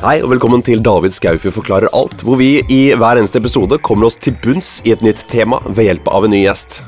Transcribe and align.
Hei 0.00 0.22
og 0.24 0.30
velkommen 0.30 0.62
til 0.64 0.80
David 0.80 1.12
Skaufjord 1.12 1.52
forklarer 1.58 1.92
alt, 1.92 2.22
hvor 2.24 2.38
vi 2.40 2.62
i 2.72 2.78
hver 2.96 3.18
eneste 3.20 3.36
episode 3.36 3.76
kommer 3.84 4.06
oss 4.08 4.14
til 4.16 4.32
bunns 4.40 4.78
i 4.88 4.94
et 4.94 5.02
nytt 5.04 5.26
tema 5.28 5.58
ved 5.66 5.90
hjelp 5.90 6.08
av 6.08 6.24
en 6.24 6.32
ny 6.32 6.38
gjest. 6.40 6.78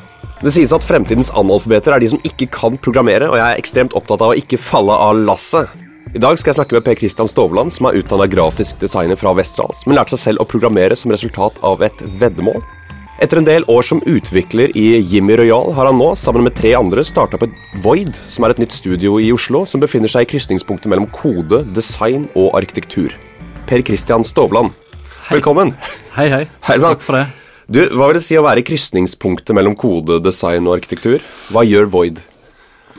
Det 0.40 0.54
sies 0.54 0.72
at 0.72 0.86
fremtidens 0.88 1.29
analfabeter 1.36 1.93
er 1.93 2.00
de 2.00 2.09
som 2.09 2.22
ikke 2.25 2.48
kan 2.54 2.80
programmere, 2.80 3.29
og 3.29 3.36
jeg 3.36 3.45
er 3.45 3.61
ekstremt 3.61 3.93
opptatt 4.00 4.25
av 4.25 4.32
å 4.32 4.38
ikke 4.40 4.56
falle 4.56 4.96
av 4.96 5.20
lasset. 5.29 5.68
I 6.16 6.22
dag 6.25 6.40
skal 6.40 6.54
jeg 6.54 6.62
snakke 6.62 6.79
med 6.79 6.86
Per 6.86 6.96
Christian 7.02 7.29
Stovland, 7.29 7.77
som 7.77 7.90
er 7.90 8.00
utdanna 8.00 8.30
grafisk 8.32 8.80
designer 8.80 9.20
fra 9.20 9.36
Vesterålen, 9.36 9.84
men 9.84 10.00
lærte 10.00 10.16
seg 10.16 10.30
selv 10.30 10.46
å 10.46 10.48
programmere 10.48 10.96
som 10.96 11.12
resultat 11.12 11.60
av 11.68 11.84
et 11.84 12.00
veddemål. 12.16 12.64
Etter 13.23 13.39
en 13.39 13.46
del 13.46 13.62
år 13.70 13.84
som 13.86 14.00
utvikler 14.02 14.73
i 14.75 14.96
Jimmy 14.98 15.36
Royal 15.38 15.68
har 15.77 15.86
han 15.86 16.00
nå, 16.00 16.09
sammen 16.18 16.43
med 16.43 16.57
tre 16.59 16.73
andre, 16.75 17.05
starta 17.07 17.38
på 17.38 17.46
Void, 17.84 18.16
som 18.27 18.43
er 18.43 18.50
et 18.50 18.62
nytt 18.64 18.75
studio 18.75 19.20
i 19.23 19.29
Oslo 19.30 19.60
som 19.69 19.79
befinner 19.84 20.10
seg 20.10 20.27
i 20.27 20.30
krysningspunktet 20.33 20.91
mellom 20.91 21.06
kode, 21.15 21.60
design 21.70 22.24
og 22.34 22.56
arkitektur. 22.59 23.15
Per 23.69 23.84
Christian 23.87 24.27
Stovland, 24.27 24.74
velkommen. 25.29 25.70
Hei, 26.16 26.27
hei. 26.34 26.43
Hei. 26.66 26.80
Takk 26.82 27.06
for 27.06 27.20
det. 27.20 27.29
Du, 27.70 27.79
Hva 27.95 28.10
vil 28.10 28.19
det 28.19 28.27
si 28.27 28.34
å 28.34 28.43
være 28.43 28.65
i 28.65 28.66
krysningspunktet 28.66 29.54
mellom 29.54 29.79
kode, 29.79 30.18
design 30.27 30.66
og 30.66 30.80
arkitektur? 30.80 31.23
Hva 31.54 31.62
gjør 31.62 31.87
Void? 31.95 32.24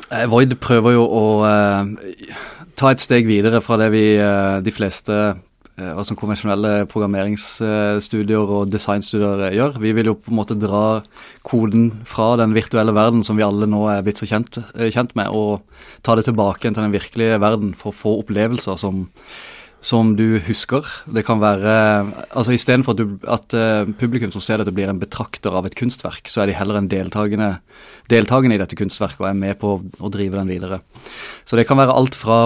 Eh, 0.08 0.24
Void 0.32 0.56
prøver 0.64 0.96
jo 0.96 1.04
å 1.04 1.26
eh, 1.50 2.32
ta 2.80 2.96
et 2.96 3.04
steg 3.04 3.28
videre 3.28 3.60
fra 3.66 3.76
det 3.84 3.92
vi 3.92 4.06
eh, 4.16 4.62
de 4.64 4.72
fleste 4.72 5.34
eh, 5.78 6.02
som 6.06 6.18
konvensjonelle 6.20 6.86
programmeringsstudier 6.92 8.54
og 8.58 8.70
designstudier 8.74 9.48
eh, 9.48 9.56
gjør. 9.58 9.80
Vi 9.84 9.94
vil 9.98 10.12
jo 10.12 10.18
på 10.20 10.34
en 10.34 10.40
måte 10.40 10.58
dra 10.60 11.02
koden 11.48 11.90
fra 12.08 12.34
den 12.42 12.56
virtuelle 12.56 12.96
verden 12.96 13.26
som 13.26 13.40
vi 13.40 13.46
alle 13.46 13.70
nå 13.70 13.86
er 13.92 14.04
blitt 14.06 14.22
så 14.22 14.30
kjent, 14.30 14.62
eh, 14.76 14.92
kjent 14.94 15.16
med, 15.20 15.34
og 15.34 15.66
ta 16.06 16.18
det 16.18 16.28
tilbake 16.30 16.66
til 16.70 16.80
den 16.80 16.94
virkelige 16.94 17.42
verden 17.44 17.74
for 17.78 17.92
å 17.92 18.00
få 18.04 18.16
opplevelser 18.24 18.80
som 18.82 19.10
som 19.84 20.14
du 20.16 20.38
husker. 20.48 20.86
Det 21.12 21.26
kan 21.28 21.42
være 21.42 21.72
altså 22.32 22.54
Istedenfor 22.56 22.94
at, 22.96 23.02
du, 23.02 23.18
at 23.28 23.56
publikum 24.00 24.32
som 24.32 24.40
ser 24.40 24.62
dette 24.62 24.72
blir 24.72 24.88
en 24.88 25.02
betrakter 25.02 25.52
av 25.52 25.68
et 25.68 25.76
kunstverk, 25.76 26.32
så 26.32 26.40
er 26.40 26.48
de 26.48 26.56
heller 26.56 26.80
en 26.80 26.88
deltakende, 26.88 27.50
deltakende 28.08 28.56
i 28.56 28.62
dette 28.62 28.80
kunstverket 28.80 29.20
og 29.20 29.28
er 29.28 29.36
med 29.42 29.60
på 29.60 29.74
å 29.84 30.14
drive 30.14 30.40
den 30.40 30.54
videre. 30.56 30.80
Så 31.44 31.60
det 31.60 31.68
kan 31.68 31.82
være 31.82 31.98
alt 32.00 32.16
fra 32.16 32.40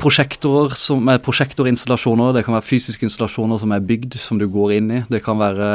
prosjektorer 0.00 0.74
som 0.78 1.08
er 1.12 1.22
prosjektorinstallasjoner, 1.24 2.32
det 2.36 2.44
kan 2.46 2.56
være 2.56 2.66
fysiske 2.66 3.04
installasjoner 3.08 3.60
som 3.60 3.74
er 3.76 3.84
bygd, 3.84 4.16
som 4.20 4.40
du 4.40 4.46
går 4.50 4.76
inn 4.78 4.90
i. 4.90 5.00
Det 5.10 5.20
kan 5.24 5.40
være, 5.40 5.70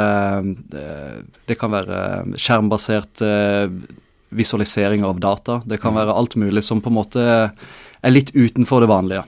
uh, 0.74 1.20
det 1.50 1.58
kan 1.60 1.74
være 1.74 2.00
skjermbasert 2.34 3.24
visualisering 4.30 5.04
av 5.06 5.20
data. 5.22 5.60
Det 5.66 5.80
kan 5.82 5.96
være 5.96 6.14
alt 6.14 6.36
mulig 6.38 6.62
som 6.66 6.82
på 6.82 6.90
en 6.90 6.98
måte 7.00 7.22
er 7.26 8.12
litt 8.14 8.30
utenfor 8.34 8.84
det 8.84 8.90
vanlige. 8.90 9.24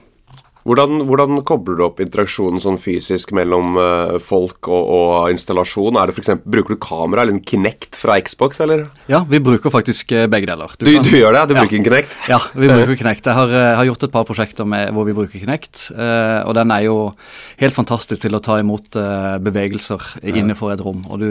Hvordan, 0.63 1.03
hvordan, 1.09 1.41
kobler 1.43 1.75
du 1.75 1.83
opp 1.83 1.99
interaksjonen 1.99 2.61
sånn 2.63 2.77
fysisk 2.79 3.33
mellom 3.35 3.75
uh, 3.75 4.15
folk 4.23 4.69
og, 4.71 4.83
og, 4.95 5.15
installasjon? 5.33 5.97
Er 5.99 6.07
det 6.07 6.15
for 6.15 6.23
eksempel, 6.23 6.51
Bruker 6.53 6.75
du 6.75 6.79
kamera 6.83 7.23
eller 7.23 7.35
en 7.35 7.43
Kinect 7.43 7.97
fra 7.99 8.15
Xbox, 8.23 8.61
eller? 8.63 8.85
Ja, 9.11 9.23
vi 9.27 9.41
bruker 9.43 9.73
faktisk 9.73 10.11
eh, 10.15 10.27
begge 10.31 10.47
deler. 10.47 10.71
Du, 10.77 10.85
du, 10.85 10.91
kan, 10.95 11.07
du 11.07 11.17
gjør 11.17 11.35
det? 11.35 11.43
Du 11.49 11.55
ja. 11.55 11.63
bruker 11.63 11.83
Kinect? 11.87 12.15
Ja, 12.31 12.39
vi 12.55 12.69
bruker 12.69 12.99
Kinect. 12.99 13.27
Jeg 13.27 13.35
har, 13.35 13.51
eh, 13.51 13.71
har, 13.79 13.87
gjort 13.89 14.05
et 14.07 14.13
par 14.13 14.27
prosjekter 14.27 14.67
med, 14.69 14.93
hvor 14.95 15.07
vi 15.07 15.15
bruker 15.17 15.41
Kinect, 15.41 15.89
og 15.93 16.53
den 16.55 16.71
er 16.71 16.85
jo 16.85 16.95
helt 17.59 17.75
fantastisk 17.75 18.23
til 18.23 18.37
å 18.37 18.41
ta 18.43 18.59
imot 18.61 18.95
bevegelser 19.43 20.03
innenfor 20.23 20.73
et 20.75 20.83
rom. 20.83 21.01
Du 21.19 21.27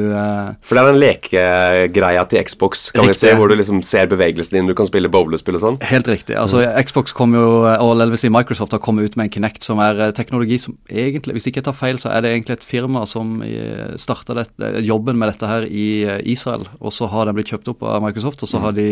For 0.67 0.77
det 0.77 0.83
er 0.83 0.91
den 0.91 1.01
lekegreia 1.01 2.27
til 2.29 2.45
Xbox, 2.49 2.89
kan 2.93 3.07
riktig. 3.07 3.15
vi 3.15 3.21
se, 3.23 3.35
hvor 3.39 3.53
du 3.53 3.57
liksom 3.57 3.83
ser 3.87 4.11
bevegelsen 4.11 4.59
din, 4.59 4.71
du 4.71 4.77
kan 4.77 4.89
spille 4.89 5.11
bowlespill 5.13 5.57
og 5.59 5.65
sånn? 5.65 5.81
Helt 5.89 6.11
riktig. 6.11 6.37
Altså. 6.41 6.65
Xbox 6.85 7.17
kom 7.17 7.37
jo, 7.39 7.47
og 7.71 7.95
eller 7.95 8.13
vil 8.13 8.25
si 8.25 8.33
Microsoft 8.33 8.77
har 8.77 8.83
kommet 8.83 9.09
ut 9.09 9.19
med 9.19 9.22
med 9.23 9.31
en 9.31 9.35
Kinect, 9.37 9.65
som 9.67 9.81
er 9.83 10.01
eh, 10.01 10.13
teknologi 10.17 10.59
som 10.61 10.77
egentlig, 10.91 11.37
hvis 11.37 11.49
ikke 11.49 11.63
jeg 11.63 11.69
tar 11.69 11.79
feil, 11.79 12.01
så 12.01 12.11
er 12.11 12.25
det 12.25 12.33
egentlig 12.33 12.59
et 12.59 12.67
firma 12.67 13.05
som 13.09 13.41
eh, 13.47 13.95
starta 14.01 14.45
jobben 14.83 15.19
med 15.21 15.33
dette 15.33 15.49
her 15.49 15.67
i 15.69 15.87
eh, 16.05 16.21
Israel. 16.35 16.67
Og 16.81 16.95
så 16.95 17.09
har 17.13 17.29
den 17.29 17.39
blitt 17.39 17.53
kjøpt 17.53 17.73
opp 17.73 17.87
av 17.87 18.03
Microsoft, 18.05 18.43
og 18.43 18.51
så 18.51 18.61
har 18.63 18.77
de, 18.77 18.89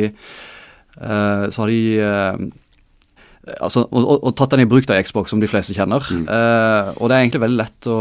uh, 1.00 1.47
så 1.50 1.65
har 1.65 1.71
de 1.71 1.82
uh, 2.00 2.41
altså, 3.59 3.84
og, 3.91 4.00
og, 4.00 4.16
og, 4.19 4.32
tatt 4.38 4.55
den 4.55 4.65
i 4.65 4.71
bruk 4.71 4.88
av 4.91 5.03
Xbox, 5.05 5.32
som 5.32 5.43
de 5.43 5.50
fleste 5.50 5.77
kjenner. 5.77 6.06
Mm. 6.10 6.27
Uh, 6.31 6.91
og 6.97 7.10
det 7.10 7.16
er 7.16 7.25
egentlig 7.25 7.44
veldig 7.47 7.60
lett 7.60 7.91
å 7.91 8.00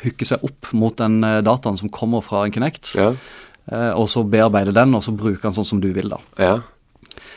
hooke 0.00 0.28
seg 0.28 0.44
opp 0.46 0.72
mot 0.72 0.96
den 0.96 1.20
dataen 1.44 1.76
som 1.76 1.92
kommer 1.92 2.24
fra 2.24 2.46
en 2.46 2.54
Kinect. 2.54 2.94
Ja. 2.96 3.12
og 3.92 4.06
så 4.08 4.22
bearbeide 4.24 4.72
den, 4.74 4.94
og 4.96 5.04
så 5.04 5.12
bruke 5.12 5.42
den 5.44 5.54
sånn 5.54 5.68
som 5.68 5.82
du 5.82 5.90
vil, 5.94 6.08
da. 6.10 6.18
Ja. 6.40 6.54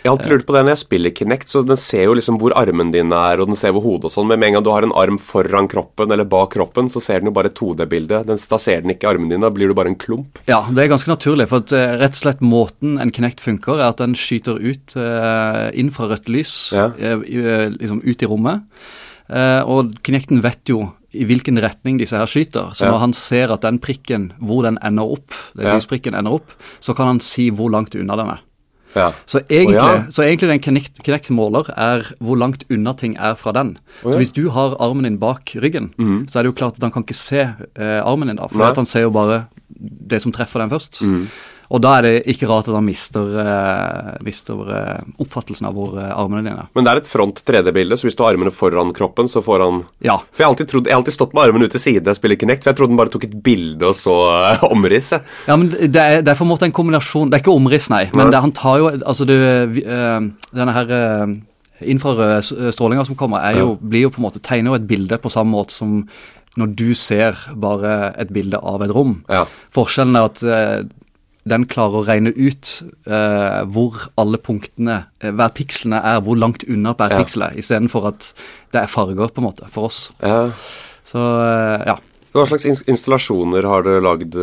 Jeg 0.04 0.12
har 0.12 0.18
alltid 0.18 0.34
lurt 0.34 0.48
på 0.48 0.54
det 0.56 0.62
når 0.66 0.74
jeg 0.74 0.82
spiller 0.82 1.12
Kinect, 1.16 1.48
så 1.48 1.62
den 1.64 1.80
ser 1.80 2.02
jo 2.10 2.16
liksom 2.18 2.36
hvor 2.42 2.52
armen 2.60 2.90
din 2.92 3.14
er, 3.16 3.40
og 3.40 3.48
den 3.48 3.56
ser 3.60 3.72
hvor 3.72 3.86
hodet 3.86 4.10
og 4.10 4.12
sånn, 4.12 4.28
men 4.28 4.42
med 4.42 4.50
en 4.50 4.58
gang 4.58 4.66
du 4.68 4.72
har 4.74 4.84
en 4.84 4.96
arm 5.00 5.20
foran 5.22 5.70
kroppen 5.72 6.12
eller 6.12 6.28
bak 6.28 6.52
kroppen, 6.58 6.90
så 6.92 7.00
ser 7.04 7.24
den 7.24 7.32
jo 7.32 7.36
bare 7.38 7.54
2D-bildet. 7.56 8.28
Da 8.28 8.60
ser 8.60 8.84
den 8.84 8.92
ikke 8.92 9.14
armen 9.14 9.32
din, 9.32 9.46
da 9.46 9.52
blir 9.54 9.72
du 9.72 9.78
bare 9.78 9.94
en 9.94 10.00
klump. 10.00 10.42
Ja, 10.50 10.60
det 10.68 10.84
er 10.84 10.92
ganske 10.92 11.14
naturlig, 11.14 11.48
for 11.54 11.64
at, 11.64 11.72
uh, 11.72 11.96
rett 12.04 12.20
og 12.20 12.20
slett 12.20 12.44
måten 12.44 13.00
en 13.00 13.16
Kinect 13.16 13.46
funker, 13.46 13.80
er 13.80 13.94
at 13.94 14.04
den 14.04 14.18
skyter 14.20 14.60
ut 14.60 14.98
uh, 15.00 15.72
infrarødt 15.72 16.28
lys 16.36 16.58
ja. 16.76 16.90
uh, 16.92 17.24
liksom 17.80 18.04
ut 18.04 18.28
i 18.28 18.30
rommet. 18.30 18.68
og 19.64 19.96
Kinecten 20.04 20.44
vet 20.44 20.68
jo 20.68 20.84
i 21.16 21.24
hvilken 21.30 21.62
retning 21.64 21.96
disse 22.02 22.18
her 22.20 22.28
skyter. 22.28 22.74
Så 22.76 22.90
når 22.90 23.00
han 23.06 23.14
ser 23.16 23.54
at 23.56 23.64
den 23.64 23.80
prikken, 23.80 24.34
hvor 24.44 24.66
den 24.68 24.76
ender 24.84 25.16
opp, 25.16 25.32
den 25.56 25.70
ja. 25.70 25.78
lysprikken 25.78 26.18
ender 26.18 26.42
opp, 26.42 26.58
så 26.84 26.96
kan 26.98 27.14
han 27.14 27.22
si 27.24 27.48
hvor 27.56 27.72
langt 27.72 27.96
unna 27.96 28.20
den 28.20 28.34
er. 28.36 28.44
Ja. 28.96 29.10
Så, 29.26 29.42
egentlig, 29.50 29.80
oh, 29.82 29.90
ja. 29.90 30.04
så 30.14 30.26
egentlig 30.26 30.50
den 30.52 30.62
Kinect-måler 31.04 31.72
er 31.74 32.06
hvor 32.22 32.38
langt 32.40 32.66
unna 32.70 32.94
ting 32.98 33.16
er 33.18 33.38
fra 33.40 33.54
den. 33.56 33.78
Oh, 34.04 34.12
så 34.12 34.20
hvis 34.22 34.34
du 34.36 34.48
har 34.54 34.78
armen 34.84 35.08
din 35.08 35.20
bak 35.22 35.56
ryggen, 35.64 35.92
mm. 35.98 36.28
så 36.30 36.40
er 36.40 36.46
det 36.46 36.54
jo 36.54 36.60
klart 36.62 36.78
at 36.78 36.86
han 36.86 36.94
kan 36.94 37.06
ikke 37.08 37.18
se 37.18 37.42
eh, 37.42 38.00
armen 38.04 38.30
din 38.30 38.42
da, 38.42 38.50
for 38.52 38.78
han 38.78 38.90
ser 38.90 39.08
jo 39.08 39.14
bare 39.16 39.46
det 39.74 40.22
som 40.24 40.34
treffer 40.36 40.62
den 40.62 40.72
først. 40.74 41.02
Mm. 41.02 41.26
Og 41.72 41.82
da 41.84 41.94
er 41.98 42.06
det 42.06 42.14
ikke 42.34 42.48
rart 42.50 42.68
at 42.70 42.76
han 42.76 42.86
mister, 42.86 43.30
uh, 43.38 44.14
mister 44.26 44.60
uh, 44.68 45.06
oppfattelsen 45.22 45.68
av 45.70 45.78
hvor 45.78 45.96
uh, 45.98 46.10
armene 46.12 46.44
dine 46.44 46.66
er. 46.66 46.72
Men 46.76 46.86
det 46.86 46.92
er 46.92 47.02
et 47.02 47.10
front 47.10 47.40
3D-bilde, 47.48 47.98
så 47.98 48.08
hvis 48.08 48.18
du 48.20 48.24
har 48.26 48.36
armene 48.36 48.54
foran 48.54 48.94
kroppen, 48.96 49.30
så 49.32 49.44
får 49.46 49.64
han 49.66 49.84
Ja. 50.04 50.20
For 50.34 50.44
jeg 50.44 50.48
har 50.48 50.54
alltid, 50.54 50.72
trodd, 50.72 50.90
jeg 50.90 50.96
har 50.96 51.02
alltid 51.02 51.18
stått 51.18 51.34
med 51.38 51.48
armene 51.48 51.70
ut 51.70 51.76
til 51.76 51.84
side 51.84 52.04
jeg 52.14 52.20
spiller 52.20 52.40
Kinect, 52.40 52.66
for 52.66 52.74
jeg 52.74 52.80
trodde 52.80 52.94
den 52.94 53.00
bare 53.00 53.14
tok 53.14 53.28
et 53.30 53.40
bilde 53.46 53.90
og 53.90 53.98
så 53.98 54.18
omriss. 54.74 55.14
Ja, 55.48 55.56
men 55.56 55.72
det 55.72 56.04
er, 56.04 56.22
det 56.22 56.34
er 56.34 56.40
på 56.40 56.46
en 56.46 56.52
måte 56.52 56.68
en 56.68 56.76
kombinasjon 56.76 57.32
Det 57.32 57.40
er 57.40 57.46
ikke 57.46 57.56
omriss, 57.56 57.90
nei, 57.94 58.06
men 58.14 58.32
det, 58.32 58.42
han 58.44 58.54
tar 58.56 58.80
jo 58.82 58.92
Altså, 58.94 59.26
du 59.28 59.34
Denne 59.34 60.74
her 60.76 60.94
infrarøde 61.84 62.72
strålinga 62.74 63.04
som 63.08 63.18
kommer, 63.20 63.44
er 63.44 63.60
jo, 63.60 63.74
blir 63.82 64.06
jo 64.06 64.12
på 64.14 64.22
en 64.22 64.28
måte 64.28 64.42
tegner 64.44 64.72
jo 64.72 64.78
et 64.78 64.88
bilde 64.88 65.18
på 65.20 65.32
samme 65.34 65.52
måte 65.56 65.76
som 65.76 66.04
når 66.60 66.74
du 66.78 66.90
ser 66.98 67.38
bare 67.58 68.14
et 68.22 68.30
bilde 68.34 68.60
av 68.62 68.84
et 68.86 68.92
rom. 68.94 69.18
Ja. 69.32 69.48
Forskjellen 69.74 70.20
er 70.20 70.28
at 70.30 70.44
den 71.50 71.66
klarer 71.68 72.00
å 72.00 72.06
regne 72.08 72.32
ut 72.32 72.70
uh, 73.10 73.64
hvor 73.74 74.08
alle 74.20 74.40
punktene, 74.40 75.04
uh, 75.24 75.30
hver 75.30 75.52
pikslene 75.58 76.00
er, 76.00 76.22
hvor 76.24 76.40
langt 76.40 76.64
unna 76.68 76.96
hver 76.96 77.14
ja. 77.14 77.20
piksel 77.20 77.48
er, 77.50 77.60
istedenfor 77.60 78.08
at 78.14 78.32
det 78.72 78.84
er 78.84 78.92
farger, 78.92 79.28
på 79.28 79.44
en 79.44 79.50
måte, 79.50 79.68
for 79.74 79.90
oss. 79.92 80.06
Ja. 80.24 80.48
Så 81.08 81.20
uh, 81.20 81.84
ja. 81.84 81.98
Hva 82.34 82.46
slags 82.50 82.66
installasjoner 82.90 83.66
har 83.70 83.84
dere 83.86 84.02
lagd 84.02 84.36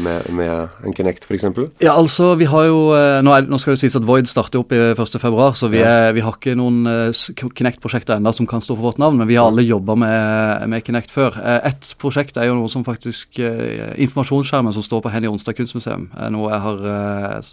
med, 0.00 0.28
med, 0.32 0.76
en 0.80 0.94
Kinect 0.96 1.26
f.eks.? 1.28 1.44
Ja, 1.84 1.92
altså, 1.92 2.30
vi 2.40 2.48
har 2.48 2.68
jo 2.70 2.78
Nå, 3.24 3.34
er, 3.36 3.48
nå 3.50 3.58
skal 3.60 3.74
det 3.74 3.82
sies 3.82 3.96
at 3.98 4.06
Void 4.08 4.28
starter 4.30 4.62
opp 4.62 4.72
i 4.72 4.78
1.2, 4.94 5.32
så 5.60 5.68
vi, 5.72 5.82
er, 5.84 6.14
vi, 6.16 6.22
har 6.24 6.38
ikke 6.38 6.56
noen 6.56 6.88
Kinect-prosjekter 7.12 8.16
ennå 8.16 8.32
som 8.32 8.48
kan 8.48 8.64
stå 8.64 8.78
for 8.78 8.88
vårt 8.88 9.02
navn, 9.02 9.20
men 9.20 9.28
vi 9.28 9.36
har 9.36 9.50
alle 9.50 9.66
jobba 9.66 9.96
med, 10.00 10.64
med, 10.72 10.86
Kinect 10.86 11.12
før. 11.12 11.36
Ett 11.60 11.92
prosjekt 12.00 12.40
er 12.40 12.48
jo 12.48 12.56
noe 12.56 12.72
som 12.72 12.86
faktisk 12.86 13.36
Informasjonsskjermen 13.42 14.74
som 14.76 14.86
står 14.86 15.04
på 15.04 15.12
Henny 15.12 15.28
Onsdag 15.28 15.60
kunstmuseum, 15.60 16.08
er 16.16 16.32
noe 16.32 16.48
jeg 16.54 16.64
har, 16.64 16.82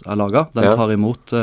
har 0.08 0.20
laga. 0.24 0.46
Den 0.56 0.72
tar 0.72 0.96
imot 0.96 1.36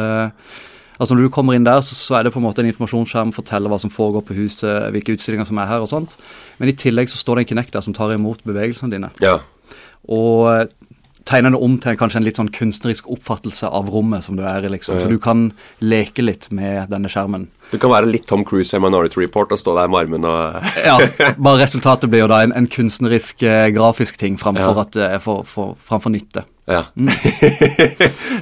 Altså 1.00 1.16
Når 1.16 1.30
du 1.30 1.32
kommer 1.32 1.56
inn 1.56 1.68
der, 1.68 1.80
så, 1.86 1.96
så, 1.96 2.18
er 2.18 2.28
det 2.28 2.34
på 2.34 2.42
en 2.42 2.46
måte 2.46 2.60
en 2.64 2.68
informasjonsskjerm, 2.68 3.32
forteller 3.36 3.72
hva 3.72 3.80
som 3.80 3.94
foregår 3.94 4.26
på 4.28 4.36
huset, 4.42 4.90
hvilke 4.92 5.16
utstillinger 5.16 5.48
som 5.48 5.62
er 5.62 5.70
her 5.70 5.86
og 5.86 5.92
sånt. 5.92 6.18
Men 6.60 6.72
i 6.72 6.76
tillegg 6.76 7.12
så 7.12 7.22
står 7.22 7.40
det 7.40 7.46
en 7.46 7.54
Kinect 7.54 7.78
der 7.78 7.86
som 7.86 7.96
tar 7.96 8.12
imot 8.16 8.44
bevegelsene 8.48 8.92
dine. 8.92 9.12
Ja. 9.24 9.38
Og 10.12 10.50
eh, 10.52 10.66
tegner 11.30 11.54
det 11.54 11.62
om 11.62 11.78
til 11.82 11.98
kanskje 12.00 12.20
en 12.20 12.26
litt 12.26 12.40
sånn 12.40 12.52
kunstnerisk 12.54 13.08
oppfattelse 13.12 13.70
av 13.70 13.90
rommet 13.94 14.26
som 14.26 14.38
du 14.38 14.44
er 14.48 14.66
i, 14.66 14.74
liksom. 14.74 15.00
Så 15.00 15.10
du 15.12 15.18
kan 15.22 15.50
leke 15.80 16.26
litt 16.26 16.50
med 16.56 16.90
denne 16.92 17.12
skjermen. 17.12 17.48
Du 17.70 17.78
kan 17.82 17.94
være 17.94 18.10
litt 18.10 18.26
Tom 18.30 18.44
Cruise 18.48 18.76
i 18.76 18.82
Minority 18.82 19.22
Report 19.22 19.54
og 19.54 19.62
stå 19.62 19.76
der 19.78 19.92
med 19.92 20.04
armen 20.04 20.28
og 20.28 20.70
Ja, 20.90 20.98
bare 21.38 21.62
resultatet 21.64 22.10
blir 22.12 22.26
jo 22.26 22.32
da 22.32 22.42
en, 22.46 22.56
en 22.58 22.70
kunstnerisk, 22.72 23.44
eh, 23.46 23.68
grafisk 23.76 24.18
ting 24.22 24.40
framfor, 24.42 24.74
ja. 24.74 24.88
at, 24.88 25.00
eh, 25.06 25.20
for, 25.24 25.46
for, 25.48 25.78
framfor 25.86 26.16
nytte. 26.16 26.48
Ja. 26.70 26.86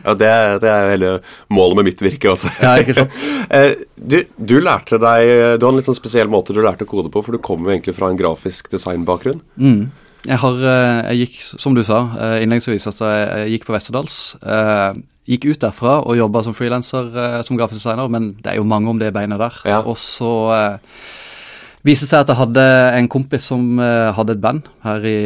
Ja, 0.07 0.13
det, 0.15 0.29
det 0.63 0.69
er 0.71 0.89
hele 0.93 1.11
målet 1.51 1.79
med 1.79 1.87
mitt 1.89 2.01
virke 2.03 2.31
også. 2.31 2.51
ja, 2.63 2.75
ikke 2.81 2.95
sant? 3.01 3.15
Eh, 3.47 3.79
du, 3.95 4.17
du, 4.35 4.57
lærte 4.59 4.97
deg 4.99 5.55
Du 5.55 5.63
har 5.63 5.71
en 5.71 5.77
litt 5.79 5.87
sånn 5.87 5.95
spesiell 5.95 6.27
måte 6.31 6.51
du 6.51 6.59
lærte 6.63 6.83
å 6.83 6.89
kode 6.89 7.11
på, 7.13 7.21
for 7.23 7.35
du 7.35 7.43
kommer 7.43 7.69
jo 7.69 7.77
egentlig 7.77 7.95
fra 7.95 8.09
en 8.11 8.19
grafisk 8.19 8.67
designbakgrunn. 8.73 9.39
Mm. 9.55 9.85
Jeg 10.27 10.39
har 10.41 10.65
eh, 10.73 11.11
Jeg 11.13 11.21
gikk, 11.21 11.37
som 11.63 11.77
du 11.77 11.83
sa 11.87 12.01
eh, 12.17 12.41
innledningsvis, 12.43 12.89
at 12.91 13.03
jeg 13.05 13.53
gikk 13.53 13.69
på 13.69 13.75
Westerdals. 13.75 14.17
Gikk 15.27 15.47
ut 15.47 15.63
derfra 15.63 15.97
og 16.03 16.19
jobba 16.19 16.43
som 16.43 16.55
frilanser 16.55 17.09
som 17.43 17.59
grafisk 17.59 17.81
designer, 17.81 18.11
men 18.11 18.33
det 18.43 18.53
er 18.53 18.59
jo 18.61 18.67
mange 18.67 18.91
om 18.91 18.99
det 18.99 19.13
beinet 19.15 19.41
der. 19.41 19.57
Ja. 19.67 19.81
Og 19.83 19.99
så 19.99 20.31
viste 21.87 22.07
seg 22.07 22.23
at 22.23 22.31
jeg 22.31 22.39
hadde 22.39 22.63
en 22.99 23.09
kompis 23.11 23.47
som 23.51 23.79
hadde 23.79 24.37
et 24.37 24.43
band 24.43 24.67
her 24.87 25.07
i, 25.07 25.17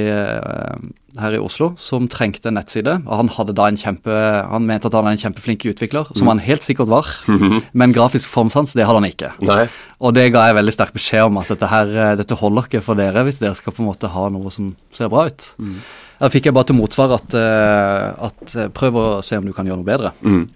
her 1.19 1.35
i, 1.35 1.39
Oslo 1.41 1.71
som 1.81 2.07
trengte 2.11 2.51
en 2.51 2.57
nettside. 2.59 2.99
og 3.05 3.13
Han 3.17 3.31
hadde 3.35 3.55
da 3.57 3.67
en 3.67 3.79
kjempe, 3.79 4.11
han 4.47 4.67
mente 4.67 4.87
at 4.87 4.95
han 4.95 5.07
var 5.07 5.15
en 5.15 5.21
kjempeflink 5.21 5.65
utvikler, 5.71 6.11
som 6.13 6.27
mm. 6.27 6.31
han 6.33 6.43
helt 6.45 6.63
sikkert 6.67 6.91
var. 6.91 7.07
Mm 7.27 7.37
-hmm. 7.41 7.61
Men 7.73 7.93
grafisk 7.93 8.29
formsans, 8.29 8.73
det 8.73 8.85
hadde 8.85 9.01
han 9.01 9.11
ikke. 9.11 9.31
Nei. 9.41 9.67
Og 9.99 10.13
det 10.13 10.31
ga 10.31 10.45
jeg 10.47 10.55
veldig 10.55 10.73
sterk 10.73 10.93
beskjed 10.93 11.23
om 11.23 11.37
at 11.37 11.47
dette, 11.47 11.67
her, 11.67 11.87
eh, 11.87 12.15
dette 12.15 12.35
holder 12.35 12.63
ikke 12.63 12.81
for 12.81 12.95
dere 12.95 13.23
hvis 13.23 13.39
dere 13.39 13.55
skal 13.55 13.73
på 13.73 13.81
en 13.81 13.89
måte 13.89 14.07
ha 14.07 14.29
noe 14.29 14.51
som 14.51 14.75
ser 14.93 15.09
bra 15.09 15.25
ut. 15.25 15.55
Mm. 15.59 15.75
Da 16.19 16.29
fikk 16.29 16.45
jeg 16.45 16.53
bare 16.53 16.63
til 16.63 16.75
motsvar 16.75 17.13
at, 17.13 17.33
uh, 17.33 18.25
at 18.25 18.73
prøv 18.73 18.93
å 18.93 19.21
se 19.23 19.37
om 19.37 19.45
du 19.45 19.53
kan 19.53 19.65
gjøre 19.65 19.77
noe 19.77 19.85
bedre. 19.85 20.11
Mm. 20.21 20.47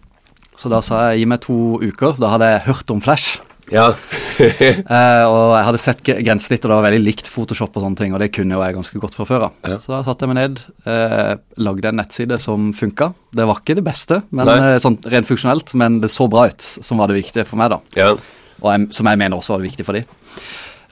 Så 0.55 0.69
da 0.69 0.79
sa 0.81 1.11
jeg 1.11 1.19
gi 1.19 1.25
meg 1.25 1.41
to 1.41 1.79
uker. 1.81 2.15
Da 2.21 2.31
hadde 2.31 2.45
jeg 2.45 2.65
hørt 2.69 2.91
om 2.91 3.01
Flash. 3.01 3.41
Ja. 3.73 3.87
uh, 3.95 5.25
og 5.31 5.53
jeg 5.55 5.65
hadde 5.67 5.81
sett 5.81 6.03
grensesnittet, 6.05 6.67
og 6.67 6.71
det 6.71 6.77
var 6.77 6.87
veldig 6.87 7.01
likt 7.01 7.29
Photoshop 7.31 7.77
og 7.77 7.85
sånne 7.85 7.99
ting, 7.99 8.13
og 8.13 8.21
det 8.21 8.31
kunne 8.35 8.57
jo 8.57 8.61
jeg 8.61 8.77
ganske 8.77 9.01
godt 9.01 9.17
fra 9.17 9.27
før 9.29 9.47
av. 9.47 9.55
Ja. 9.65 9.79
Så 9.81 9.95
da 9.95 10.01
satte 10.05 10.25
jeg 10.25 10.33
meg 10.33 10.41
ned, 10.41 10.61
uh, 10.85 11.33
lagde 11.65 11.91
en 11.91 11.99
nettside 12.01 12.39
som 12.43 12.69
funka. 12.77 13.11
Det 13.35 13.47
var 13.49 13.61
ikke 13.61 13.77
det 13.79 13.85
beste, 13.87 14.21
men, 14.35 14.51
uh, 14.51 14.75
sånn 14.81 14.99
rent 15.11 15.29
funksjonelt, 15.29 15.73
men 15.79 15.99
det 16.03 16.13
så 16.13 16.29
bra 16.31 16.47
ut, 16.51 16.69
som 16.85 17.01
var 17.01 17.11
det 17.11 17.21
viktige 17.21 17.47
for 17.49 17.61
meg, 17.61 17.73
da. 17.73 17.81
Ja. 17.97 18.13
Og 18.61 18.69
jeg, 18.71 18.91
som 18.95 19.09
jeg 19.09 19.21
mener 19.21 19.39
også 19.39 19.55
var 19.55 19.63
det 19.63 19.71
viktige 19.71 19.87
for 19.87 19.97
de. 19.97 20.05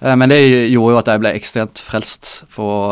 Men 0.04 0.28
det 0.28 0.42
gjorde 0.44 0.92
jo 0.92 0.98
at 1.00 1.08
jeg 1.08 1.20
ble 1.22 1.30
ekstremt 1.38 1.80
frelst 1.80 2.32
for, 2.52 2.92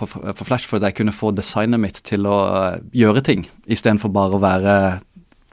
på, 0.00 0.06
på 0.08 0.46
Flash, 0.48 0.64
for 0.64 0.78
at 0.78 0.86
jeg 0.86 0.96
kunne 0.96 1.12
få 1.12 1.28
designet 1.36 1.82
mitt 1.82 1.98
til 2.08 2.24
å 2.24 2.38
gjøre 2.96 3.20
ting, 3.26 3.42
istedenfor 3.68 4.08
bare 4.14 4.38
å 4.38 4.40
være 4.40 4.76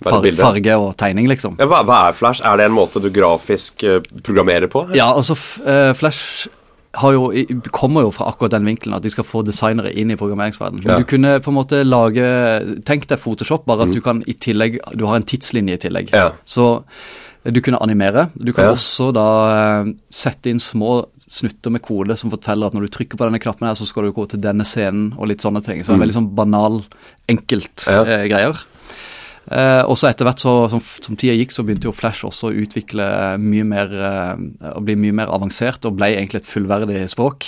Far, 0.03 0.25
farge 0.36 0.75
og 0.75 0.89
tegning, 1.00 1.30
liksom. 1.31 1.56
Ja, 1.62 1.69
hva, 1.71 1.80
hva, 1.88 2.01
er 2.09 2.15
Flash? 2.18 2.44
Er 2.44 2.59
det 2.59 2.68
en 2.68 2.75
måte 2.75 3.00
du 3.00 3.07
grafisk 3.15 3.86
uh, 3.88 4.01
programmerer 4.27 4.68
på? 4.71 4.83
Ja, 4.97 5.13
altså 5.15 5.38
uh, 5.63 5.94
Flash 5.95 6.50
jo, 7.15 7.27
kommer 7.75 8.06
jo 8.06 8.12
fra 8.15 8.30
akkurat 8.31 8.53
den 8.56 8.68
vinkelen 8.68 8.95
at 8.95 9.03
de 9.03 9.12
skal 9.12 9.27
få 9.27 9.42
designere 9.47 9.92
inn 9.92 10.12
i 10.12 10.18
programmeringsverdenen. 10.19 10.86
Ja. 10.88 11.00
Du 11.00 11.07
kunne 11.07 11.38
på 11.44 11.51
en 11.51 11.57
måte 11.57 11.83
lage 11.83 12.25
Tenk 12.88 13.07
deg 13.09 13.19
Photoshop, 13.19 13.65
bare 13.68 13.83
at 13.86 13.92
mm. 13.92 13.95
du 13.95 14.01
kan 14.03 14.21
i 14.27 14.36
tillegg 14.39 14.80
Du 14.95 15.06
har 15.09 15.19
en 15.19 15.27
tidslinje 15.27 15.75
i 15.75 15.81
tillegg. 15.88 16.13
Ja. 16.15 16.30
Så 16.48 16.86
du 17.45 17.59
kunne 17.62 17.77
animere. 17.83 18.30
Du 18.33 18.53
kan 18.56 18.71
ja. 18.71 18.74
også 18.74 19.12
da 19.13 19.25
sette 20.09 20.50
inn 20.50 20.62
små 20.62 21.03
snutter 21.21 21.74
med 21.74 21.83
kode 21.86 22.15
som 22.18 22.31
forteller 22.33 22.71
at 22.71 22.77
når 22.77 22.88
du 22.88 22.94
trykker 22.95 23.19
på 23.19 23.27
denne 23.27 23.41
knappen 23.41 23.68
her, 23.69 23.77
så 23.77 23.86
skal 23.86 24.07
du 24.07 24.15
gå 24.15 24.25
til 24.31 24.41
denne 24.41 24.65
scenen 24.65 25.12
og 25.13 25.30
litt 25.30 25.45
sånne 25.45 25.62
ting. 25.65 25.83
Så 25.83 25.91
det 25.91 25.94
er 25.94 26.00
mm. 26.00 26.06
veldig 26.07 26.18
sånn 26.18 26.31
banal, 26.39 26.80
enkelt 27.30 27.86
greier. 27.86 28.63
Eh, 29.45 29.83
og 29.86 29.94
så 30.00 30.09
etter 30.09 30.25
hvert 30.25 30.42
så, 30.42 30.53
som, 30.71 30.81
som, 30.81 31.18
tida 31.19 31.36
gikk, 31.38 31.53
så 31.53 31.65
begynte 31.65 31.86
jo 31.89 31.94
Flash 31.94 32.25
også 32.25 32.50
å 32.50 32.57
utvikle 32.65 33.06
mye 33.42 33.65
mer 33.68 33.94
eh, 33.94 34.33
og 34.74 34.86
bli 34.88 34.97
mye 34.97 35.15
mer 35.21 35.33
avansert, 35.33 35.86
og 35.86 36.00
ble 36.00 36.15
egentlig 36.15 36.42
et 36.42 36.50
fullverdig 36.50 37.03
språk. 37.12 37.47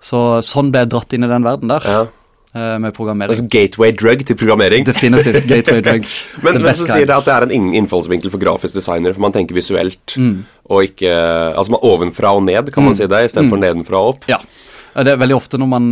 Så 0.00 0.40
sånn 0.44 0.72
ble 0.72 0.84
jeg 0.84 0.92
dratt 0.92 1.16
inn 1.16 1.24
i 1.24 1.30
den 1.30 1.46
verden 1.46 1.72
der. 1.72 1.88
Ja. 1.88 2.02
Eh, 2.50 2.76
med 2.82 2.92
programmering. 2.96 3.32
Altså 3.32 3.46
gateway 3.48 3.94
drug 3.96 4.24
til 4.26 4.36
programmering? 4.36 4.84
Definitivt. 4.88 5.46
gateway 5.52 5.84
drug. 5.86 6.08
men 6.44 6.60
men 6.60 6.76
så 6.76 6.88
sier 6.88 7.08
det 7.08 7.16
at 7.16 7.28
det 7.28 7.36
er 7.36 7.46
en 7.46 7.76
innfallsvinkel 7.80 8.32
for 8.32 8.42
grafisk 8.42 8.76
designer, 8.76 9.14
for 9.16 9.24
man 9.24 9.36
tenker 9.36 9.56
visuelt, 9.56 10.16
mm. 10.18 10.40
og 10.68 10.90
ikke 10.90 11.14
Altså 11.54 11.76
man 11.76 11.86
ovenfra 11.86 12.34
og 12.36 12.44
ned, 12.44 12.72
kan 12.74 12.84
man 12.84 12.92
mm. 12.92 12.98
si 12.98 13.08
det, 13.08 13.22
istedenfor 13.30 13.56
mm. 13.56 13.64
nedenfra 13.64 14.02
og 14.02 14.16
opp? 14.16 14.28
Ja. 14.28 14.42
Det 14.90 15.12
er 15.12 15.20
veldig 15.20 15.36
ofte 15.36 15.58
når 15.62 15.68
man, 15.70 15.84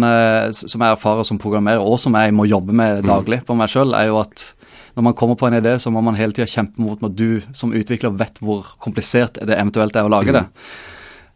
som 0.51 0.83
jeg 0.83 0.91
erfarer 0.91 1.23
som 1.23 1.39
programmerer, 1.39 1.79
og 1.79 2.01
som 2.03 2.17
jeg 2.19 2.35
må 2.35 2.49
jobbe 2.51 2.75
med 2.75 3.05
mm. 3.05 3.07
daglig 3.07 3.39
på 3.47 3.55
meg 3.55 3.71
sjøl, 3.71 3.95
er 3.95 4.11
jo 4.11 4.19
at 4.19 4.43
når 4.99 5.05
man 5.07 5.15
kommer 5.15 5.39
på 5.39 5.47
en 5.47 5.55
idé, 5.55 5.77
så 5.79 5.93
må 5.95 6.03
man 6.03 6.17
hele 6.19 6.35
tida 6.35 6.49
kjempe 6.51 6.83
mot 6.83 7.03
at 7.07 7.15
du 7.15 7.39
som 7.55 7.71
utvikler 7.71 8.17
vet 8.19 8.41
hvor 8.43 8.67
komplisert 8.83 9.39
det 9.39 9.55
eventuelt 9.55 9.95
er 9.95 10.09
å 10.09 10.11
lage 10.11 10.35
det. 10.35 10.43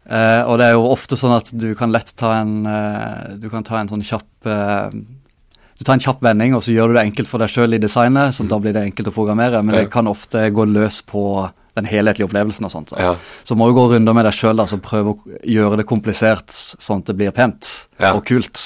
Uh, 0.03 0.43
og 0.51 0.57
det 0.59 0.65
er 0.67 0.73
jo 0.75 0.89
ofte 0.91 1.15
sånn 1.15 1.37
at 1.37 1.47
du 1.55 1.69
kan 1.79 1.93
lett 1.93 2.09
ta 2.19 2.33
en 2.41 2.65
uh, 2.67 3.37
Du 3.39 3.45
kan 3.47 3.63
ta 3.63 3.77
en 3.79 3.87
sånn 3.87 4.01
kjapp 4.03 4.49
uh, 4.51 4.89
Du 4.91 5.83
tar 5.87 5.93
en 5.95 6.03
kjapp 6.03 6.19
vending, 6.27 6.57
og 6.57 6.65
så 6.65 6.73
gjør 6.75 6.91
du 6.91 6.97
det 6.97 7.05
enkelt 7.05 7.29
for 7.29 7.39
deg 7.39 7.53
sjøl 7.53 7.77
i 7.77 7.79
designet, 7.79 8.35
så 8.35 8.43
da 8.43 8.59
blir 8.59 8.75
det 8.75 8.83
enkelt 8.89 9.13
å 9.13 9.13
programmere, 9.15 9.61
men 9.63 9.77
ja. 9.77 9.85
det 9.85 9.93
kan 9.93 10.11
ofte 10.11 10.43
gå 10.51 10.65
løs 10.73 10.99
på 11.07 11.23
den 11.79 11.87
helhetlige 11.87 12.27
opplevelsen 12.27 12.67
og 12.67 12.73
sånt. 12.73 12.91
Så, 12.91 12.99
ja. 12.99 13.13
så 13.47 13.55
må 13.57 13.69
du 13.69 13.77
gå 13.77 13.87
runder 13.93 14.17
med 14.17 14.27
deg 14.27 14.35
sjøl, 14.35 14.59
altså 14.59 14.81
prøve 14.83 15.15
å 15.15 15.37
gjøre 15.55 15.79
det 15.79 15.87
komplisert 15.89 16.51
sånn 16.51 16.99
at 16.99 17.13
det 17.13 17.15
blir 17.23 17.31
pent 17.33 17.71
ja. 17.95 18.11
og 18.11 18.25
kult. 18.27 18.59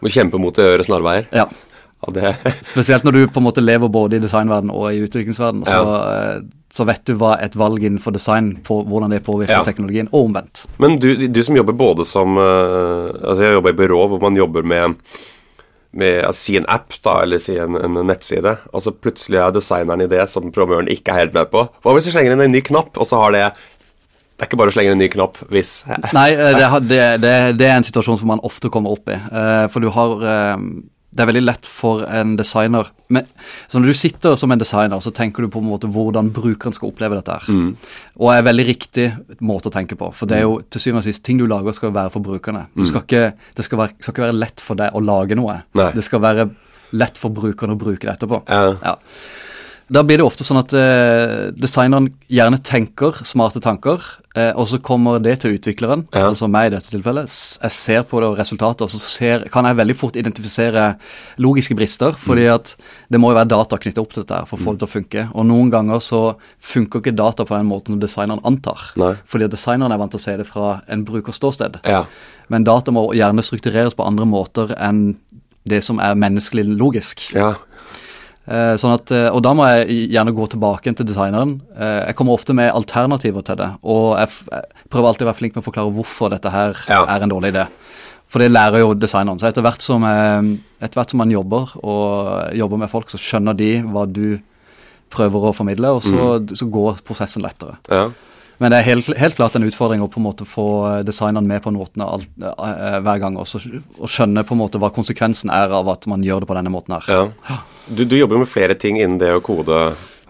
Må 0.00 0.14
kjempe 0.14 0.38
mot 0.40 0.54
det 0.54 0.70
øret 0.76 0.86
snarveier. 0.86 1.26
Ja. 1.34 1.50
Spesielt 2.72 3.04
når 3.04 3.12
du 3.12 3.20
på 3.28 3.40
en 3.40 3.46
måte 3.46 3.62
lever 3.64 3.90
både 3.92 4.16
i 4.16 4.22
designverden 4.22 4.72
og 4.72 4.88
i 4.92 5.02
utviklingsverden, 5.04 5.64
så, 5.68 5.80
ja. 5.80 5.96
Eh, 6.36 6.38
så, 6.72 6.86
vet 6.88 7.02
du 7.08 7.16
hva 7.20 7.34
et 7.42 7.56
valg 7.58 7.82
innenfor 7.84 8.14
design 8.14 8.54
på 8.66 8.80
hvordan 8.88 9.12
det 9.12 9.24
påvirker 9.26 9.58
ja. 9.58 9.66
teknologien, 9.66 10.08
og 10.12 10.30
omvendt. 10.30 10.64
Men 10.82 10.96
du, 11.02 11.12
du, 11.28 11.42
som 11.44 11.58
jobber 11.58 11.76
både 11.76 12.06
som 12.08 12.38
uh, 12.38 13.10
Altså 13.10 13.44
jeg 13.44 13.58
jobber 13.58 13.74
i 13.74 13.78
byrå 13.82 14.00
hvor 14.12 14.22
man 14.22 14.38
jobber 14.38 14.66
med 14.66 14.96
med 15.90 16.20
å 16.22 16.30
si 16.30 16.54
en 16.54 16.68
app 16.70 16.94
da, 17.02 17.16
eller 17.24 17.40
si 17.42 17.56
en, 17.58 17.74
en 17.74 17.96
nettside, 18.06 18.52
og 18.70 18.84
så 18.84 18.92
plutselig 18.94 19.40
er 19.42 19.56
designeren 19.56 20.04
i 20.04 20.06
det 20.06 20.22
som 20.30 20.52
programmøren 20.54 20.86
ikke 20.92 21.10
er 21.10 21.24
helt 21.24 21.34
med 21.34 21.50
på. 21.50 21.64
Hva 21.82 21.94
hvis 21.96 22.06
du 22.06 22.12
slenger 22.14 22.36
inn 22.36 22.44
en 22.44 22.54
ny 22.54 22.60
knapp, 22.62 22.94
og 22.94 23.08
så 23.10 23.18
har 23.24 23.34
det 23.34 23.42
det 23.50 24.46
er 24.46 24.48
ikke 24.48 24.60
bare 24.60 24.70
å 24.70 24.76
slenge 24.76 24.92
inn 24.92 24.96
en 24.96 25.02
ny 25.02 25.08
knapp 25.12 25.40
hvis 25.52 25.70
Nei, 26.16 26.30
eh, 26.32 26.54
det, 26.56 26.68
det, 26.86 27.00
det, 27.20 27.34
det, 27.58 27.66
er 27.66 27.74
en 27.74 27.84
situasjon 27.84 28.22
som 28.22 28.30
man 28.30 28.40
ofte 28.46 28.70
kommer 28.72 28.94
opp 28.94 29.10
i. 29.10 29.18
For 29.74 29.82
du 29.82 29.90
har 29.92 30.22
det 31.10 31.24
er 31.24 31.28
veldig 31.30 31.42
lett 31.42 31.66
for 31.66 32.04
en 32.06 32.36
designer 32.38 32.92
men, 33.10 33.26
så 33.66 33.80
Når 33.80 33.90
du 33.90 33.98
sitter 33.98 34.36
som 34.38 34.52
en 34.54 34.60
designer, 34.60 35.00
så 35.02 35.10
tenker 35.10 35.42
du 35.42 35.48
på 35.50 35.58
en 35.58 35.66
måte 35.66 35.88
hvordan 35.90 36.28
brukeren 36.30 36.76
skal 36.76 36.92
oppleve 36.92 37.16
dette. 37.18 37.34
her. 37.34 37.50
Mm. 37.50 37.72
Og 38.22 38.30
er 38.30 38.44
veldig 38.46 38.66
riktig 38.68 39.06
måte 39.42 39.66
å 39.66 39.74
tenke 39.74 39.98
på. 39.98 40.12
For 40.14 40.30
det 40.30 40.38
er 40.38 40.44
jo 40.44 40.60
til 40.70 40.84
syvende 40.84 41.02
og 41.02 41.08
sist 41.08 41.24
ting 41.26 41.40
du 41.40 41.48
lager, 41.50 41.74
skal 41.74 41.90
være 41.90 42.12
for 42.14 42.22
brukerne. 42.22 42.68
Mm. 42.78 42.84
Skal 42.86 43.02
ikke, 43.02 43.24
det 43.58 43.66
skal, 43.66 43.80
være, 43.82 43.96
skal, 43.98 44.14
ikke 44.14 44.26
være 44.28 44.38
lett 44.38 44.62
for 44.62 44.78
deg 44.78 44.94
å 44.94 45.02
lage 45.02 45.34
noe. 45.34 45.58
Nei. 45.74 45.88
Det 45.96 46.06
skal 46.06 46.22
være 46.22 46.46
lett 47.02 47.18
for 47.18 47.34
brukeren 47.34 47.74
å 47.74 47.80
bruke 47.82 48.06
det 48.06 48.14
etterpå. 48.14 48.44
Ja. 48.46 48.76
ja. 48.78 48.94
Da 49.90 50.04
blir 50.06 50.20
det 50.20 50.24
ofte 50.26 50.44
sånn 50.46 50.60
at 50.60 50.72
eh, 50.76 51.50
designeren 51.58 52.12
gjerne 52.30 52.60
tenker 52.62 53.16
smarte 53.26 53.58
tanker, 53.62 54.04
eh, 54.38 54.52
og 54.54 54.68
så 54.70 54.78
kommer 54.78 55.18
det 55.22 55.40
til 55.42 55.56
utvikleren, 55.56 56.04
ja. 56.14 56.28
altså 56.28 56.46
meg 56.50 56.68
i 56.68 56.72
dette 56.76 56.92
tilfellet. 56.92 57.32
Jeg 57.58 57.74
ser 57.74 58.04
på 58.06 58.20
det 58.22 58.28
og 58.30 58.38
resultatet, 58.38 58.84
og 58.86 58.92
så 58.92 59.00
ser, 59.02 59.48
kan 59.50 59.66
jeg 59.66 59.80
veldig 59.80 59.96
fort 59.98 60.18
identifisere 60.20 60.92
logiske 61.42 61.74
brister, 61.78 62.14
fordi 62.14 62.46
mm. 62.46 62.52
at 62.54 62.76
det 63.10 63.18
må 63.22 63.32
jo 63.32 63.40
være 63.40 63.50
data 63.50 63.80
knyttet 63.82 64.02
opp 64.02 64.14
til 64.14 64.22
dette 64.22 64.38
for 64.46 64.60
å 64.60 64.62
få 64.62 64.76
det 64.76 64.84
til 64.84 64.90
å 64.90 64.94
funke. 64.94 65.26
Og 65.34 65.48
noen 65.50 65.74
ganger 65.74 66.04
så 66.06 66.22
funker 66.70 67.02
ikke 67.02 67.16
data 67.18 67.48
på 67.48 67.58
den 67.58 67.66
måten 67.72 67.96
som 67.96 68.04
designeren 68.04 68.44
antar. 68.46 68.92
Nei. 69.00 69.16
Fordi 69.26 69.50
designeren 69.50 69.90
er 69.90 69.98
vant 69.98 70.14
til 70.14 70.22
å 70.22 70.26
se 70.28 70.36
det 70.38 70.46
fra 70.46 70.76
en 70.86 71.02
brukers 71.08 71.42
ståsted. 71.42 71.82
Ja. 71.82 72.04
Men 72.50 72.66
data 72.66 72.94
må 72.94 73.08
gjerne 73.18 73.42
struktureres 73.42 73.98
på 73.98 74.06
andre 74.06 74.28
måter 74.28 74.70
enn 74.78 75.16
det 75.68 75.82
som 75.84 75.98
er 76.02 76.16
menneskelig 76.18 76.64
logisk. 76.78 77.26
Ja. 77.34 77.56
Eh, 78.48 78.74
sånn 78.80 78.94
at, 78.96 79.10
eh, 79.12 79.28
og 79.28 79.42
da 79.44 79.52
må 79.54 79.66
jeg 79.68 80.08
gjerne 80.14 80.32
gå 80.34 80.46
tilbake 80.50 80.94
til 80.96 81.06
designeren. 81.06 81.58
Eh, 81.76 82.06
jeg 82.08 82.16
kommer 82.18 82.38
ofte 82.38 82.56
med 82.56 82.72
alternativer 82.72 83.44
til 83.46 83.58
det, 83.60 83.68
og 83.84 84.16
jeg, 84.18 84.62
prøver 84.90 85.10
alltid 85.10 85.26
å 85.26 85.30
være 85.30 85.38
flink 85.38 85.56
med 85.56 85.62
å 85.62 85.68
forklare 85.68 85.94
hvorfor 85.94 86.32
dette 86.32 86.52
her 86.54 86.78
ja. 86.88 87.04
er 87.04 87.26
en 87.26 87.32
dårlig 87.32 87.52
idé. 87.54 87.66
For 88.30 88.42
det 88.42 88.52
lærer 88.52 88.82
jo 88.82 88.94
designeren. 88.94 89.40
Så 89.42 89.48
etter 89.48 89.64
hvert, 89.66 89.82
som, 89.82 90.04
etter 90.06 90.98
hvert 90.98 91.12
som 91.12 91.18
man 91.18 91.32
jobber, 91.34 91.72
og 91.82 92.54
jobber 92.54 92.78
med 92.78 92.90
folk, 92.92 93.10
så 93.10 93.18
skjønner 93.18 93.56
de 93.58 93.72
hva 93.82 94.04
du 94.06 94.38
prøver 95.10 95.48
å 95.48 95.54
formidle, 95.54 95.90
og 95.98 96.04
så, 96.06 96.36
mm. 96.38 96.52
så 96.54 96.68
går 96.70 97.00
prosessen 97.06 97.42
lettere. 97.42 97.74
Ja. 97.90 98.06
Men 98.60 98.74
det 98.74 98.80
er 98.82 98.88
helt, 98.90 99.06
helt, 99.16 99.36
klart 99.38 99.54
en 99.56 99.64
utfordring 99.64 100.02
å 100.04 100.08
på 100.12 100.20
en 100.20 100.26
måte 100.26 100.44
få 100.44 100.66
designeren 101.08 101.48
med 101.48 101.62
på 101.64 101.72
notene 101.72 102.04
alt, 102.04 102.28
uh, 102.44 102.98
hver 103.00 103.22
gang, 103.22 103.38
også, 103.40 103.62
og 103.96 104.12
skjønne 104.12 104.44
på 104.44 104.52
en 104.52 104.60
måte 104.60 104.80
hva 104.82 104.90
konsekvensen 104.92 105.52
er 105.54 105.72
av 105.72 105.88
at 105.88 106.04
man 106.10 106.24
gjør 106.26 106.44
det 106.44 106.50
på 106.50 106.56
denne 106.58 106.72
måten 106.74 106.98
her. 106.98 107.08
Ja. 107.08 107.60
Du, 107.88 108.04
du 108.04 108.18
jobber 108.18 108.42
med 108.42 108.50
flere 108.52 108.76
ting 108.76 109.00
innen 109.00 109.16
det 109.22 109.32
å 109.32 109.40
kode. 109.44 109.80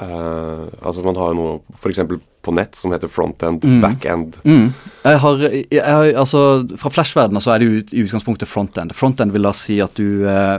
Uh, 0.00 0.70
altså 0.80 1.02
Man 1.04 1.18
har 1.18 1.34
noe 1.36 1.58
f.eks. 1.76 1.98
på 2.40 2.54
nett 2.56 2.78
som 2.78 2.94
heter 2.94 3.10
frontend, 3.10 3.66
mm. 3.66 3.80
backend. 3.82 4.38
Mm. 4.46 4.70
Jeg 5.02 5.20
har, 5.26 5.42
jeg 5.50 5.84
har, 5.84 6.12
altså 6.22 6.44
Fra 6.80 6.92
Flash-verdenen 6.94 7.42
så 7.44 7.52
er 7.52 7.60
det 7.60 7.68
jo 7.68 7.82
i 7.82 8.04
utgangspunktet 8.06 8.48
frontend. 8.48 8.94
Frontend 8.96 9.34
vil 9.34 9.44
da 9.44 9.52
si 9.56 9.82
at 9.82 9.98
du 9.98 10.24
uh, 10.24 10.56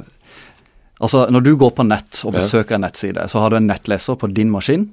Altså 1.02 1.24
Når 1.34 1.42
du 1.42 1.56
går 1.58 1.72
på 1.74 1.88
nett 1.88 2.20
og 2.30 2.36
besøker 2.36 2.78
en 2.78 2.84
nettside, 2.86 3.24
så 3.32 3.42
har 3.42 3.50
du 3.50 3.58
en 3.58 3.72
nettleser 3.72 4.20
på 4.22 4.30
din 4.30 4.52
maskin 4.54 4.92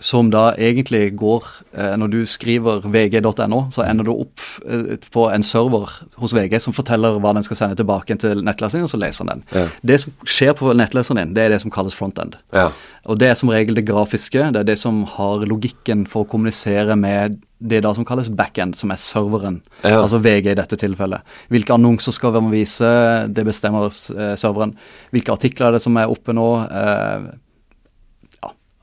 som 0.00 0.30
da 0.32 0.50
egentlig 0.56 1.14
går 1.20 1.44
eh, 1.76 1.94
Når 2.00 2.08
du 2.12 2.20
skriver 2.28 2.86
vg.no, 2.88 3.60
så 3.74 3.84
ender 3.84 4.08
du 4.08 4.12
opp 4.14 4.40
eh, 4.64 4.96
på 5.12 5.26
en 5.28 5.44
server 5.44 5.92
hos 6.20 6.34
VG 6.36 6.56
som 6.64 6.76
forteller 6.76 7.20
hva 7.20 7.34
den 7.36 7.44
skal 7.46 7.60
sende 7.60 7.76
tilbake 7.78 8.16
til 8.20 8.40
nettleseren, 8.46 8.86
og 8.88 8.92
så 8.92 9.00
leser 9.00 9.28
den. 9.28 9.44
Ja. 9.52 9.66
Det 9.86 10.00
som 10.04 10.16
skjer 10.24 10.56
på 10.56 10.72
nettleseren 10.76 11.20
din, 11.20 11.36
det 11.36 11.44
er 11.44 11.54
det 11.54 11.60
som 11.64 11.72
kalles 11.74 11.96
frontend. 11.96 12.38
Ja. 12.56 12.70
Og 13.04 13.20
det 13.20 13.30
er 13.30 13.36
som 13.38 13.52
regel 13.52 13.76
det 13.76 13.86
grafiske, 13.88 14.48
det 14.54 14.62
er 14.62 14.72
det 14.72 14.78
som 14.80 15.04
har 15.16 15.44
logikken 15.48 16.06
for 16.08 16.24
å 16.24 16.30
kommunisere 16.32 16.96
med 16.98 17.38
det 17.60 17.82
da 17.84 17.92
som 17.96 18.06
kalles 18.08 18.30
backend, 18.32 18.78
som 18.80 18.92
er 18.92 19.00
serveren. 19.00 19.60
Ja. 19.84 20.00
Altså 20.00 20.20
VG 20.24 20.48
i 20.54 20.56
dette 20.56 20.80
tilfellet. 20.80 21.26
Hvilke 21.52 21.76
annonser 21.76 22.16
skal 22.16 22.32
vi 22.38 22.62
vise, 22.62 22.88
det 23.28 23.44
bestemmer 23.48 23.92
eh, 23.92 24.34
serveren. 24.40 24.74
Hvilke 25.12 25.36
artikler 25.36 25.68
er 25.68 25.76
det 25.76 25.84
som 25.84 26.00
er 26.00 26.12
oppe 26.12 26.32
nå. 26.36 26.48
Eh, 26.64 27.30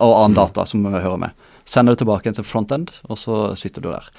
og 0.04 0.18
annen 0.18 0.38
data 0.38 0.66
som 0.70 0.84
vi 0.86 0.94
hører 0.98 1.22
med. 1.22 1.48
Sender 1.68 1.96
det 1.96 2.04
tilbake 2.04 2.34
til 2.36 2.46
frontend, 2.48 2.92
og 3.10 3.20
så 3.20 3.48
sitter 3.60 3.84
du 3.84 3.90
der. 3.92 4.12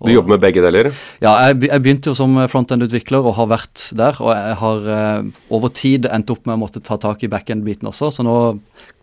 Du 0.00 0.08
jobber 0.14 0.32
med 0.32 0.40
begge 0.40 0.62
deler? 0.64 0.88
Ja, 1.20 1.34
jeg, 1.44 1.58
jeg 1.68 1.82
begynte 1.84 2.12
jo 2.12 2.16
som 2.16 2.38
frontend-utvikler 2.48 3.20
og 3.20 3.36
har 3.36 3.50
vært 3.50 3.82
der. 3.96 4.16
Og 4.24 4.30
jeg 4.32 4.54
har 4.62 4.86
eh, 4.96 5.42
over 5.52 5.72
tid 5.76 6.08
endt 6.08 6.32
opp 6.32 6.48
med 6.48 6.56
å 6.56 6.62
måtte 6.62 6.80
ta 6.84 6.96
tak 7.00 7.26
i 7.26 7.28
backend-biten 7.28 7.90
også, 7.90 8.08
så 8.16 8.24
nå 8.24 8.36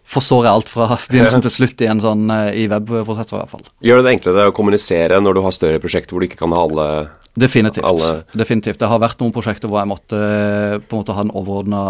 forstår 0.08 0.48
jeg 0.48 0.58
alt 0.58 0.72
fra 0.72 0.90
begynnelsen 1.12 1.46
til 1.46 1.54
slutt 1.54 1.86
i 1.86 1.92
en 1.92 2.02
sånn 2.02 2.26
eh, 2.34 2.50
i 2.64 2.66
webprosesser 2.72 3.38
i 3.38 3.42
hvert 3.44 3.54
fall. 3.54 3.70
Gjør 3.86 4.02
det 4.02 4.08
det 4.08 4.16
enklere 4.18 4.50
å 4.50 4.56
kommunisere 4.58 5.22
når 5.22 5.38
du 5.38 5.44
har 5.46 5.56
større 5.56 5.84
prosjekter 5.84 6.16
hvor 6.16 6.26
du 6.26 6.30
ikke 6.32 6.42
kan 6.42 6.56
ha 6.58 6.66
alle 6.66 6.90
Definitivt. 7.38 7.86
Alle- 7.86 8.24
Definitivt. 8.34 8.80
Det 8.82 8.88
har 8.90 9.00
vært 9.00 9.20
noen 9.22 9.32
prosjekter 9.36 9.70
hvor 9.70 9.80
jeg 9.84 9.92
måtte 9.92 10.18
eh, 10.18 10.78
på 10.80 10.98
en 10.98 11.04
måte 11.04 11.14
ha 11.14 11.22
den 11.24 11.32
overordna 11.38 11.82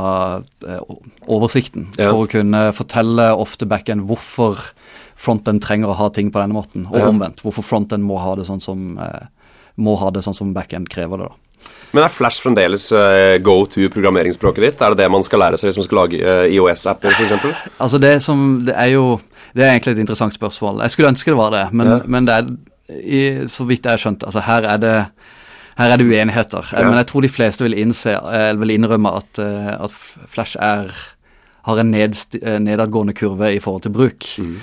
oversikten 1.28 1.88
Ja. 1.98 2.12
for 2.12 2.26
å 2.26 2.30
kunne 2.32 2.66
fortelle 2.76 3.30
ofte 3.38 3.66
backend 3.70 4.08
hvorfor 4.10 4.60
frontend 5.18 5.62
trenger 5.64 5.90
å 5.90 5.96
ha 5.98 6.10
ting 6.14 6.30
på 6.32 6.40
denne 6.42 6.54
måten, 6.54 6.86
og 6.92 6.98
Ja. 7.00 7.08
omvendt. 7.08 7.42
Hvorfor 7.42 7.64
frontend 7.64 8.04
må 8.04 8.20
ha 8.20 8.36
det 8.36 8.46
sånn 8.46 8.62
som 8.62 8.98
eh, 9.00 9.26
må 9.78 9.98
ha 9.98 10.10
det 10.12 10.24
sånn 10.24 10.36
som 10.36 10.54
backend 10.54 10.90
krever 10.90 11.18
det. 11.18 11.28
da. 11.30 11.36
Men 11.94 12.04
er 12.04 12.10
Flash 12.10 12.42
fremdeles 12.42 12.92
eh, 12.92 13.38
go 13.40 13.66
to 13.66 13.88
programmeringsspråket 13.90 14.62
ditt? 14.62 14.82
Er 14.82 14.90
det 14.90 14.98
det 14.98 15.12
man 15.12 15.24
skal 15.24 15.40
lære 15.40 15.58
seg 15.58 15.70
hvis 15.72 15.78
man 15.78 15.86
skal 15.88 15.98
lage 15.98 16.20
eh, 16.22 16.54
IOS-apper, 16.54 17.10
f.eks.? 17.12 17.70
Altså 17.80 18.00
det 18.00 18.22
som 18.22 18.66
Det 18.66 18.76
er 18.76 18.92
jo 18.94 19.20
Det 19.56 19.64
er 19.64 19.72
egentlig 19.80 19.94
et 19.96 20.00
interessant 20.04 20.34
spørsmål. 20.34 20.82
Jeg 20.82 20.92
skulle 20.92 21.10
ønske 21.10 21.32
det 21.32 21.38
var 21.38 21.50
det, 21.52 21.74
men, 21.74 21.88
Ja. 21.88 22.00
men 22.06 22.26
det 22.26 22.34
er 22.36 22.46
i, 23.04 23.48
så 23.48 23.66
vidt 23.68 23.84
jeg 23.84 23.92
har 23.92 23.98
skjønt, 23.98 24.24
altså 24.24 24.40
her 24.42 24.64
er 24.64 24.78
det 24.78 25.08
her 25.78 25.92
er 25.94 25.98
det 26.02 26.08
uenigheter. 26.08 26.66
Eh, 26.74 26.80
Ja. 26.82 26.88
Men 26.90 26.98
jeg 26.98 27.08
tror 27.12 27.22
de 27.22 27.30
fleste 27.30 27.64
vil, 27.68 27.74
innse, 27.78 28.14
eh, 28.34 28.54
vil 28.58 28.74
innrømme 28.78 29.12
at, 29.18 29.40
eh, 29.40 29.76
at 29.84 29.92
Flash 30.28 30.58
er, 30.60 30.90
har 31.68 31.78
en 31.84 31.92
nedadgående 31.92 33.14
kurve 33.14 33.54
i 33.56 33.60
forhold 33.60 33.84
til 33.84 33.92
bruk. 33.92 34.24
Mm. 34.40 34.58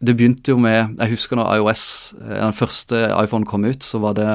Det 0.00 0.14
begynte 0.16 0.52
jo 0.52 0.58
med 0.62 0.94
Jeg 1.00 1.10
husker 1.10 1.36
når 1.36 1.56
iOS, 1.56 2.14
den 2.22 2.52
første 2.54 3.00
iPhone 3.24 3.44
kom 3.44 3.64
ut, 3.64 3.82
så 3.82 3.98
var 4.00 4.14
det 4.14 4.26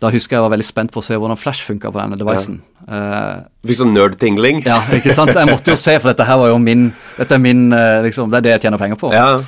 Da 0.00 0.10
husker 0.14 0.36
jeg 0.36 0.38
jeg 0.38 0.44
var 0.46 0.52
veldig 0.56 0.64
spent 0.68 0.92
på 0.94 1.00
å 1.00 1.04
se 1.04 1.16
hvordan 1.18 1.36
Flash 1.36 1.66
funka 1.66 1.90
på 1.90 1.98
denne 1.98 2.16
devicen. 2.16 2.60
Eh, 2.86 3.40
Fikk 3.66 3.80
sånn 3.80 3.92
nerd-tingling? 3.96 4.62
ja, 4.64 4.78
ikke 4.94 5.12
sant? 5.12 5.34
Jeg 5.34 5.50
måtte 5.50 5.72
jo 5.74 5.76
se, 5.76 5.98
for 5.98 6.12
dette 6.12 6.24
her 6.24 6.38
var 6.38 6.52
jo 6.52 6.58
min 6.62 6.92
Dette 7.18 7.34
er 7.34 7.38
min 7.42 7.68
liksom, 8.06 8.30
Det 8.30 8.38
er 8.38 8.46
det 8.46 8.52
jeg 8.54 8.60
tjener 8.68 8.78
penger 8.78 8.96
på. 8.96 9.10
Ja. 9.12 9.40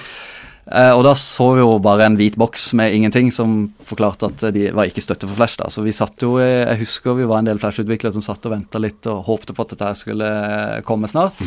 Eh, 0.68 0.92
og 0.94 1.02
da 1.06 1.14
så 1.18 1.46
vi 1.56 1.62
jo 1.62 1.78
bare 1.82 2.04
en 2.06 2.18
hvit 2.18 2.36
boks 2.38 2.72
med 2.78 2.94
ingenting 2.94 3.30
som 3.34 3.70
forklarte 3.86 4.28
at 4.28 4.44
de 4.54 4.68
var 4.76 4.90
ikke 4.90 5.02
støtte 5.02 5.26
for 5.26 5.38
Flash. 5.38 5.56
da, 5.58 5.70
Så 5.72 5.82
vi 5.82 5.94
satt 5.96 6.20
jo 6.22 6.36
eh, 6.38 6.66
Jeg 6.68 6.82
husker 6.84 7.16
vi 7.18 7.26
var 7.26 7.40
en 7.40 7.48
del 7.48 7.58
Flash-utviklere 7.62 8.12
som 8.14 8.22
satt 8.22 8.44
og 8.46 8.52
venta 8.54 8.78
litt 8.82 9.06
og 9.10 9.24
håpte 9.26 9.56
på 9.56 9.64
at 9.64 9.72
dette 9.74 9.94
skulle 9.98 10.28
eh, 10.28 10.82
komme 10.86 11.08
snart. 11.10 11.40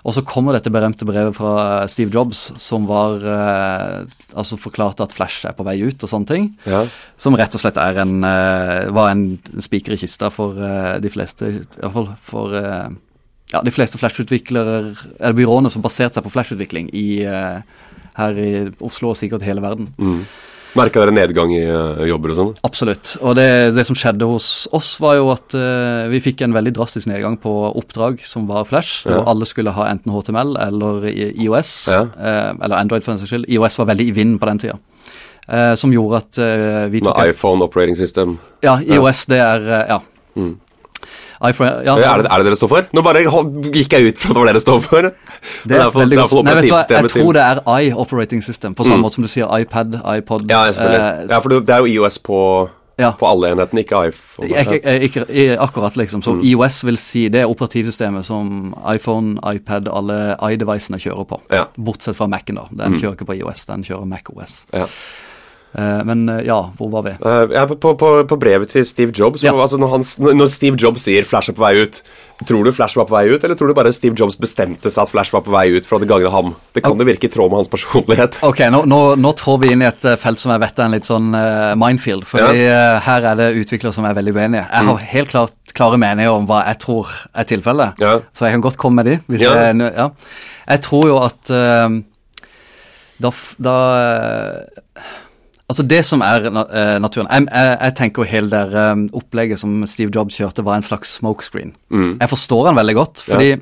Og 0.00 0.14
så 0.16 0.22
kommer 0.24 0.56
dette 0.56 0.72
berømte 0.72 1.04
brevet 1.04 1.36
fra 1.36 1.84
Steve 1.92 2.08
Jobs 2.14 2.38
som 2.56 2.86
var 2.88 3.20
eh, 3.20 3.98
Altså 4.32 4.56
forklarte 4.56 5.04
at 5.04 5.12
Flash 5.12 5.44
er 5.44 5.52
på 5.52 5.66
vei 5.68 5.76
ut 5.84 6.00
og 6.00 6.08
sånne 6.08 6.30
ting. 6.30 6.48
ja. 6.64 6.86
Som 7.20 7.36
rett 7.36 7.52
og 7.54 7.60
slett 7.60 7.76
er 7.76 8.00
en, 8.00 8.24
eh, 8.24 8.88
var 8.96 9.12
en 9.12 9.26
spiker 9.60 9.92
i 9.92 10.00
kista 10.00 10.30
for 10.32 10.56
eh, 10.56 10.96
de 11.04 11.12
fleste, 11.12 11.52
i 11.52 11.60
hvert 11.82 11.92
fall 11.92 12.08
for 12.24 12.56
eh, 12.56 12.88
ja, 13.52 13.60
de 13.66 13.72
fleste 13.74 13.98
Flash-utviklere, 14.00 14.94
eller 15.18 15.36
byråene 15.36 15.70
som 15.74 15.82
baserte 15.84 16.16
seg 16.16 16.24
på 16.24 16.32
Flash-utvikling 16.32 16.88
i, 16.96 17.08
eh, 17.26 17.60
her 18.18 18.38
i 18.38 18.52
Oslo 18.80 19.10
og 19.12 19.16
sikkert 19.18 19.42
hele 19.46 19.62
verden. 19.64 19.92
Mm. 19.98 20.22
Merka 20.78 21.00
dere 21.02 21.10
nedgang 21.10 21.50
i 21.50 21.64
eh, 21.66 22.02
jobber 22.06 22.30
og 22.30 22.36
sånn? 22.38 22.50
Absolutt. 22.66 23.16
Og 23.26 23.34
det, 23.34 23.46
det 23.74 23.82
som 23.88 23.96
skjedde 23.98 24.28
hos 24.30 24.68
oss, 24.76 24.92
var 25.02 25.16
jo 25.18 25.32
at 25.32 25.56
uh, 25.58 26.06
vi 26.12 26.20
fikk 26.22 26.44
en 26.46 26.54
veldig 26.54 26.72
drastisk 26.76 27.08
nedgang 27.10 27.34
på 27.42 27.50
oppdrag 27.74 28.22
som 28.22 28.46
var 28.46 28.68
Flash, 28.70 29.02
Ja. 29.08 29.18
og 29.18 29.32
alle 29.32 29.48
skulle 29.50 29.74
ha 29.74 29.88
enten 29.90 30.14
HTML 30.14 30.54
eller 30.62 31.08
IOS, 31.10 31.72
Ja. 31.90 32.04
uh, 32.06 32.52
eller 32.62 32.78
Android 32.78 33.02
for 33.02 33.16
den 33.16 33.18
saks 33.24 33.34
skyld. 33.34 33.48
IOS 33.50 33.80
var 33.82 33.90
veldig 33.90 34.06
i 34.12 34.14
vinden 34.14 34.38
på 34.38 34.46
den 34.46 34.62
tida. 34.62 34.78
Uh, 35.50 35.74
som 35.74 35.90
gjorde 35.90 36.20
at 36.22 36.38
vi 36.92 37.00
tok 37.02 37.16
Med 37.18 37.32
iPhone 37.34 37.66
operating 37.66 37.98
system? 37.98 38.38
Ja, 38.62 38.78
IOS, 38.78 39.24
det 39.26 39.42
er 39.42 39.66
Ja. 39.88 39.98
Mm. 40.38 40.54
iPhone, 41.42 41.84
ja, 41.86 41.94
Er 41.96 42.22
det, 42.22 42.28
er 42.30 42.42
det 42.42 42.46
dere 42.50 42.56
står 42.60 42.68
for? 42.68 42.88
Nå 42.92 43.02
bare 43.02 43.22
gikk 43.24 43.92
jeg 43.96 44.10
ut 44.12 44.18
fra 44.20 44.34
det 44.34 44.40
var 44.42 44.50
dere 44.52 44.60
står 44.60 44.80
for. 44.84 45.02
Det 45.64 45.76
er 45.78 45.90
for, 45.90 46.00
veldig 46.02 46.16
godt 46.20 46.44
Nei, 46.44 46.54
vet 46.58 46.66
du 46.66 46.74
hva, 46.74 46.82
Jeg 47.00 47.10
tror 47.14 47.32
det 47.32 47.44
er 47.46 47.62
i 47.80 47.92
operating 47.92 48.42
system, 48.44 48.74
på 48.74 48.84
samme 48.84 48.98
Mm. 49.00 49.04
måte 49.06 49.14
som 49.14 49.24
du 49.24 49.28
sier 49.32 49.48
iPad, 49.60 49.96
iPod 50.18 50.44
Ja, 50.50 50.66
eh, 50.68 51.26
ja, 51.30 51.40
for 51.40 51.48
det 51.48 51.62
det 51.66 51.74
er 51.74 51.78
jo 51.78 51.86
IOS 51.86 52.18
på, 52.18 52.68
ja. 52.98 53.12
på 53.16 53.24
alle 53.26 53.54
enhetene, 53.54 53.80
ikke 53.80 54.02
iPhone. 54.10 54.48
Ikke, 54.50 54.74
ikke, 54.76 55.00
ikke, 55.08 55.24
ikke 55.32 55.56
akkurat, 55.60 55.96
liksom. 55.96 56.22
Så 56.22 56.34
Mm. 56.36 56.42
IOS 56.44 56.84
vil 56.84 56.96
si 57.00 57.28
det 57.28 57.40
er 57.40 57.48
operativsystemet 57.48 58.24
som 58.24 58.74
iPhone, 58.92 59.38
iPad, 59.54 59.88
alle 59.88 60.36
i-devicene 60.52 60.98
kjører 61.00 61.24
på. 61.26 61.40
Ja. 61.50 61.64
Bortsett 61.78 62.16
fra 62.16 62.26
Mac-en, 62.26 62.56
da. 62.56 62.66
Den 62.70 62.92
Mm. 62.92 63.00
kjører 63.00 63.16
ikke 63.16 63.26
på 63.32 63.38
IOS, 63.40 63.64
den 63.66 63.82
kjører 63.84 64.04
MacOS. 64.06 64.64
Ja. 64.74 64.86
Eh, 65.72 66.00
men 66.04 66.28
eh, 66.28 66.42
ja, 66.48 66.58
hvor 66.78 66.90
var 66.90 67.04
vi? 67.06 67.12
Eh, 67.14 67.52
ja, 67.54 67.66
på, 67.66 67.92
på, 67.94 68.08
på 68.26 68.38
brevet 68.40 68.72
til 68.72 68.86
Steve 68.86 69.14
Jobs, 69.14 69.44
Ja. 69.46 69.54
altså 69.54 69.78
når, 69.78 69.92
han, 69.94 70.06
når 70.34 70.50
Steve 70.50 70.80
Jobs 70.80 71.06
sier 71.06 71.26
Flash 71.28 71.52
er 71.52 71.54
på 71.54 71.62
vei 71.62 71.84
ut, 71.84 72.00
tror 72.48 72.66
du 72.66 72.72
Flash 72.74 72.98
var 72.98 73.06
på 73.06 73.14
vei 73.14 73.28
ut, 73.30 73.44
eller 73.44 73.54
tror 73.58 73.70
du 73.70 73.76
bare 73.78 73.92
Steve 73.94 74.18
Jobs 74.18 74.38
bestemte 74.40 74.90
seg 74.90 75.04
at 75.04 75.12
Flash 75.12 75.34
var 75.34 75.44
på 75.46 75.54
vei 75.54 75.68
ut 75.76 75.86
for 75.86 76.02
det 76.02 76.08
gagner 76.10 76.34
ham? 76.34 76.56
Det 76.74 76.82
kan 76.82 76.98
jo 76.98 77.06
virke 77.06 77.28
i 77.28 77.32
tråd 77.32 77.52
med 77.52 77.62
hans 77.62 77.70
personlighet. 77.70 78.40
Ok, 78.50 78.64
nå, 78.72 78.82
nå, 78.90 79.00
nå 79.20 79.32
trår 79.38 79.62
vi 79.62 79.72
inn 79.76 79.84
i 79.84 79.88
et 79.90 80.08
felt 80.18 80.42
som 80.42 80.54
jeg 80.54 80.64
vet 80.64 80.80
er 80.80 80.88
en 80.88 80.96
litt 80.96 81.06
sånn 81.06 81.30
uh, 81.36 81.76
minefield. 81.78 82.26
fordi 82.26 82.66
uh, 82.66 82.98
her 83.04 83.30
er 83.30 83.38
det 83.38 83.50
utviklere 83.60 83.94
som 83.94 84.08
er 84.08 84.16
veldig 84.18 84.34
uenige. 84.34 84.64
Jeg 84.64 84.88
har 84.88 85.08
helt 85.12 85.34
klart 85.34 85.74
klare 85.76 86.00
meninger 86.00 86.32
om 86.32 86.48
hva 86.50 86.64
jeg 86.64 86.80
tror 86.82 87.12
er 87.30 87.46
tilfellet. 87.46 88.00
Mm. 88.00 88.06
Ja. 88.08 88.16
Så 88.34 88.48
jeg 88.48 88.56
kan 88.56 88.64
godt 88.66 88.80
komme 88.80 89.04
med 89.04 89.12
de. 89.12 89.38
Ja. 89.44 89.54
jeg, 89.68 89.92
ja. 89.94 90.08
jeg 90.72 90.86
tror 90.88 91.06
jo 91.12 91.20
at 91.22 91.52
uh, 91.54 92.00
da, 93.20 93.34
da 93.60 93.76
Altså 95.70 95.84
Det 95.86 96.00
som 96.06 96.22
er 96.26 96.48
eh, 96.50 96.96
naturen 97.02 97.28
jeg, 97.30 97.46
jeg, 97.46 97.76
jeg 97.80 97.94
tenker 98.00 98.24
jo 98.24 98.28
hele 98.32 98.50
det 98.50 98.80
eh, 98.82 99.04
opplegget 99.20 99.60
som 99.62 99.84
Steve 99.90 100.10
Jobs 100.14 100.34
kjørte, 100.40 100.64
var 100.66 100.80
en 100.80 100.86
slags 100.86 101.12
smokescreen. 101.20 101.72
Mm. 101.94 102.16
Jeg 102.18 102.30
forstår 102.32 102.66
han 102.72 102.78
veldig 102.80 102.96
godt. 102.98 103.22
fordi 103.28 103.52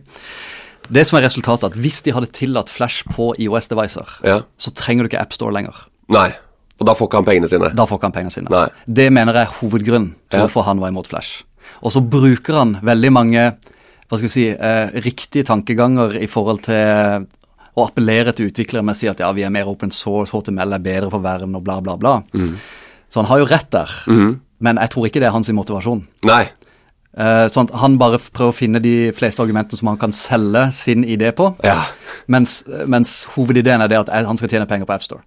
det 0.88 1.02
som 1.04 1.18
er 1.18 1.26
resultatet, 1.26 1.68
at 1.68 1.76
hvis 1.76 1.98
de 2.06 2.14
hadde 2.16 2.30
tillatt 2.32 2.70
Flash 2.72 3.04
på 3.12 3.34
IOS-devicer, 3.36 4.08
Ja. 4.24 4.38
så 4.56 4.70
trenger 4.72 5.04
du 5.04 5.10
ikke 5.10 5.20
AppStore 5.20 5.52
lenger. 5.52 5.76
Nei. 6.08 6.30
Og 6.80 6.86
da 6.88 6.94
får 6.96 7.10
ikke 7.10 7.18
han 7.20 7.26
pengene 7.26 7.50
sine. 7.50 7.68
Da 7.76 7.84
får 7.84 7.98
ikke 7.98 8.08
han 8.08 8.14
pengene 8.16 8.32
sine. 8.32 8.48
Nei. 8.54 8.68
Det 8.86 9.10
mener 9.12 9.36
jeg 9.36 9.42
er 9.50 9.56
hovedgrunnen 9.58 10.14
til 10.30 10.38
Ja. 10.40 10.46
hvorfor 10.46 10.64
han 10.64 10.80
var 10.80 10.88
imot 10.88 11.10
Flash. 11.10 11.42
Og 11.82 11.92
så 11.92 12.00
bruker 12.00 12.54
han 12.56 12.78
veldig 12.82 13.12
mange 13.12 13.42
hva 14.08 14.16
skal 14.16 14.24
vi 14.24 14.32
si, 14.32 14.46
eh, 14.48 14.88
riktige 15.04 15.44
tankeganger 15.44 16.16
i 16.16 16.26
forhold 16.26 16.62
til 16.64 17.26
å 17.78 17.86
appellere 17.88 18.32
til 18.36 18.50
utviklere 18.50 18.84
med 18.84 18.96
å 18.96 18.98
si 18.98 19.08
at 19.10 19.20
ja, 19.22 19.30
vi 19.36 19.44
er 19.46 19.52
mer 19.54 19.68
open 19.70 19.92
source, 19.94 20.32
HTML 20.34 20.74
er 20.76 20.82
bedre 20.84 21.10
for 21.14 21.22
verden 21.24 21.54
og 21.58 21.62
bla, 21.66 21.78
bla, 21.84 21.96
bla. 22.00 22.16
Så 23.08 23.22
han 23.22 23.28
har 23.30 23.38
jo 23.44 23.46
rett 23.50 23.70
der. 23.74 23.92
Mhm. 24.10 24.40
Men 24.60 24.76
jeg 24.82 24.90
tror 24.90 25.06
ikke 25.06 25.20
det 25.22 25.28
er 25.28 25.36
hans 25.36 25.48
motivasjon. 25.54 26.00
Nei. 26.26 26.48
Eh, 27.18 27.46
sånn 27.50 27.70
Han 27.74 27.96
bare 27.98 28.18
prøver 28.18 28.52
å 28.52 28.54
finne 28.54 28.80
de 28.82 29.10
fleste 29.16 29.40
argumentene 29.42 29.78
som 29.78 29.88
han 29.88 29.96
kan 29.98 30.12
selge 30.12 30.72
sin 30.74 31.04
idé 31.04 31.32
på, 31.34 31.54
Ja. 31.64 31.84
mens, 32.28 32.64
mens 32.86 33.24
hovedideen 33.36 33.80
er 33.82 33.88
det 33.88 33.98
at 33.98 34.08
han 34.26 34.36
skal 34.36 34.48
tjene 34.48 34.66
penger 34.68 34.84
på 34.86 34.94
AppStore. 34.94 35.22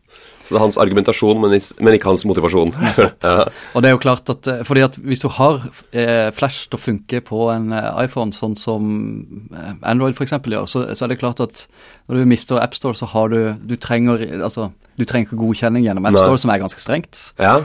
Så 0.52 0.58
det 0.58 0.60
er 0.60 0.66
hans 0.66 0.78
argumentasjon, 0.84 1.40
men, 1.40 1.96
ikke 1.96 2.10
hans 2.10 2.26
motivasjon. 2.28 2.74
ja. 3.24 3.46
Og 3.72 3.84
det 3.84 3.88
er 3.88 3.94
jo 3.94 4.02
klart 4.04 4.28
at 4.34 4.50
eh, 4.52 4.66
fordi 4.68 4.84
at 4.84 4.98
hvis 5.00 5.24
du 5.24 5.30
har 5.32 5.62
eh, 5.96 6.28
Flash 6.36 6.68
til 6.68 6.76
å 6.76 6.82
funke 6.82 7.22
på 7.24 7.46
en 7.54 7.72
eh, 7.72 7.88
iPhone, 8.04 8.36
sånn 8.36 8.58
som 8.60 8.90
Android 9.88 10.20
f.eks. 10.20 10.36
gjør, 10.44 10.68
så, 10.68 10.84
så 10.92 11.08
er 11.08 11.14
det 11.14 11.22
klart 11.22 11.40
at 11.40 11.64
når 12.12 12.20
du 12.20 12.28
mister 12.34 12.60
AppStore, 12.60 13.00
så 13.00 13.08
har 13.14 13.32
du 13.32 13.40
Du 13.64 13.78
trenger 13.80 14.20
altså, 14.44 14.74
du 15.00 15.08
trenger 15.08 15.30
ikke 15.30 15.40
godkjenning 15.40 15.88
gjennom 15.88 16.12
AppStore, 16.12 16.44
som 16.44 16.52
er 16.52 16.60
ganske 16.66 16.84
strengt. 16.84 17.22
ja. 17.40 17.62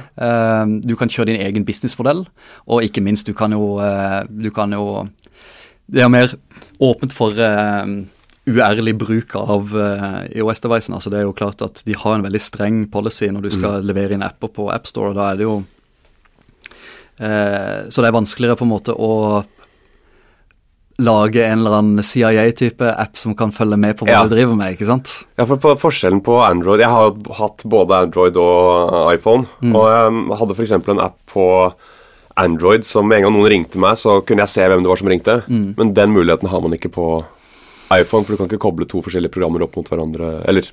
Du 0.86 0.94
kan 0.96 1.10
kjøre 1.10 1.32
din 1.32 1.42
egen 1.42 1.66
businessmodell, 1.66 2.22
og 2.70 2.86
ikke 2.86 3.02
minst, 3.02 3.26
du 3.26 3.34
kan 3.34 3.50
jo 3.52 3.80
Du 4.30 4.52
kan 4.54 4.72
jo 4.72 5.08
Det 5.90 6.06
er 6.06 6.12
mer 6.12 6.30
åpent 6.78 7.12
for 7.14 7.34
uærlig 8.46 8.92
bruk 8.98 9.34
av 9.40 9.72
uh, 9.74 10.20
IOS-devicen. 10.30 10.94
Altså 10.94 11.10
det 11.10 11.18
er 11.20 11.26
jo 11.26 11.32
klart 11.34 11.62
at 11.66 11.82
De 11.86 11.96
har 11.98 12.14
en 12.14 12.22
veldig 12.26 12.40
streng 12.40 12.84
policy 12.92 13.26
når 13.34 13.42
du 13.42 13.50
skal 13.56 13.82
levere 13.82 14.14
inn 14.14 14.22
apper 14.22 14.52
på 14.54 14.68
AppStore. 14.70 15.14
Da 15.18 15.32
er 15.32 15.40
det 15.40 15.46
jo 15.48 15.56
eh, 17.18 17.86
Så 17.90 18.02
det 18.02 18.08
er 18.10 18.16
vanskeligere 18.16 18.58
på 18.60 18.66
en 18.68 18.72
måte 18.74 18.94
å 18.94 19.44
lage 20.96 21.42
en 21.44 21.58
eller 21.60 21.74
annen 21.76 22.00
CIA-type 22.06 22.88
app 22.88 23.18
som 23.20 23.34
kan 23.36 23.50
følge 23.52 23.76
med 23.76 23.98
på 23.98 24.06
hva 24.06 24.14
Ja. 24.14 24.22
du 24.24 24.32
driver 24.32 24.54
med, 24.56 24.72
ikke 24.78 24.86
sant? 24.88 25.10
Ja, 25.36 25.44
for 25.44 25.56
på 25.60 25.74
Forskjellen 25.76 26.22
på 26.24 26.38
Android 26.40 26.80
Jeg 26.80 26.88
har 26.88 27.12
hatt 27.36 27.66
både 27.68 27.98
Android 28.06 28.36
og 28.40 29.12
iPhone. 29.12 29.44
Og 29.74 29.84
jeg 29.92 30.38
hadde 30.40 30.56
f.eks. 30.56 30.72
en 30.72 31.00
app 31.04 31.18
på 31.28 31.44
Android 32.36 32.84
som 32.84 33.08
med 33.08 33.18
en 33.18 33.22
gang 33.24 33.32
noen 33.36 33.50
ringte 33.50 33.78
meg, 33.80 33.96
så 34.00 34.22
kunne 34.24 34.44
jeg 34.44 34.48
se 34.54 34.64
hvem 34.68 34.82
det 34.84 34.88
var 34.88 34.96
som 35.02 35.08
ringte. 35.08 35.36
Men 35.48 35.92
den 35.96 36.12
muligheten 36.16 36.48
har 36.48 36.60
man 36.64 36.72
ikke 36.72 36.88
på 36.92 37.24
iPhone, 37.94 38.24
for 38.26 38.34
du 38.34 38.40
kan 38.40 38.48
ikke 38.50 38.62
koble 38.62 38.86
to 38.90 39.00
forskjellige 39.04 39.34
programmer 39.36 39.62
opp 39.66 39.76
mot 39.78 39.88
hverandre. 39.90 40.40
Eller 40.50 40.66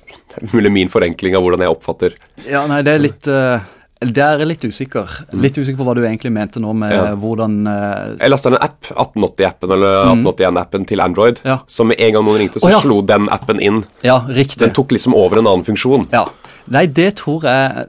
mulig 0.52 0.72
min 0.74 0.90
forenkling 0.90 1.36
av 1.38 1.44
hvordan 1.44 1.62
jeg 1.64 1.74
oppfatter 1.74 2.16
Ja, 2.48 2.64
nei, 2.70 2.80
det 2.86 2.96
er 2.96 3.02
litt 3.04 3.28
uh, 3.30 3.62
Der 4.02 4.42
er 4.42 4.48
litt 4.48 4.64
usikker. 4.66 5.12
Litt 5.38 5.58
usikker 5.58 5.78
på 5.78 5.86
hva 5.86 5.94
du 5.96 6.02
egentlig 6.02 6.32
mente 6.34 6.62
nå 6.62 6.74
med 6.76 6.94
Ja. 6.94 7.04
hvordan 7.20 7.60
uh, 7.68 8.16
Jeg 8.18 8.32
lasta 8.32 8.50
en 8.50 8.58
app, 8.58 8.90
1880-appen 8.90 9.76
eller 9.76 10.00
1881-appen 10.16 10.88
til 10.90 11.04
Android, 11.04 11.40
Ja. 11.46 11.60
så 11.66 11.86
med 11.86 12.02
en 12.02 12.16
gang 12.18 12.26
noen 12.26 12.40
ringte, 12.42 12.62
så 12.62 12.70
oh, 12.70 12.74
ja. 12.74 12.82
slo 12.82 13.00
den 13.06 13.30
appen 13.32 13.62
inn. 13.62 13.84
Ja, 14.02 14.20
riktig. 14.28 14.64
Den 14.64 14.74
tok 14.74 14.94
liksom 14.96 15.14
over 15.18 15.38
en 15.38 15.46
annen 15.46 15.66
funksjon. 15.66 16.08
Ja. 16.14 16.26
Nei, 16.72 16.86
det 16.86 17.10
tror 17.20 17.44
jeg 17.44 17.86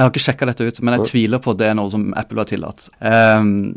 Jeg 0.00 0.06
har 0.06 0.10
ikke 0.10 0.22
sjekka 0.24 0.46
dette 0.48 0.64
ut, 0.64 0.78
men 0.80 0.96
jeg 0.96 1.10
tviler 1.10 1.42
på 1.44 1.52
at 1.52 1.58
det 1.60 1.66
er 1.68 1.74
noe 1.76 1.90
som 1.92 2.06
Apple 2.16 2.40
har 2.40 2.48
tillatt. 2.48 2.86
Um, 3.04 3.76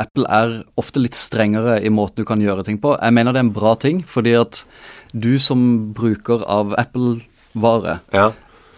Apple 0.00 0.26
er 0.28 0.54
ofte 0.80 1.02
litt 1.02 1.16
strengere 1.18 1.78
i 1.84 1.90
måten 1.92 2.22
du 2.22 2.28
kan 2.28 2.40
gjøre 2.42 2.64
ting 2.66 2.80
på. 2.82 2.94
Jeg 2.96 3.14
mener 3.16 3.34
det 3.34 3.42
er 3.42 3.48
en 3.48 3.56
bra 3.56 3.74
ting, 3.80 4.02
fordi 4.06 4.34
at 4.40 4.62
du 5.12 5.36
som 5.42 5.92
bruker 5.96 6.44
av 6.48 6.74
Apple-vare 6.80 8.00
Ja. 8.14 8.30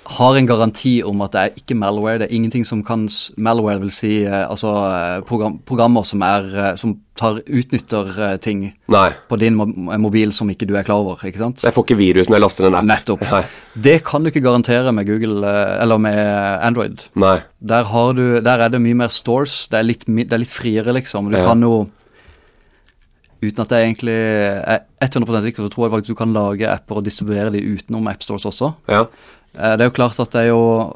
Har 0.04 0.37
en 0.37 0.46
garanti 0.46 0.99
om 1.06 1.23
at 1.25 1.32
det 1.32 1.40
er 1.40 1.54
ikke 1.61 1.76
malware. 1.80 2.18
Det 2.20 2.26
er 2.28 2.34
ingenting 2.37 2.66
som 2.68 2.82
kan 2.84 3.06
Malware 3.40 3.80
vil 3.80 3.90
si 3.90 4.11
eh, 4.26 4.42
altså 4.44 4.73
eh, 4.84 5.20
program, 5.25 5.58
programmer 5.64 6.04
som, 6.04 6.20
er, 6.26 6.44
eh, 6.52 6.75
som 6.76 6.92
tar, 7.16 7.38
utnytter 7.46 8.37
ting 8.44 8.66
Nei. 8.92 9.06
på 9.30 9.38
din 9.40 9.56
mobil 9.56 10.32
som 10.37 10.50
ikke 10.52 10.68
du 10.68 10.75
er 10.76 10.84
klar 10.84 11.00
over. 11.00 11.25
ikke 11.25 11.40
sant? 11.40 11.64
Jeg 11.64 11.73
får 11.73 11.87
ikke 11.88 11.99
virus 12.02 12.28
når 12.28 12.37
jeg 12.37 12.44
laster 12.44 12.68
en 12.68 12.78
app. 12.82 12.88
Nettopp. 12.90 13.25
Nei. 13.32 13.42
Det 13.88 13.96
kan 14.04 14.23
du 14.23 14.28
ikke 14.32 14.44
garantere 14.44 14.92
med 14.92 15.08
Google 15.08 15.54
eller 15.80 15.99
med 15.99 16.20
Android. 16.68 17.06
Nei. 17.16 17.38
Der, 17.64 17.88
har 17.88 18.12
du, 18.12 18.25
der 18.44 18.66
er 18.66 18.68
det 18.76 18.82
mye 18.84 19.00
mer 19.06 19.12
stores. 19.14 19.64
Det 19.73 19.80
er 19.80 19.88
litt, 19.88 20.04
det 20.04 20.32
er 20.32 20.44
litt 20.44 20.52
friere, 20.52 20.92
liksom. 21.00 21.32
Du 21.32 21.38
Ja. 21.40 21.46
kan 21.49 21.62
jo 21.64 21.87
Uten 23.44 23.61
at 23.61 23.73
jeg 23.75 23.84
egentlig 23.90 24.14
er 24.16 24.78
100% 25.04 25.42
sikker, 25.44 25.66
så 25.66 25.68
tror 25.68 25.84
jeg 25.84 25.92
faktisk 25.92 26.14
du 26.14 26.16
kan 26.16 26.32
lage 26.32 26.64
apper 26.64 26.96
og 26.96 27.04
distribuere 27.04 27.50
de 27.52 27.61
utenom 27.75 28.06
AppStores 28.08 28.46
også. 28.49 28.70
Ja. 28.88 29.02
Eh, 29.56 29.76
Det 29.76 29.80
er 29.80 29.90
jo 29.90 29.90
klart 29.96 30.18
at 30.20 30.30
det 30.32 30.40
er 30.44 30.49
jo 30.52 30.90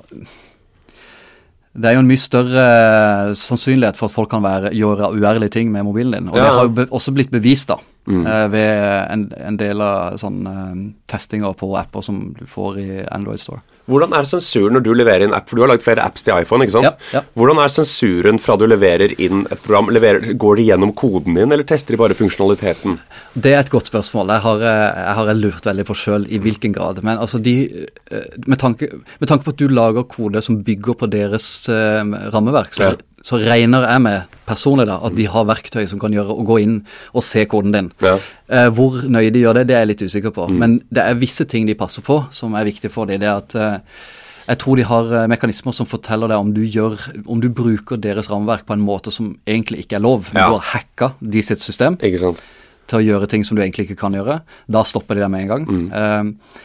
Det 1.78 1.84
er 1.84 1.92
jo 1.94 2.00
en 2.00 2.08
mye 2.10 2.18
større 2.18 3.34
sannsynlighet 3.38 3.96
for 3.96 4.08
at 4.08 4.14
folk 4.14 4.30
kan 4.32 4.42
være, 4.42 4.72
gjøre 4.74 5.12
uærlige 5.14 5.48
ting 5.54 5.70
med 5.70 5.84
mobilen 5.86 6.12
din. 6.16 6.28
Og 6.28 6.36
Ja. 6.36 6.42
det 6.44 6.52
har 6.52 6.64
jo 6.64 6.86
også 6.90 7.12
blitt 7.14 7.30
bevist, 7.30 7.68
da. 7.68 7.76
Mm. 8.06 8.26
eh, 8.26 8.48
Ved 8.52 9.12
en, 9.12 9.32
en 9.46 9.56
del 9.56 9.80
av 9.80 10.16
sånn 10.18 10.40
eh, 10.46 10.92
testinger 11.06 11.52
på 11.54 11.76
apper 11.78 12.02
som 12.02 12.34
du 12.38 12.46
får 12.46 12.78
i 12.78 13.04
Android 13.12 13.38
Store. 13.38 13.60
Hvordan 13.88 14.12
er 14.16 14.28
sensuren 14.28 14.76
når 14.76 14.85
du 14.85 14.90
leverer 14.97 15.25
inn 15.26 15.35
app? 15.37 15.49
For 15.49 15.59
du 15.59 15.64
har 15.64 15.73
lagd 15.73 15.85
flere 15.85 16.04
apps 16.04 16.26
til 16.26 16.37
iPhone, 16.37 16.66
ikke 16.66 16.76
sant? 16.76 16.88
Ja, 16.90 17.18
ja. 17.18 17.23
Hvordan 17.38 17.61
er 17.62 17.73
sensuren 17.73 18.40
fra 18.42 18.59
du 18.61 18.66
leverer 18.68 19.14
inn 19.16 19.47
et 19.49 19.62
program? 19.64 19.88
Leverer, 19.95 20.28
går 20.38 20.61
de 20.61 20.68
gjennom 20.68 20.92
koden 20.99 21.38
din, 21.38 21.52
eller 21.54 21.66
tester 21.68 21.97
de 21.97 22.00
bare 22.02 22.16
funksjonaliteten? 22.18 22.99
Det 23.35 23.54
er 23.54 23.62
et 23.62 23.73
godt 23.73 23.88
spørsmål. 23.90 24.35
Jeg 24.37 24.45
har, 24.45 24.64
jeg 24.68 25.18
har 25.21 25.35
lurt 25.38 25.68
veldig 25.71 25.87
på 25.88 25.97
sjøl 25.97 26.28
i 26.28 26.40
hvilken 26.42 26.76
grad. 26.76 27.02
Men 27.07 27.18
altså 27.18 27.40
de 27.42 27.57
eh, 27.64 28.28
med 28.47 28.61
tanke, 28.61 28.90
med 29.18 29.30
tanke 29.30 29.49
på 29.49 29.57
at 29.57 29.62
du 29.62 29.68
lager 29.73 30.09
kode 30.11 30.42
som 30.45 30.61
bygger 30.64 30.99
på 31.00 31.11
deres 31.12 31.49
eh, 31.73 32.02
rammeverk, 32.35 32.76
så, 32.76 32.92
Ja. 32.92 32.97
Så 33.28 33.38
regner 33.42 33.85
jeg 33.85 34.02
med 34.04 34.37
personlig 34.49 34.87
da, 34.88 34.99
at 35.04 35.16
de 35.18 35.26
har 35.28 35.49
verktøy 35.49 35.82
som 35.90 36.00
kan 36.00 36.14
gjøre 36.14 36.32
å 36.32 36.47
gå 36.49 36.61
inn 36.62 36.78
og 37.12 37.25
se 37.26 37.44
koden 37.50 37.75
din. 37.75 37.90
Ja. 38.04 38.14
Eh, 38.49 38.68
hvor 38.73 39.02
nøye 39.04 39.32
de 39.35 39.42
gjør 39.42 39.61
det, 39.61 39.66
det 39.68 39.76
er 39.76 39.85
jeg 39.85 39.92
litt 39.92 40.06
usikker 40.08 40.32
på. 40.35 40.47
Men 40.49 40.78
det 40.94 41.04
er 41.04 41.18
visse 41.20 41.44
ting 41.49 41.68
de 41.68 41.76
passer 41.78 42.04
på 42.06 42.23
som 42.35 42.56
er 42.56 42.68
viktig 42.68 42.90
for 42.94 43.11
dem. 43.11 43.20
Det 43.20 43.28
er 43.28 43.42
at 43.42 43.58
eh, 43.58 44.00
jeg 44.49 44.61
tror 44.62 44.80
de 44.80 44.87
har 44.88 45.11
eh, 45.12 45.26
mekanismer 45.28 45.76
som 45.76 45.88
forteller 45.88 46.32
deg 46.32 46.40
om 46.40 46.54
du, 46.56 46.62
gjør, 46.64 46.97
om 47.28 47.42
du 47.42 47.50
bruker 47.52 48.00
deres 48.00 48.30
rammeverk 48.32 48.64
på 48.68 48.78
en 48.78 48.85
måte 48.85 49.12
som 49.12 49.35
egentlig 49.44 49.85
ikke 49.85 49.99
er 49.99 50.06
lov. 50.06 50.30
Ja. 50.32 50.49
Du 50.49 50.56
har 50.56 50.70
hacka 50.73 51.12
de 51.20 51.44
sitt 51.44 51.64
system 51.64 51.99
til 52.00 52.97
å 52.97 53.04
gjøre 53.04 53.28
ting 53.28 53.44
som 53.44 53.58
du 53.58 53.62
egentlig 53.64 53.90
ikke 53.90 54.00
kan 54.06 54.16
gjøre. 54.16 54.40
Da 54.73 54.85
stopper 54.88 55.18
de 55.18 55.26
deg 55.26 55.32
med 55.35 55.44
en 55.44 55.52
gang. 55.52 55.68
Mm. 55.68 55.87
Eh, 55.92 56.64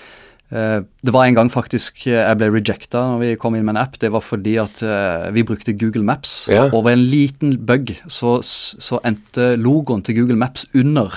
det 0.53 1.13
var 1.13 1.25
en 1.25 1.38
gang 1.38 1.50
faktisk 1.50 2.03
eh, 2.05 2.19
jeg 2.19 2.38
ble 2.38 2.50
rejecta 2.53 3.01
når 3.13 3.22
vi 3.24 3.31
kom 3.41 3.55
inn 3.57 3.65
med 3.65 3.74
en 3.75 3.81
app. 3.83 3.98
Det 4.01 4.12
var 4.13 4.22
fordi 4.22 4.53
at 4.62 4.83
eh, 4.86 5.31
vi 5.33 5.45
brukte 5.48 5.74
Google 5.74 6.03
Maps. 6.05 6.43
Ja. 6.51 6.67
Og 6.69 6.83
ved 6.86 6.98
en 7.00 7.05
liten 7.10 7.55
bug 7.65 7.95
så, 8.12 8.38
så 8.45 9.00
endte 9.07 9.53
logoen 9.57 10.03
til 10.05 10.19
Google 10.19 10.38
Maps 10.38 10.67
under 10.77 11.15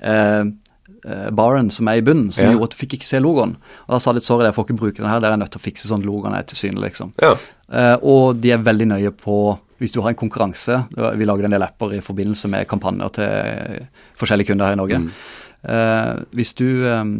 eh, 0.00 0.46
eh, 1.04 1.30
baren 1.36 1.68
som 1.74 1.90
er 1.92 2.00
i 2.00 2.04
bunnen, 2.06 2.30
som 2.32 2.44
Ja. 2.46 2.52
gjorde 2.54 2.70
at 2.70 2.76
du 2.76 2.80
fikk 2.80 2.96
ikke 2.98 3.10
se 3.10 3.20
logoen. 3.20 3.56
Og 3.88 3.96
da 3.96 4.00
sa 4.00 4.14
de 4.16 4.22
sorry, 4.24 4.46
jeg 4.48 4.56
får 4.56 4.68
ikke 4.68 4.80
bruke 4.80 5.02
den 5.02 5.10
her, 5.10 5.20
dere 5.20 5.36
er 5.36 5.42
nødt 5.42 5.52
til 5.52 5.60
å 5.60 5.66
fikse 5.68 5.90
sånn 5.90 6.06
logoen 6.06 6.36
er 6.38 6.46
til 6.48 6.60
syne, 6.62 6.80
liksom. 6.80 7.12
Ja. 7.20 7.34
Eh, 7.70 7.96
og 8.02 8.40
de 8.40 8.54
er 8.54 8.64
veldig 8.64 8.88
nøye 8.94 9.12
på 9.16 9.58
hvis 9.80 9.94
du 9.94 10.02
har 10.02 10.10
en 10.10 10.18
konkurranse 10.18 10.74
Vi 11.16 11.24
lager 11.24 11.46
en 11.46 11.54
del 11.54 11.62
apper 11.64 11.94
i 11.96 12.00
forbindelse 12.04 12.50
med 12.52 12.66
kampanjer 12.68 13.12
til 13.16 13.24
eh, 13.24 13.84
forskjellige 14.20 14.50
kunder 14.52 14.68
her 14.68 14.76
i 14.76 14.80
Norge. 14.80 14.98
Eh, 15.64 16.24
hvis 16.36 16.52
du 16.58 16.66
eh, 16.84 16.98
eh, 17.00 17.12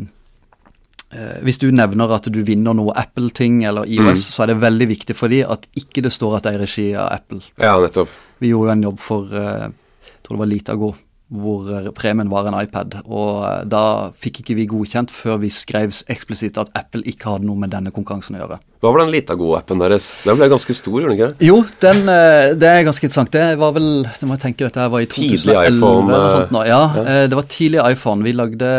hvis 1.42 1.58
du 1.58 1.70
nevner 1.74 2.12
at 2.14 2.28
du 2.30 2.38
vinner 2.46 2.76
noe 2.78 2.92
Apple-ting 2.94 3.64
eller 3.66 3.88
IOS, 3.90 4.28
så 4.30 4.44
er 4.44 4.52
det 4.52 4.60
veldig 4.62 4.86
viktig 4.92 5.16
for 5.18 5.32
dem 5.32 5.48
at 5.50 5.66
ikke 5.74 6.04
det 6.06 6.12
står 6.14 6.36
at 6.38 6.44
det 6.46 6.52
er 6.52 6.58
i 6.60 6.62
regi 6.62 6.84
av 6.94 7.08
Apple. 7.16 7.40
ja, 7.58 7.72
nettopp. 7.82 8.12
Vi 8.38 8.52
gjorde 8.52 8.70
jo 8.70 8.72
en 8.76 8.84
jobb 8.86 9.00
for 9.02 9.34
eh, 9.34 9.64
jeg 10.06 10.22
tror 10.22 10.36
det 10.36 10.42
var 10.44 10.50
Litago, 10.52 10.92
hvor 11.30 11.68
eh, 11.70 11.90
premien 11.94 12.30
var 12.30 12.48
en 12.48 12.56
iPad. 12.58 13.00
Og 13.06 13.44
eh, 13.46 13.62
da 13.70 14.10
fikk 14.18 14.42
ikke 14.42 14.56
vi 14.58 14.66
godkjent 14.70 15.12
før 15.14 15.38
vi 15.44 15.52
skrev 15.54 15.94
eksplisitt 16.10 16.58
at 16.60 16.72
Apple 16.78 17.04
ikke 17.06 17.30
hadde 17.30 17.46
noe 17.46 17.60
med 17.60 17.72
denne 17.74 17.92
konkurransen 17.94 18.38
å 18.38 18.42
gjøre. 18.42 18.58
Hva 18.80 18.90
var 18.94 19.02
den 19.02 19.12
Litago-appen 19.12 19.82
deres? 19.82 20.08
Den 20.24 20.38
ble 20.40 20.48
ganske 20.50 20.74
stor, 20.74 20.96
gjorde 20.96 21.12
den 21.12 21.18
ikke? 21.18 21.46
Jo, 21.46 21.60
den, 21.84 22.02
eh, 22.10 22.56
det 22.58 22.70
er 22.70 22.86
ganske 22.88 23.06
interessant. 23.06 23.32
Det 23.34 23.58
var 23.60 23.74
vel 23.76 23.88
Det 24.02 24.26
må 24.26 24.34
jeg 24.34 24.44
tenke, 24.46 24.66
dette 24.66 24.82
her 24.82 24.92
var 24.92 25.04
i 25.04 25.08
2011 25.10 25.38
Tidlig 25.38 25.56
iPhone, 25.70 26.06
eller 26.08 26.36
sånt 26.36 26.54
nå. 26.56 26.64
Ja, 26.66 26.82
ja. 26.96 27.16
det 27.30 27.38
var 27.38 27.50
tidlig 27.54 27.82
iPhone. 27.86 28.26
Vi 28.26 28.34
lagde, 28.34 28.70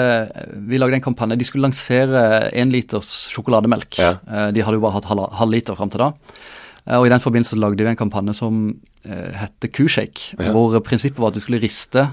vi 0.67 0.81
lagde 0.81 0.99
en 0.99 1.07
kampanje. 1.07 1.39
De 1.39 1.47
skulle 1.47 1.69
lansere 1.69 2.51
én 2.51 2.73
liters 2.73 3.29
sjokolademelk. 3.31 3.95
Ja. 4.01 4.15
De 4.51 4.65
hadde 4.65 4.79
jo 4.79 4.83
bare 4.83 4.99
hatt 4.99 5.07
halv, 5.11 5.29
halv 5.39 5.55
liter 5.55 5.77
fram 5.77 5.91
til 5.93 6.03
da. 6.03 6.11
Og 6.97 7.05
I 7.05 7.11
den 7.13 7.21
forbindelse 7.21 7.59
lagde 7.61 7.85
vi 7.85 7.93
en 7.93 7.99
kampanje 7.99 8.33
som 8.35 8.71
hette 9.09 9.67
Kushake, 9.71 10.35
Ja. 10.39 10.51
hvor 10.51 10.79
prinsippet 10.79 11.19
var 11.19 11.27
at 11.27 11.33
du 11.35 11.41
skulle 11.41 11.61
riste, 11.61 12.11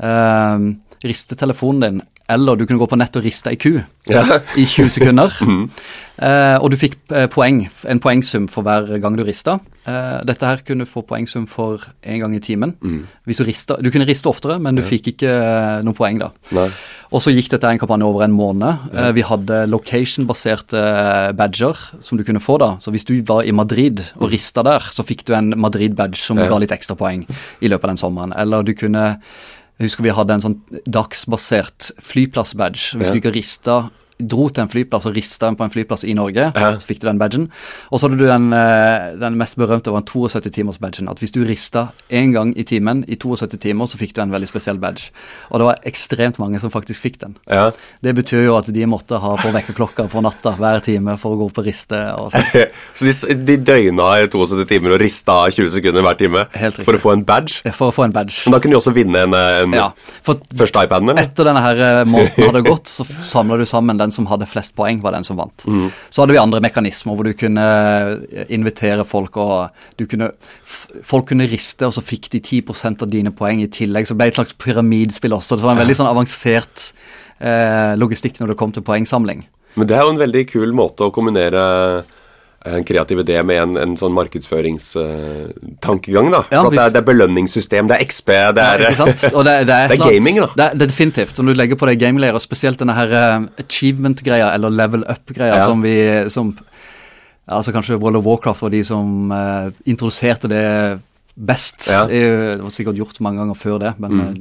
eh, 0.00 0.58
riste 1.04 1.36
telefonen 1.36 1.80
din, 1.80 2.02
eller 2.28 2.56
du 2.56 2.66
kunne 2.66 2.78
gå 2.82 2.88
på 2.90 2.98
nett 3.00 3.16
og 3.16 3.24
riste 3.24 3.48
ei 3.50 3.56
ku 3.56 3.78
Ja. 4.08 4.22
i 4.56 4.64
20 4.64 4.88
sekunder. 4.98 5.32
Eh, 6.18 6.56
og 6.58 6.72
du 6.72 6.74
fikk 6.74 6.96
eh, 7.14 7.28
poeng, 7.30 7.60
en 7.86 8.00
poengsum 8.02 8.48
for 8.50 8.66
hver 8.66 8.88
gang 8.98 9.14
du 9.14 9.20
rista. 9.22 9.52
Eh, 9.86 10.16
dette 10.26 10.42
her 10.48 10.64
kunne 10.66 10.82
du 10.82 10.90
få 10.90 11.04
poengsum 11.06 11.44
for 11.46 11.78
én 12.02 12.18
gang 12.18 12.34
i 12.34 12.40
timen. 12.42 12.72
Hvis 13.22 13.38
du, 13.38 13.44
rista, 13.46 13.76
du 13.78 13.86
kunne 13.94 14.02
riste 14.08 14.26
oftere, 14.26 14.56
men 14.58 14.74
du 14.74 14.82
fikk 14.82 15.12
ikke 15.12 15.30
eh, 15.30 15.76
noe 15.86 15.94
poeng 15.94 16.18
da. 16.18 16.32
Nei. 16.58 16.64
Og 17.14 17.22
så 17.22 17.30
gikk 17.30 17.52
dette 17.54 17.70
en 17.70 17.78
kampanje 17.78 18.08
over 18.10 18.24
en 18.26 18.34
måned. 18.34 18.90
Eh, 18.98 19.12
vi 19.14 19.22
hadde 19.28 19.60
location-baserte 19.70 20.74
eh, 20.82 21.30
badger 21.38 21.78
som 22.02 22.18
du 22.18 22.24
kunne 22.26 22.42
få 22.42 22.58
da. 22.64 22.72
Så 22.82 22.90
hvis 22.90 23.06
du 23.06 23.14
var 23.22 23.46
i 23.46 23.54
Madrid 23.54 24.02
og 24.18 24.32
rista 24.34 24.66
der, 24.66 24.90
så 24.90 25.06
fikk 25.06 25.22
du 25.30 25.36
en 25.38 25.54
Madrid-badge 25.54 26.18
som 26.18 26.42
Ja. 26.42 26.48
ga 26.50 26.58
litt 26.58 26.74
ekstra 26.74 26.98
poeng 26.98 27.22
i 27.62 27.70
løpet 27.70 27.84
av 27.86 27.94
den 27.94 28.02
sommeren. 28.02 28.34
Eller 28.34 28.66
du 28.66 28.74
kunne 28.74 29.20
Jeg 29.78 29.86
husker 29.90 30.02
vi 30.02 30.10
hadde 30.10 30.34
en 30.34 30.40
sånn 30.42 30.56
dagsbasert 30.90 31.92
flyplass-badge. 32.02 32.96
Hvis 32.98 33.06
Ja. 33.06 33.12
du 33.14 33.20
ikke 33.20 33.34
rista 33.34 33.90
dro 34.18 34.48
til 34.50 34.64
en 34.64 34.68
flyplass 34.72 35.06
og 35.06 35.14
rista 35.16 35.46
den 35.46 35.56
på 35.56 35.64
en 35.66 35.70
flyplass 35.70 36.04
i 36.04 36.14
Norge, 36.18 36.48
Ja. 36.54 36.72
så 36.78 36.86
fikk 36.88 37.00
du 37.00 37.06
den 37.08 37.18
badgen. 37.20 37.48
Og 37.92 38.00
så 38.00 38.08
hadde 38.08 38.18
du 38.18 38.26
den, 38.26 38.52
eh, 38.52 39.14
den 39.20 39.36
mest 39.38 39.56
berømte 39.56 39.92
var 39.94 40.02
en 40.02 40.08
72-timers-badgen. 40.10 41.08
At 41.10 41.18
hvis 41.22 41.32
du 41.32 41.44
rista 41.44 41.88
én 42.10 42.32
gang 42.34 42.52
i 42.58 42.64
timen 42.64 43.04
i 43.08 43.16
72 43.16 43.58
timer, 43.62 43.86
så 43.86 43.98
fikk 44.00 44.14
du 44.14 44.22
en 44.22 44.30
veldig 44.34 44.48
spesiell 44.50 44.78
badge. 44.78 45.10
Og 45.52 45.60
det 45.60 45.66
var 45.68 45.78
ekstremt 45.86 46.38
mange 46.38 46.60
som 46.60 46.70
faktisk 46.70 47.00
fikk 47.04 47.18
den. 47.22 47.36
Ja. 47.50 47.70
Det 48.02 48.14
betyr 48.16 48.44
jo 48.46 48.56
at 48.58 48.66
de 48.72 48.86
måtte 48.86 49.20
ha 49.20 49.36
på 49.36 49.52
vekkerklokka 49.54 50.08
på 50.10 50.22
natta 50.22 50.52
hver 50.58 50.80
time 50.82 51.16
for 51.18 51.34
å 51.34 51.38
gå 51.38 51.46
opp 51.50 51.58
og 51.62 51.64
riste. 51.68 52.00
og 52.18 52.32
sånn. 52.32 52.68
Så 52.94 53.28
de, 53.28 53.34
de 53.44 53.56
døgna 53.56 54.08
i 54.22 54.26
72 54.28 54.66
timer 54.68 54.96
og 54.96 55.00
rista 55.00 55.38
20 55.50 55.70
sekunder 55.78 56.02
hver 56.02 56.18
time 56.18 56.44
for 56.84 56.98
å 56.98 57.02
få 57.02 57.12
en 57.14 57.24
badge? 57.28 57.62
For 57.74 57.92
å 57.92 57.94
få 57.94 58.04
en 58.08 58.12
badge. 58.16 58.42
Men 58.46 58.56
da 58.56 58.60
kunne 58.64 58.74
de 58.76 58.80
også 58.80 58.94
vinne 58.96 59.24
en, 59.28 59.34
en 59.34 59.72
Ja, 59.78 59.88
for 60.26 60.40
første 60.58 60.84
iPaden, 60.86 61.10
eller? 61.14 61.22
Etter 61.28 61.44
denne 61.48 61.62
her 61.62 61.76
eh, 61.86 62.04
måneden 62.08 62.48
hadde 62.50 62.64
gått, 62.66 62.88
så 62.90 63.06
samla 63.22 63.58
du 63.60 63.64
sammen 63.68 63.98
den 64.00 64.07
som 64.14 64.26
hadde 64.30 64.48
flest 64.48 64.74
poeng, 64.78 65.00
var 65.04 65.14
den 65.16 65.26
som 65.26 65.38
vant. 65.40 65.64
Så 66.10 66.22
hadde 66.22 66.34
vi 66.34 66.40
andre 66.40 66.62
mekanismer 66.64 67.16
hvor 67.16 67.28
du 67.28 67.34
kunne 67.38 67.64
eh, 68.28 68.44
invitere 68.54 69.06
folk, 69.08 69.36
og 69.36 69.68
du 70.00 70.06
kunne 70.06 70.32
Folk 71.04 71.28
kunne 71.30 71.46
riste, 71.48 71.86
og 71.86 71.94
så 71.94 72.02
fikk 72.04 72.28
de 72.32 72.40
10% 72.40 73.02
av 73.04 73.08
dine 73.10 73.30
poeng 73.34 73.62
i 73.62 73.70
tillegg. 73.72 74.06
Så 74.06 74.14
det 74.14 74.20
ble 74.20 74.28
et 74.30 74.38
slags 74.38 74.54
pyramidspill 74.60 75.34
også. 75.34 75.56
Det 75.56 75.64
var 75.64 75.74
en 75.74 75.80
veldig 75.80 75.96
sånn 75.96 76.10
avansert 76.10 76.90
eh, 77.40 77.94
logistikk 77.98 78.38
når 78.40 78.52
det 78.52 78.58
kom 78.60 78.74
til 78.74 78.84
poengsamling. 78.86 79.44
Men 79.78 79.88
det 79.88 79.96
er 79.96 80.04
jo 80.04 80.12
en 80.14 80.20
veldig 80.20 80.44
kul 80.50 80.74
måte 80.76 81.06
å 81.06 81.14
kombinere 81.14 81.62
en 82.66 82.82
kreativ 82.84 83.18
idé 83.22 83.38
med 83.46 83.56
en, 83.62 83.76
en 83.78 83.92
sånn 83.96 84.12
markedsføringstankegang, 84.16 86.30
da. 86.32 86.40
Ja, 86.50 86.62
For 86.62 86.68
at 86.68 86.72
det, 86.74 86.80
er, 86.82 86.90
det 86.96 87.00
er 87.02 87.06
belønningssystem, 87.06 87.86
det 87.90 87.96
er 87.98 88.02
XP, 88.08 88.28
det 88.56 88.62
er 88.64 88.78
Ja. 88.82 88.88
Og 89.32 89.44
det, 89.46 89.54
det, 89.68 89.74
er, 89.74 89.88
Det 89.92 89.98
er 89.98 90.10
gaming, 90.12 90.36
da. 90.42 90.46
Det 90.56 90.64
er, 90.64 90.70
det 90.74 90.82
er 90.88 90.92
definitivt. 90.92 91.34
Når 91.38 91.44
du 91.52 91.56
legger 91.60 91.76
på 91.78 91.86
det 91.90 91.96
gaming-layer, 92.02 92.34
og 92.34 92.42
spesielt 92.44 92.78
denne 92.82 92.94
her 92.98 93.08
eh, 93.14 93.38
achievement-greia, 93.62 94.48
eller 94.54 94.68
level 94.74 95.02
up-greia, 95.08 95.54
Ja. 95.62 95.66
som 95.70 95.78
vi 95.82 95.94
som, 96.34 96.46
Altså 97.48 97.72
kanskje 97.72 97.96
World 97.96 98.16
of 98.18 98.24
Warcraft 98.26 98.60
var 98.62 98.68
de 98.74 98.82
som 98.84 99.30
uh, 99.32 99.68
introduserte 99.88 100.48
det 100.52 100.64
best. 101.34 101.86
Ja. 101.88 102.02
Mm. 102.04 102.10
Det 102.12 102.62
var 102.66 102.70
sikkert 102.74 102.96
gjort 103.00 103.20
mange 103.24 103.38
ganger 103.40 103.54
før 103.56 103.78
det, 103.80 103.92
men 104.02 104.12
eh, 104.20 104.34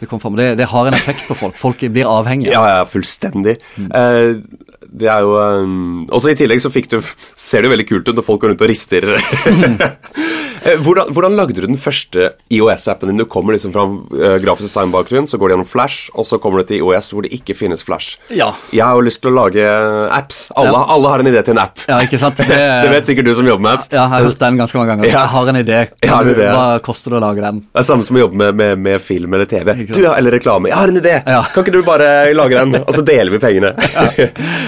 det 0.00 0.06
kom 0.10 0.20
fram. 0.20 0.36
Det, 0.36 0.50
det 0.58 0.66
har 0.68 0.86
en 0.90 0.94
effekt 0.98 1.24
på 1.28 1.34
folk. 1.38 1.56
Folk 1.56 1.80
blir 1.92 2.04
avhengige. 2.10 2.52
Ja, 2.52 2.66
ja, 2.76 2.84
fullstendig. 2.84 3.56
Mm. 3.78 3.88
Eh, 3.88 4.36
det 4.80 5.10
er 5.12 5.24
jo 5.26 5.34
um, 5.36 6.06
Også 6.08 6.32
i 6.32 6.36
tillegg 6.38 6.62
så 6.64 6.70
fikk 6.72 6.88
du 6.88 6.96
Ser 7.36 7.60
det 7.60 7.68
jo 7.68 7.74
veldig 7.74 7.88
kult 7.90 8.08
ut 8.08 8.16
når 8.16 8.24
folk 8.24 8.40
går 8.40 8.54
rundt 8.54 8.64
og 8.64 8.70
rister 8.70 9.04
Eh, 10.60 10.76
hvordan, 10.84 11.08
hvordan, 11.14 11.36
lagde 11.38 11.56
du 11.56 11.64
den 11.64 11.78
første 11.80 12.32
IOS-appen 12.52 13.10
din? 13.10 13.20
Du 13.20 13.24
kommer 13.28 13.56
liksom 13.56 13.72
fra 13.72 13.86
uh, 13.86 14.36
grafisk 14.42 14.68
designbakgrunn, 14.68 15.28
så 15.30 15.38
går 15.40 15.48
det 15.48 15.56
gjennom 15.56 15.68
Flash, 15.68 16.10
og 16.12 16.26
så 16.28 16.36
kommer 16.42 16.60
du 16.60 16.68
til 16.68 16.82
IOS 16.82 17.12
hvor 17.14 17.24
det 17.24 17.32
ikke 17.36 17.56
finnes 17.56 17.84
Flash. 17.86 18.18
Ja. 18.28 18.50
Jeg 18.74 18.84
har 18.84 18.98
jo 18.98 19.06
lyst 19.06 19.22
til 19.24 19.32
å 19.32 19.36
lage 19.38 19.64
apps. 19.64 20.42
Alle, 20.60 20.74
ja. 20.76 20.82
alle 20.96 21.14
har 21.14 21.24
en 21.24 21.30
idé 21.32 21.42
til 21.46 21.56
en 21.56 21.62
app. 21.64 21.80
Ja, 21.88 22.02
ikke 22.04 22.20
sant? 22.20 22.40
Det, 22.50 22.56
det, 22.58 22.90
vet 22.90 23.06
sikkert 23.06 23.28
du 23.28 23.34
som 23.36 23.46
jobber 23.46 23.62
med 23.62 23.76
apps. 23.78 23.88
Ja, 23.92 24.00
jeg 24.02 24.10
har 24.10 24.24
hørt 24.26 24.40
den 24.40 24.56
ganske 24.58 24.78
mange 24.78 24.90
ganger. 24.90 25.06
Ja. 25.06 25.12
Jeg 25.12 25.30
har 25.32 25.50
en 25.52 25.58
idé. 25.60 25.78
Har 26.10 26.24
en 26.24 26.32
idé. 26.32 26.46
Hva 26.50 26.64
koster 26.82 27.14
det 27.14 27.20
å 27.20 27.22
lage 27.22 27.44
den? 27.44 27.60
Det 27.68 27.82
er 27.82 27.86
samme 27.86 28.06
som 28.06 28.18
å 28.18 28.22
jobbe 28.24 28.40
med, 28.40 28.56
med, 28.58 28.80
med 28.88 29.04
film 29.04 29.36
eller 29.36 29.48
TV. 29.48 29.70
Du, 29.86 30.00
eller 30.08 30.34
reklame. 30.34 30.72
Jeg 30.72 30.80
har 30.80 30.92
en 30.92 30.98
idé! 30.98 31.14
Kan 31.24 31.62
ikke 31.62 31.74
du 31.76 31.80
bare 31.86 32.08
lage 32.34 32.58
den, 32.58 32.80
og 32.88 32.96
så 32.96 33.04
deler 33.06 33.32
vi 33.36 33.40
pengene? 33.42 33.72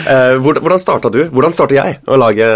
Uh, 0.07 0.37
hvordan 0.43 0.81
starta 0.83 1.11
du? 1.13 1.21
Hvordan 1.33 1.55
starta 1.55 1.77
jeg 1.77 1.99
å 2.09 2.19
lage 2.21 2.47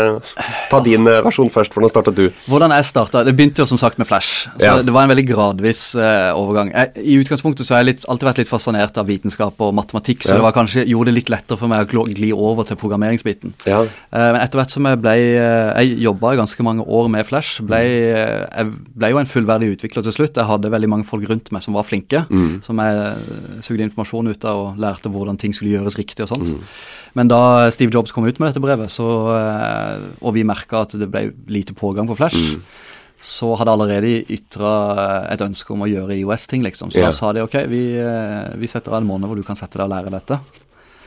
Ta 0.70 0.80
din 0.84 1.06
uh, 1.08 1.20
versjon 1.24 1.50
først. 1.52 1.74
Hvordan 1.74 1.92
starta 1.92 2.12
du? 2.14 2.24
Hvordan 2.50 2.74
jeg 2.74 2.86
starta? 2.88 3.22
Det 3.26 3.34
begynte 3.36 3.62
jo 3.62 3.68
som 3.70 3.80
sagt 3.80 4.00
med 4.00 4.08
Flash. 4.08 4.46
Så 4.56 4.66
ja. 4.66 4.76
Det 4.84 4.94
var 4.94 5.06
en 5.06 5.12
veldig 5.12 5.26
gradvis 5.28 5.82
uh, 5.98 6.32
overgang. 6.38 6.72
Jeg, 6.74 7.04
I 7.14 7.18
utgangspunktet 7.22 7.68
så 7.68 7.76
har 7.76 7.84
jeg 7.84 7.92
litt, 7.92 8.06
alltid 8.10 8.30
vært 8.30 8.42
litt 8.42 8.50
fascinert 8.50 9.00
av 9.00 9.08
vitenskap 9.10 9.62
og 9.62 9.74
matematikk, 9.76 10.24
så 10.26 10.34
ja. 10.34 10.40
det 10.40 10.46
var 10.46 10.56
kanskje, 10.56 10.86
gjorde 10.90 11.12
det 11.12 11.20
litt 11.20 11.32
lettere 11.32 11.60
for 11.60 11.72
meg 11.72 11.86
å 11.86 12.06
gli 12.10 12.32
over 12.34 12.68
til 12.68 12.80
programmeringsbiten. 12.80 13.54
Ja. 13.68 13.82
Uh, 13.86 14.28
men 14.34 14.40
etter 14.42 14.62
hvert 14.62 14.74
som 14.74 14.86
jeg 14.88 15.00
ble 15.02 15.14
Jeg 15.16 15.96
jobba 16.02 16.34
ganske 16.38 16.64
mange 16.66 16.84
år 16.84 17.08
med 17.12 17.26
Flash. 17.28 17.62
Ble, 17.66 17.80
jeg 17.86 18.70
ble 18.96 19.10
jo 19.12 19.20
en 19.20 19.30
fullverdig 19.30 19.72
utvikler 19.76 20.04
til 20.06 20.14
slutt. 20.14 20.36
Jeg 20.36 20.48
hadde 20.48 20.72
veldig 20.72 20.90
mange 20.90 21.08
folk 21.08 21.26
rundt 21.30 21.50
meg 21.54 21.64
som 21.64 21.76
var 21.76 21.86
flinke, 21.88 22.24
mm. 22.28 22.60
som 22.66 22.80
jeg 22.82 23.64
sugde 23.66 23.86
informasjon 23.86 24.32
ut 24.32 24.46
av 24.48 24.62
og 24.62 24.80
lærte 24.82 25.10
hvordan 25.12 25.38
ting 25.40 25.54
skulle 25.56 25.76
gjøres 25.76 25.98
riktig 25.98 26.26
og 26.26 26.32
sånt. 26.32 26.52
Mm. 26.52 26.62
Men 27.16 27.30
da 27.32 27.70
Steve 27.72 27.94
Jobs 27.94 28.12
kom 28.12 28.26
ut 28.28 28.36
med 28.42 28.50
dette 28.50 28.60
brevet, 28.60 28.92
så, 28.92 29.06
og 30.20 30.34
vi 30.36 30.44
merka 30.44 30.82
at 30.84 30.92
det 31.00 31.08
ble 31.08 31.30
lite 31.48 31.72
pågang 31.76 32.08
på 32.10 32.18
Flash, 32.18 32.58
mm 32.58 32.84
så 33.16 33.54
hadde 33.56 33.72
allerede 33.72 34.10
ytra 34.32 34.72
et 35.32 35.40
ønske 35.40 35.72
om 35.72 35.84
å 35.86 35.88
gjøre 35.88 36.18
IOS-ting, 36.18 36.64
liksom. 36.66 36.92
Så 36.92 37.00
yeah. 37.00 37.08
da 37.08 37.16
sa 37.16 37.32
de 37.32 37.44
ok, 37.46 37.56
vi, 37.70 37.82
eh, 38.00 38.52
vi 38.60 38.68
setter 38.68 38.92
av 38.92 39.00
en 39.00 39.08
måned 39.08 39.30
hvor 39.30 39.40
du 39.40 39.46
kan 39.46 39.56
sette 39.58 39.78
deg 39.78 39.86
og 39.86 39.92
lære 39.94 40.12
dette. 40.12 40.38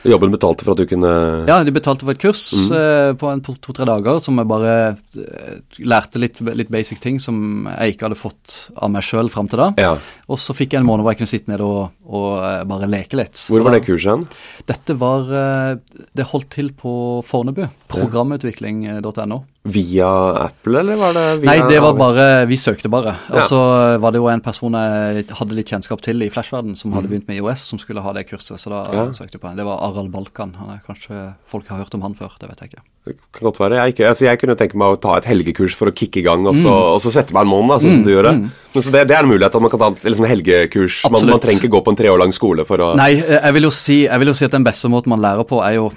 Jobben 0.06 0.32
betalte 0.32 0.64
for 0.64 0.72
at 0.72 0.80
du 0.80 0.88
kunne 0.88 1.10
Ja, 1.48 1.58
de 1.64 1.74
betalte 1.74 2.06
for 2.06 2.14
et 2.14 2.22
kurs 2.22 2.42
mm. 2.56 2.70
eh, 2.76 3.10
på 3.20 3.54
to-tre 3.60 3.86
dager 3.88 4.20
som 4.24 4.38
jeg 4.40 4.48
bare 4.48 4.74
eh, 5.18 5.58
lærte 5.84 6.22
litt, 6.22 6.40
litt, 6.40 6.70
basic 6.72 7.02
ting 7.02 7.20
som 7.20 7.68
jeg 7.68 7.94
ikke 7.94 8.08
hadde 8.08 8.20
fått 8.20 8.56
av 8.76 8.92
meg 8.94 9.04
sjøl 9.04 9.28
fram 9.32 9.50
til 9.50 9.60
da. 9.60 9.68
Ja. 9.80 9.92
Og 10.30 10.40
så 10.40 10.56
fikk 10.56 10.74
jeg 10.74 10.82
en 10.82 10.88
måned 10.88 11.04
hvor 11.04 11.12
jeg 11.12 11.20
kunne 11.20 11.34
sitte 11.34 11.52
nede 11.52 11.68
og, 11.68 11.92
og 12.08 12.40
eh, 12.46 12.62
bare 12.70 12.88
leke 12.90 13.20
litt. 13.20 13.44
Hvor 13.50 13.66
var 13.66 13.76
det 13.76 13.84
kurset? 13.88 14.40
Dette 14.70 14.96
var 15.00 15.28
eh, 15.36 16.02
Det 16.16 16.28
holdt 16.32 16.52
til 16.56 16.72
på 16.76 16.92
Fornebu. 17.26 17.66
Programutvikling.no. 17.92 19.42
Via 19.62 20.08
Apple, 20.46 20.80
eller 20.80 20.96
var 20.96 21.12
det 21.12 21.24
via 21.42 21.52
Nei, 21.52 21.68
det 21.68 21.80
var 21.84 21.92
bare 21.92 22.26
Vi 22.48 22.56
søkte 22.56 22.88
bare. 22.88 23.12
Og 23.28 23.42
så 23.44 23.58
ja. 23.60 23.98
var 24.00 24.14
det 24.14 24.22
jo 24.22 24.30
en 24.32 24.40
person 24.40 24.72
jeg 24.72 25.26
hadde 25.36 25.58
litt 25.58 25.68
kjennskap 25.68 26.00
til 26.04 26.24
i 26.24 26.30
Flashverden 26.32 26.72
som 26.78 26.94
hadde 26.96 27.10
mm. 27.10 27.12
begynt 27.12 27.28
med 27.28 27.42
IOS, 27.42 27.66
som 27.68 27.80
skulle 27.82 28.00
ha 28.00 28.14
det 28.16 28.24
kurset, 28.30 28.56
så 28.56 28.72
da 28.72 28.80
ja. 28.96 29.04
søkte 29.12 29.36
jeg 29.36 29.42
på 29.42 29.50
den. 29.50 29.58
Det 29.60 29.66
var 29.68 29.82
Aral 29.84 30.08
Balkan. 30.08 30.54
Han 30.62 30.72
er, 30.72 30.80
kanskje 30.86 31.34
folk 31.44 31.68
har 31.68 31.82
hørt 31.82 31.92
om 31.98 32.08
han 32.08 32.16
før, 32.16 32.32
det 32.40 32.48
vet 32.48 32.64
jeg 32.64 32.72
ikke. 32.72 32.86
Det 33.04 33.14
kan 33.36 33.46
godt 33.50 33.60
være. 33.60 33.76
Jeg, 33.82 33.94
ikke, 33.94 34.08
altså 34.08 34.24
jeg 34.26 34.40
kunne 34.40 34.56
tenke 34.60 34.80
meg 34.80 34.94
å 34.94 34.98
ta 35.00 35.18
et 35.20 35.28
helgekurs 35.28 35.76
for 35.76 35.92
å 35.92 35.94
kicke 35.96 36.22
i 36.22 36.24
gang, 36.24 36.48
og 36.48 36.56
så, 36.56 36.72
mm. 36.72 36.88
og 36.96 37.04
så 37.04 37.12
sette 37.18 37.36
meg 37.36 37.44
en 37.44 37.52
måned, 37.52 37.84
sånn 37.84 37.92
mm. 37.92 37.98
som 38.00 38.08
du 38.08 38.12
gjør 38.14 38.30
det. 38.30 38.34
Mm. 38.38 38.48
Så 38.70 38.86
det, 38.86 39.04
det, 39.10 39.16
er 39.16 39.24
en 39.24 39.28
mulighet 39.28 39.60
at 39.60 39.64
man 39.64 39.72
kan 39.72 39.84
ta 39.84 39.90
liksom, 40.08 40.28
helgekurs. 40.30 41.02
Man, 41.12 41.28
man, 41.34 41.40
trenger 41.42 41.60
ikke 41.60 41.74
gå 41.76 41.84
på 41.84 41.92
en 41.92 42.00
tre 42.00 42.08
år 42.12 42.20
lang 42.24 42.32
skole 42.32 42.64
for 42.68 42.80
å 42.80 42.90
Nei, 42.96 43.12
jeg 43.20 43.56
vil, 43.56 43.68
jo 43.68 43.74
si, 43.76 44.02
jeg 44.06 44.24
vil 44.24 44.32
jo 44.32 44.36
si 44.40 44.48
at 44.48 44.56
den 44.56 44.64
beste 44.64 44.88
måten 44.92 45.12
man 45.12 45.20
lærer 45.20 45.48
på, 45.48 45.60
er 45.64 45.76
jo 45.76 45.90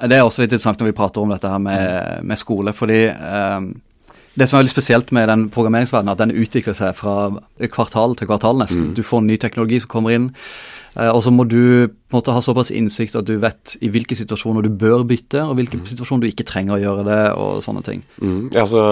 Det 0.00 0.16
er 0.16 0.24
også 0.24 0.42
litt 0.42 0.52
interessant 0.52 0.80
når 0.80 0.90
vi 0.90 0.96
prater 0.96 1.22
om 1.22 1.32
dette 1.34 1.50
her 1.50 1.60
med, 1.62 2.24
med 2.24 2.40
skole, 2.40 2.72
fordi 2.76 3.02
um, 3.12 3.72
det 4.38 4.46
som 4.46 4.56
er 4.56 4.62
veldig 4.62 4.72
spesielt 4.72 5.10
med 5.12 5.28
den 5.28 5.48
programmeringsverdenen, 5.52 6.12
at 6.12 6.22
den 6.22 6.34
utvikler 6.38 6.76
seg 6.78 6.94
fra 6.96 7.16
kvartal 7.72 8.14
til 8.16 8.30
kvartal 8.30 8.60
nesten. 8.60 8.90
Mm. 8.90 8.94
Du 8.96 9.02
får 9.04 9.24
ny 9.26 9.36
teknologi 9.42 9.80
som 9.82 9.90
kommer 9.90 10.14
inn. 10.14 10.28
Eh, 10.98 11.10
og 11.10 11.22
så 11.24 11.32
må 11.34 11.46
du 11.48 11.88
på 12.10 12.16
en 12.16 12.18
måte 12.18 12.34
ha 12.34 12.40
såpass 12.42 12.72
innsikt 12.74 13.14
at 13.14 13.26
du 13.28 13.36
vet 13.38 13.76
i 13.86 13.88
hvilke 13.92 14.16
situasjoner 14.18 14.66
du 14.66 14.72
bør 14.74 15.04
bytte, 15.06 15.44
og 15.44 15.54
hvilke 15.60 15.78
mm. 15.78 15.84
situasjoner 15.92 16.24
du 16.24 16.30
ikke 16.32 16.46
trenger 16.48 16.74
å 16.74 16.80
gjøre 16.80 17.04
det, 17.06 17.18
og 17.38 17.60
sånne 17.62 17.82
ting. 17.86 18.02
Mm. 18.18 18.48
Ja, 18.56 18.64
så, 18.66 18.82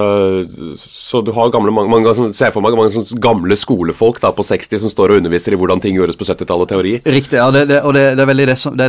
så, 0.78 1.22
du 1.26 1.32
har 1.34 1.50
gamle, 1.50 1.74
mange, 1.74 1.90
mange, 1.90 2.30
ser 2.36 2.52
for 2.54 2.62
meg 2.62 2.78
mange 2.78 3.02
gamle 3.18 3.58
skolefolk 3.58 4.20
da, 4.22 4.30
på 4.36 4.46
60 4.46 4.84
som 4.84 4.92
står 4.92 5.16
og 5.16 5.22
underviser 5.22 5.56
i 5.56 5.58
hvordan 5.58 5.82
ting 5.82 5.98
gjøres 5.98 6.18
på 6.18 6.28
70-tallet, 6.28 6.70
teori? 6.70 6.94
Riktig, 7.02 7.40
ja, 7.40 7.48
det, 7.54 7.64
det, 7.72 7.80
og 7.82 7.96
det, 7.98 8.04
det, 8.14 8.22
er 8.22 8.30
veldig 8.30 8.48
det 8.52 8.58
som 8.60 8.78
det, 8.78 8.88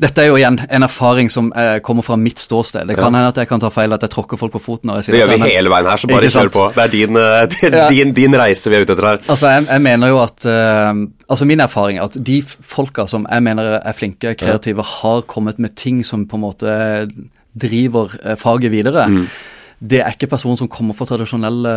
Dette 0.00 0.22
er 0.22 0.30
jo 0.30 0.38
igjen 0.38 0.60
en 0.68 0.86
erfaring 0.86 1.32
som 1.32 1.50
eh, 1.58 1.80
kommer 1.82 2.06
fra 2.06 2.18
mitt 2.20 2.38
ståsted. 2.38 2.86
Det 2.86 2.94
kan 2.94 3.10
ja. 3.10 3.18
hende 3.18 3.34
at 3.34 3.42
jeg 3.42 3.50
kan 3.50 3.62
ta 3.62 3.72
feil, 3.74 3.98
at 3.98 4.06
jeg 4.06 4.14
tråkker 4.14 4.38
folk 4.38 4.54
på 4.54 4.62
foten. 4.62 4.94
Det 4.94 5.10
gjør 5.10 5.34
vi 5.34 5.40
hele 5.48 5.74
veien 5.74 5.90
her, 5.90 5.98
så 5.98 6.10
bare 6.12 6.30
kjør 6.30 6.54
på. 6.54 6.68
Det 6.78 6.86
er 6.86 6.94
din, 6.94 7.18
eh, 7.18 7.42
din, 7.56 7.78
ja. 7.82 7.90
din, 7.90 8.14
din, 8.14 8.38
reise 8.38 8.70
vi 8.70 8.78
er 8.78 8.86
ute 8.86 8.94
etter 8.94 9.10
her. 9.10 9.24
Altså, 9.26 9.50
jeg, 9.56 9.66
jeg 9.72 9.86
mener 9.90 10.14
jo 10.14 10.22
at 10.22 10.46
uh, 10.46 10.94
Altså, 11.30 11.46
min 11.46 11.62
erfaring 11.62 12.00
er 12.00 12.08
at 12.08 12.18
de 12.26 12.40
folka 12.42 13.06
som 13.06 13.26
jeg 13.30 13.46
mener 13.46 13.76
er 13.78 13.94
flinke, 13.94 14.34
kreative, 14.34 14.82
har 14.82 15.22
kommet 15.30 15.60
med 15.62 15.76
ting 15.78 16.02
som 16.06 16.26
på 16.26 16.38
en 16.38 16.42
måte 16.42 16.74
driver 17.54 18.10
eh, 18.24 18.36
faget 18.38 18.72
videre. 18.72 19.06
Mm. 19.10 19.26
Det 19.80 20.02
er 20.02 20.12
ikke 20.12 20.28
personer 20.28 20.58
som 20.60 20.68
kommer 20.68 20.96
fra 20.96 21.06
tradisjonelle, 21.08 21.72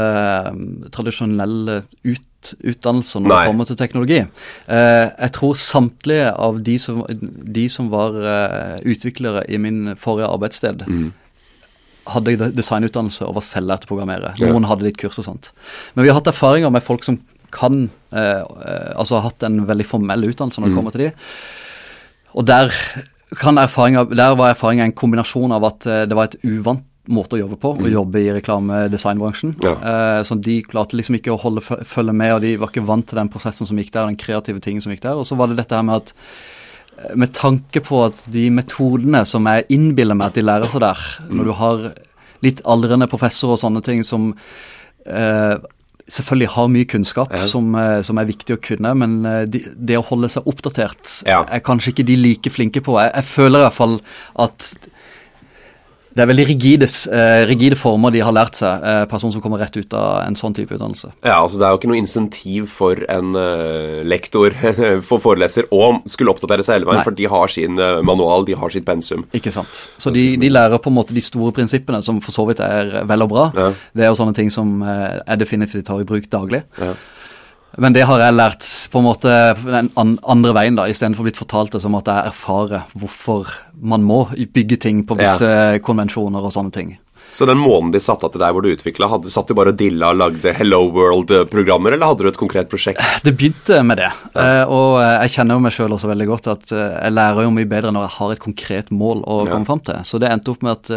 tradisjonelle 0.91 1.77
ut, 2.03 2.49
utdannelser 2.59 3.23
når 3.23 3.31
Nei. 3.31 3.37
det 3.37 3.51
kommer 3.53 3.69
til 3.69 3.79
teknologi. 3.79 4.19
Eh, 4.67 5.05
jeg 5.07 5.33
tror 5.37 5.53
samtlige 5.59 6.33
av 6.33 6.59
de 6.65 6.75
som, 6.83 7.05
de 7.07 7.67
som 7.71 7.87
var 7.93 8.17
uh, 8.19 8.79
utviklere 8.83 9.45
i 9.47 9.61
min 9.61 9.93
forrige 9.95 10.27
arbeidssted, 10.35 10.83
mm. 10.83 11.05
hadde 12.11 12.51
designutdannelse 12.57 13.23
og 13.29 13.37
var 13.37 13.47
selvlærte 13.47 13.87
programmerere. 13.87 14.33
Noen 14.41 14.65
ja. 14.65 14.73
hadde 14.73 14.89
litt 14.89 14.99
kurs 14.99 15.21
og 15.23 15.29
sånt. 15.29 15.53
Men 15.93 16.03
vi 16.03 16.11
har 16.11 16.19
hatt 16.19 16.33
erfaringer 16.33 16.75
med 16.75 16.83
folk 16.83 17.07
som 17.07 17.21
kan 17.53 17.85
eh, 18.11 18.41
Altså 18.97 19.19
har 19.19 19.27
hatt 19.29 19.45
en 19.47 19.61
veldig 19.69 19.85
formell 19.87 20.25
utdannelse 20.29 20.61
når 20.61 20.71
det 20.71 20.73
mm. 20.73 20.79
kommer 20.79 20.95
til 20.95 21.05
de. 21.05 21.11
Og 22.33 22.47
der, 22.49 22.73
der 23.33 24.35
var 24.39 24.49
erfaringa 24.49 24.87
en 24.87 24.97
kombinasjon 24.97 25.53
av 25.55 25.69
at 25.69 25.87
eh, 25.87 26.03
det 26.09 26.17
var 26.17 26.31
et 26.31 26.41
uvant 26.43 26.83
måte 27.11 27.35
å 27.35 27.41
jobbe 27.41 27.57
på, 27.59 27.73
mm. 27.75 27.83
å 27.83 27.91
jobbe 27.97 28.21
i 28.23 28.31
reklamedesignbransjen. 28.37 29.57
Ja. 29.63 29.73
Eh, 29.75 30.19
så 30.27 30.37
de 30.39 30.61
klarte 30.63 30.95
liksom 30.95 31.17
ikke 31.17 31.33
å 31.33 31.39
holde, 31.41 31.63
følge 31.63 32.15
med, 32.15 32.35
og 32.37 32.43
de 32.45 32.55
var 32.61 32.71
ikke 32.71 32.85
vant 32.87 33.05
til 33.09 33.19
den 33.19 33.31
prosessen 33.33 33.67
som 33.67 33.79
gikk 33.79 33.91
der, 33.91 34.07
den 34.07 34.19
kreative 34.19 34.63
tingen 34.63 34.83
som 34.83 34.93
gikk 34.93 35.03
der. 35.03 35.19
Og 35.19 35.27
så 35.27 35.37
var 35.39 35.51
det 35.51 35.59
dette 35.59 35.75
her 35.75 35.83
med 35.87 35.99
at 35.99 36.13
eh, 36.15 37.13
med 37.19 37.35
tanke 37.35 37.83
på 37.83 38.05
at 38.07 38.23
de 38.31 38.47
metodene 38.55 39.25
som 39.27 39.51
jeg 39.51 39.67
innbiller 39.75 40.17
meg 40.19 40.31
at 40.31 40.39
de 40.39 40.47
lærer 40.47 40.71
seg 40.71 40.85
der, 40.85 41.05
mm. 41.27 41.35
når 41.35 41.49
du 41.49 41.55
har 41.59 41.85
litt 42.43 42.63
aldrende 42.67 43.11
professor 43.11 43.55
og 43.55 43.61
sånne 43.61 43.83
ting 43.83 44.03
som 44.07 44.31
eh, 45.07 45.55
selvfølgelig 46.11 46.49
har 46.55 46.71
mye 46.71 46.87
kunnskap 46.89 47.33
ja. 47.33 47.45
som, 47.47 47.73
eh, 47.79 48.01
som, 48.03 48.19
er 48.19 48.27
viktig 48.27 48.57
å 48.57 48.61
kunne, 48.63 48.93
men 48.99 49.15
eh, 49.29 49.43
de, 49.49 49.63
det 49.75 49.99
å 49.99 50.05
holde 50.07 50.29
seg 50.33 50.47
oppdatert 50.49 51.21
ja. 51.29 51.43
er 51.47 51.63
kanskje 51.63 51.93
ikke 51.93 52.07
de 52.09 52.17
like 52.19 52.53
flinke 52.53 52.83
på. 52.83 52.97
Jeg, 52.99 53.13
jeg 53.15 53.29
føler 53.29 53.61
i 53.61 53.67
hvert 53.67 53.79
fall 53.79 53.97
at 54.43 54.73
det 56.13 56.21
er 56.21 56.29
veldig 56.29 56.45
rigide, 56.45 56.87
eh, 57.09 57.43
rigide, 57.49 57.77
former 57.79 58.13
de 58.13 58.21
har 58.21 58.33
lært 58.35 58.59
seg, 58.59 58.83
eh, 58.85 59.05
personer 59.09 59.33
som 59.33 59.41
kommer 59.41 59.57
rett 59.57 59.75
ut 59.77 59.93
av 59.97 60.27
en 60.27 60.35
sånn 60.37 60.53
type 60.53 60.69
utdannelse. 60.75 61.11
Ja, 61.23 61.41
altså 61.41 61.57
Det 61.57 61.65
er 61.65 61.71
jo 61.73 61.79
ikke 61.79 61.89
noe 61.89 62.01
insentiv 62.01 62.67
for 62.69 62.95
en 63.09 63.33
uh, 63.35 64.03
lektor, 64.05 64.53
for 65.09 65.23
foreleser, 65.23 65.65
å 65.71 66.03
skulle 66.05 66.29
oppdatere 66.29 66.63
seg 66.63 66.77
hele 66.77 66.89
veien, 66.91 67.03
for 67.03 67.17
de 67.17 67.25
har 67.25 67.47
sin 67.47 67.79
uh, 67.79 68.01
manual, 68.05 68.45
de 68.45 68.53
har 68.53 68.69
sitt 68.69 68.85
pensum. 68.85 69.25
Ikke 69.33 69.53
sant. 69.53 69.87
Så 69.97 70.13
de, 70.13 70.35
de, 70.37 70.51
lærer 70.53 70.77
på 70.77 70.91
en 70.91 70.97
måte 70.99 71.15
de 71.15 71.21
store 71.21 71.51
prinsippene, 71.55 72.03
som 72.05 72.21
for 72.21 72.35
så 72.35 72.45
vidt 72.49 72.61
er 72.61 73.01
vel 73.09 73.25
og 73.25 73.33
bra. 73.33 73.49
Ja. 73.57 73.71
Det 73.93 74.05
er 74.05 74.13
jo 74.13 74.19
sånne 74.21 74.37
ting 74.37 74.53
som 74.53 74.83
uh, 74.85 75.17
jeg 75.23 75.41
definitivt 75.41 75.87
tar 75.89 76.03
i 76.03 76.07
bruk 76.07 76.29
daglig. 76.29 76.61
Ja. 76.77 76.93
Men 77.77 77.95
det 77.95 78.05
har 78.05 78.21
jeg 78.21 78.35
lært 78.35 78.65
på 78.93 79.01
en 79.01 79.07
måte 79.07 79.31
den 79.65 79.89
andre 79.97 80.53
veien, 80.53 80.75
da, 80.77 80.85
istedenfor 80.89 81.25
blitt 81.25 81.39
fortalt 81.39 81.73
det 81.73 81.81
som 81.81 81.95
at 81.97 82.09
jeg 82.09 82.33
erfarer 82.33 82.85
hvorfor 82.93 83.49
man 83.81 84.05
må 84.05 84.27
bygge 84.33 84.77
ting 84.83 85.01
på 85.09 85.17
visse 85.17 85.49
ja. 85.49 85.79
konvensjoner 85.83 86.45
og 86.45 86.53
sånne 86.53 86.75
ting. 86.75 86.93
Så 87.33 87.47
den 87.49 87.57
måneden 87.57 87.95
de 87.95 88.01
satte 88.03 88.27
av 88.27 88.33
til 88.35 88.43
deg 88.43 88.53
hvor 88.53 88.61
du 88.61 88.69
utvikla, 88.69 89.07
satt 89.33 89.49
du 89.49 89.55
bare 89.57 89.71
og 89.73 89.77
dilla 89.79 90.11
og 90.13 90.19
lagde 90.21 90.53
Hello 90.53 90.83
World-programmer, 90.93 91.95
eller 91.95 92.11
hadde 92.11 92.27
du 92.27 92.29
et 92.29 92.37
konkret 92.37 92.69
prosjekt? 92.69 93.01
Det 93.25 93.33
begynte 93.33 93.79
med 93.81 93.97
det. 94.03 94.11
Ja. 94.35 94.43
Uh, 94.67 94.73
og 94.75 94.89
jeg 95.01 95.33
kjenner 95.39 95.57
jo 95.57 95.63
meg 95.65 95.73
sjøl 95.73 95.95
også 95.97 96.11
veldig 96.11 96.27
godt 96.29 96.51
at 96.53 96.75
uh, 96.75 96.83
jeg 96.99 97.15
lærer 97.15 97.47
jo 97.47 97.55
mye 97.55 97.69
bedre 97.71 97.93
når 97.95 98.05
jeg 98.05 98.15
har 98.19 98.35
et 98.35 98.43
konkret 98.43 98.93
mål 98.93 99.25
å 99.25 99.39
komme 99.49 99.65
fram 99.65 99.81
til. 99.81 99.97
Så 100.05 100.21
det 100.21 100.29
endte 100.29 100.53
opp 100.53 100.61
med 100.61 100.77
at 100.77 100.93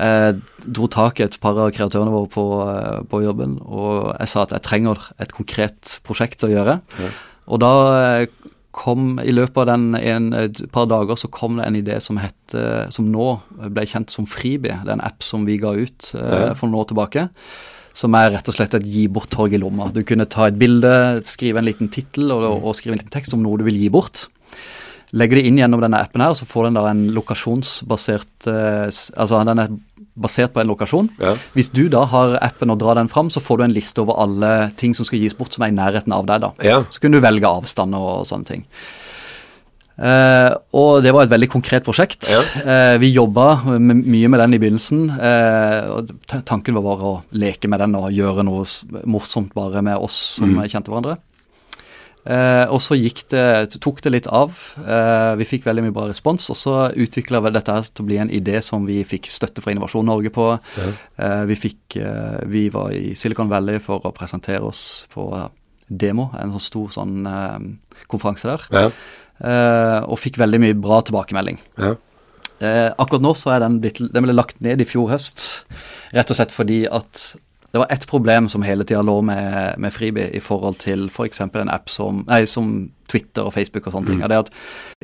jeg 0.00 0.70
dro 0.76 0.88
tak 0.90 1.20
i 1.20 1.26
et 1.26 1.36
par 1.42 1.58
av 1.60 1.72
kreatørene 1.76 2.12
våre 2.14 2.30
på, 2.32 2.44
eh, 2.66 3.00
på, 3.10 3.22
jobben, 3.24 3.58
og 3.64 4.14
jeg 4.16 4.32
sa 4.32 4.44
at 4.46 4.54
jeg 4.56 4.66
trenger 4.66 5.10
et 5.20 5.34
konkret 5.36 5.98
prosjekt 6.06 6.46
å 6.46 6.52
gjøre. 6.52 6.80
Ja. 7.00 7.10
Og 7.50 7.62
da 7.62 7.72
eh, 7.98 8.26
kom 8.76 9.18
i 9.22 9.34
løpet 9.34 9.58
av 9.64 9.68
den 9.72 9.98
en, 9.98 10.30
et 10.36 10.62
par 10.72 10.86
dager 10.90 11.18
så 11.18 11.30
kom 11.32 11.58
det 11.58 11.66
en 11.66 11.78
idé 11.78 11.98
som 12.02 12.20
het, 12.22 12.54
som 12.94 13.08
nå 13.10 13.32
ble 13.66 13.86
kjent 13.88 14.14
som 14.14 14.28
Fribi. 14.30 14.70
Det 14.70 14.92
er 14.92 14.94
en 14.94 15.02
app 15.02 15.26
som 15.26 15.42
vi 15.48 15.58
ga 15.60 15.74
ut 15.74 16.12
eh, 16.14 16.52
for 16.54 16.68
noen 16.68 16.78
år 16.78 16.90
tilbake. 16.92 17.26
Som 17.98 18.14
er 18.14 18.30
rett 18.36 18.46
og 18.46 18.54
slett 18.54 18.76
et 18.78 18.86
gi 18.86 19.08
bort-torg 19.10 19.56
i 19.56 19.60
lomma. 19.60 19.88
Du 19.90 20.04
kunne 20.06 20.28
ta 20.30 20.46
et 20.46 20.58
bilde, 20.60 20.92
skrive 21.26 21.58
en 21.58 21.66
liten 21.66 21.90
tittel 21.90 22.30
og, 22.30 22.46
og, 22.60 22.70
skrive 22.78 22.94
en 22.94 23.02
liten 23.02 23.12
tekst 23.12 23.34
om 23.34 23.42
noe 23.42 23.58
du 23.58 23.66
vil 23.66 23.80
gi 23.80 23.90
bort. 23.90 24.28
Legger 25.12 25.40
det 25.40 25.46
inn 25.48 25.56
gjennom 25.58 25.80
denne 25.82 25.98
appen 25.98 26.22
her, 26.22 26.34
så 26.38 26.46
får 26.46 26.68
den 26.68 26.74
da 26.78 26.84
en 26.90 27.00
lokasjonsbasert 27.16 28.46
eh, 28.46 28.86
Altså 29.18 29.40
den 29.48 29.58
er 29.58 29.72
basert 30.20 30.52
på 30.52 30.60
en 30.60 30.68
lokasjon. 30.70 31.08
Ja. 31.18 31.34
Hvis 31.54 31.70
du 31.72 31.88
da 31.88 32.04
har 32.12 32.36
appen 32.44 32.70
og 32.70 32.78
drar 32.82 32.94
den 32.98 33.08
fram, 33.08 33.30
så 33.30 33.40
får 33.42 33.58
du 33.58 33.64
en 33.64 33.72
liste 33.74 34.02
over 34.02 34.18
alle 34.22 34.70
ting 34.76 34.94
som 34.94 35.06
skal 35.08 35.18
gis 35.22 35.34
bort 35.38 35.54
som 35.56 35.64
er 35.64 35.72
i 35.72 35.76
nærheten 35.76 36.12
av 36.12 36.26
deg. 36.28 36.40
da. 36.44 36.50
Ja. 36.62 36.82
Så 36.90 37.00
kunne 37.00 37.18
du 37.18 37.24
velge 37.24 37.48
avstander 37.48 37.98
og 37.98 38.26
sånne 38.28 38.46
ting. 38.46 38.64
Eh, 40.00 40.52
og 40.80 41.02
det 41.04 41.10
var 41.12 41.26
et 41.26 41.32
veldig 41.32 41.48
konkret 41.52 41.84
prosjekt. 41.84 42.30
Ja. 42.32 42.40
Eh, 42.64 42.94
vi 43.02 43.10
jobba 43.12 43.48
mye 43.76 44.28
med 44.32 44.40
den 44.40 44.54
i 44.56 44.60
begynnelsen. 44.62 45.10
eh, 45.12 46.40
Tanken 46.48 46.74
var 46.78 46.86
bare 46.86 47.10
å 47.10 47.22
leke 47.36 47.68
med 47.68 47.80
den 47.82 47.94
og 47.98 48.08
gjøre 48.12 48.44
noe 48.46 48.64
morsomt 49.04 49.52
bare 49.54 49.82
med 49.82 49.98
oss 49.98 50.16
som 50.38 50.54
Mm. 50.54 50.64
kjente 50.68 50.88
hverandre. 50.88 51.18
Eh, 52.24 52.66
og 52.68 52.82
så 52.84 52.98
det, 52.98 53.78
tok 53.80 54.02
det 54.04 54.12
litt 54.12 54.26
av. 54.28 54.56
Eh, 54.76 55.36
vi 55.40 55.46
fikk 55.48 55.64
veldig 55.66 55.86
mye 55.86 55.94
bra 55.96 56.08
respons, 56.10 56.50
og 56.52 56.58
så 56.58 56.74
utvikla 56.92 57.40
vi 57.40 57.54
dette 57.54 57.72
her 57.72 57.88
til 57.88 58.04
å 58.04 58.08
bli 58.10 58.18
en 58.20 58.32
idé 58.32 58.60
som 58.64 58.84
vi 58.88 59.00
fikk 59.04 59.30
støtte 59.32 59.64
fra 59.64 59.72
Innovasjon 59.72 60.06
Norge 60.06 60.32
på. 60.34 60.50
Eh, 60.80 61.44
vi, 61.48 61.56
fikk, 61.56 61.96
eh, 61.96 62.42
vi 62.50 62.68
var 62.72 62.92
i 62.96 63.14
Silicon 63.16 63.50
Valley 63.50 63.80
for 63.80 64.04
å 64.04 64.14
presentere 64.16 64.62
oss 64.66 65.06
på 65.14 65.30
Demo, 65.90 66.30
en 66.38 66.52
sånn 66.54 66.66
stor 66.68 66.92
sånn 66.94 67.26
eh, 67.26 67.58
konferanse 68.10 68.52
der. 68.52 68.68
Ja. 68.70 68.86
Eh, 69.40 69.98
og 70.04 70.20
fikk 70.20 70.38
veldig 70.40 70.60
mye 70.62 70.78
bra 70.78 71.00
tilbakemelding. 71.06 71.60
Ja. 71.80 71.96
Eh, 72.60 72.88
akkurat 73.00 73.24
nå 73.24 73.32
så 73.40 73.54
er 73.54 73.62
den 73.62 73.78
blitt 73.80 74.02
Den 74.12 74.26
ble 74.26 74.34
lagt 74.36 74.58
ned 74.60 74.82
i 74.82 74.86
fjor 74.88 75.08
høst, 75.08 75.64
rett 76.12 76.28
og 76.28 76.36
slett 76.36 76.52
fordi 76.52 76.82
at 76.84 77.30
det 77.72 77.78
var 77.78 77.86
ett 77.90 78.06
problem 78.10 78.48
som 78.50 78.62
hele 78.66 78.84
tida 78.84 79.02
lå 79.06 79.20
med, 79.22 79.76
med 79.78 79.92
Fribi 79.94 80.24
i 80.34 80.40
forhold 80.42 80.78
til 80.82 81.06
f.eks. 81.08 81.40
en 81.40 81.70
app 81.70 81.90
som, 81.90 82.24
nei, 82.26 82.40
som 82.50 82.90
Twitter 83.10 83.46
og 83.46 83.52
Facebook 83.54 83.86
og 83.86 83.94
sånne 83.94 84.10
ting. 84.10 84.22
Og 84.24 84.28
det 84.32 84.36
er 84.38 84.46
at 84.46 84.50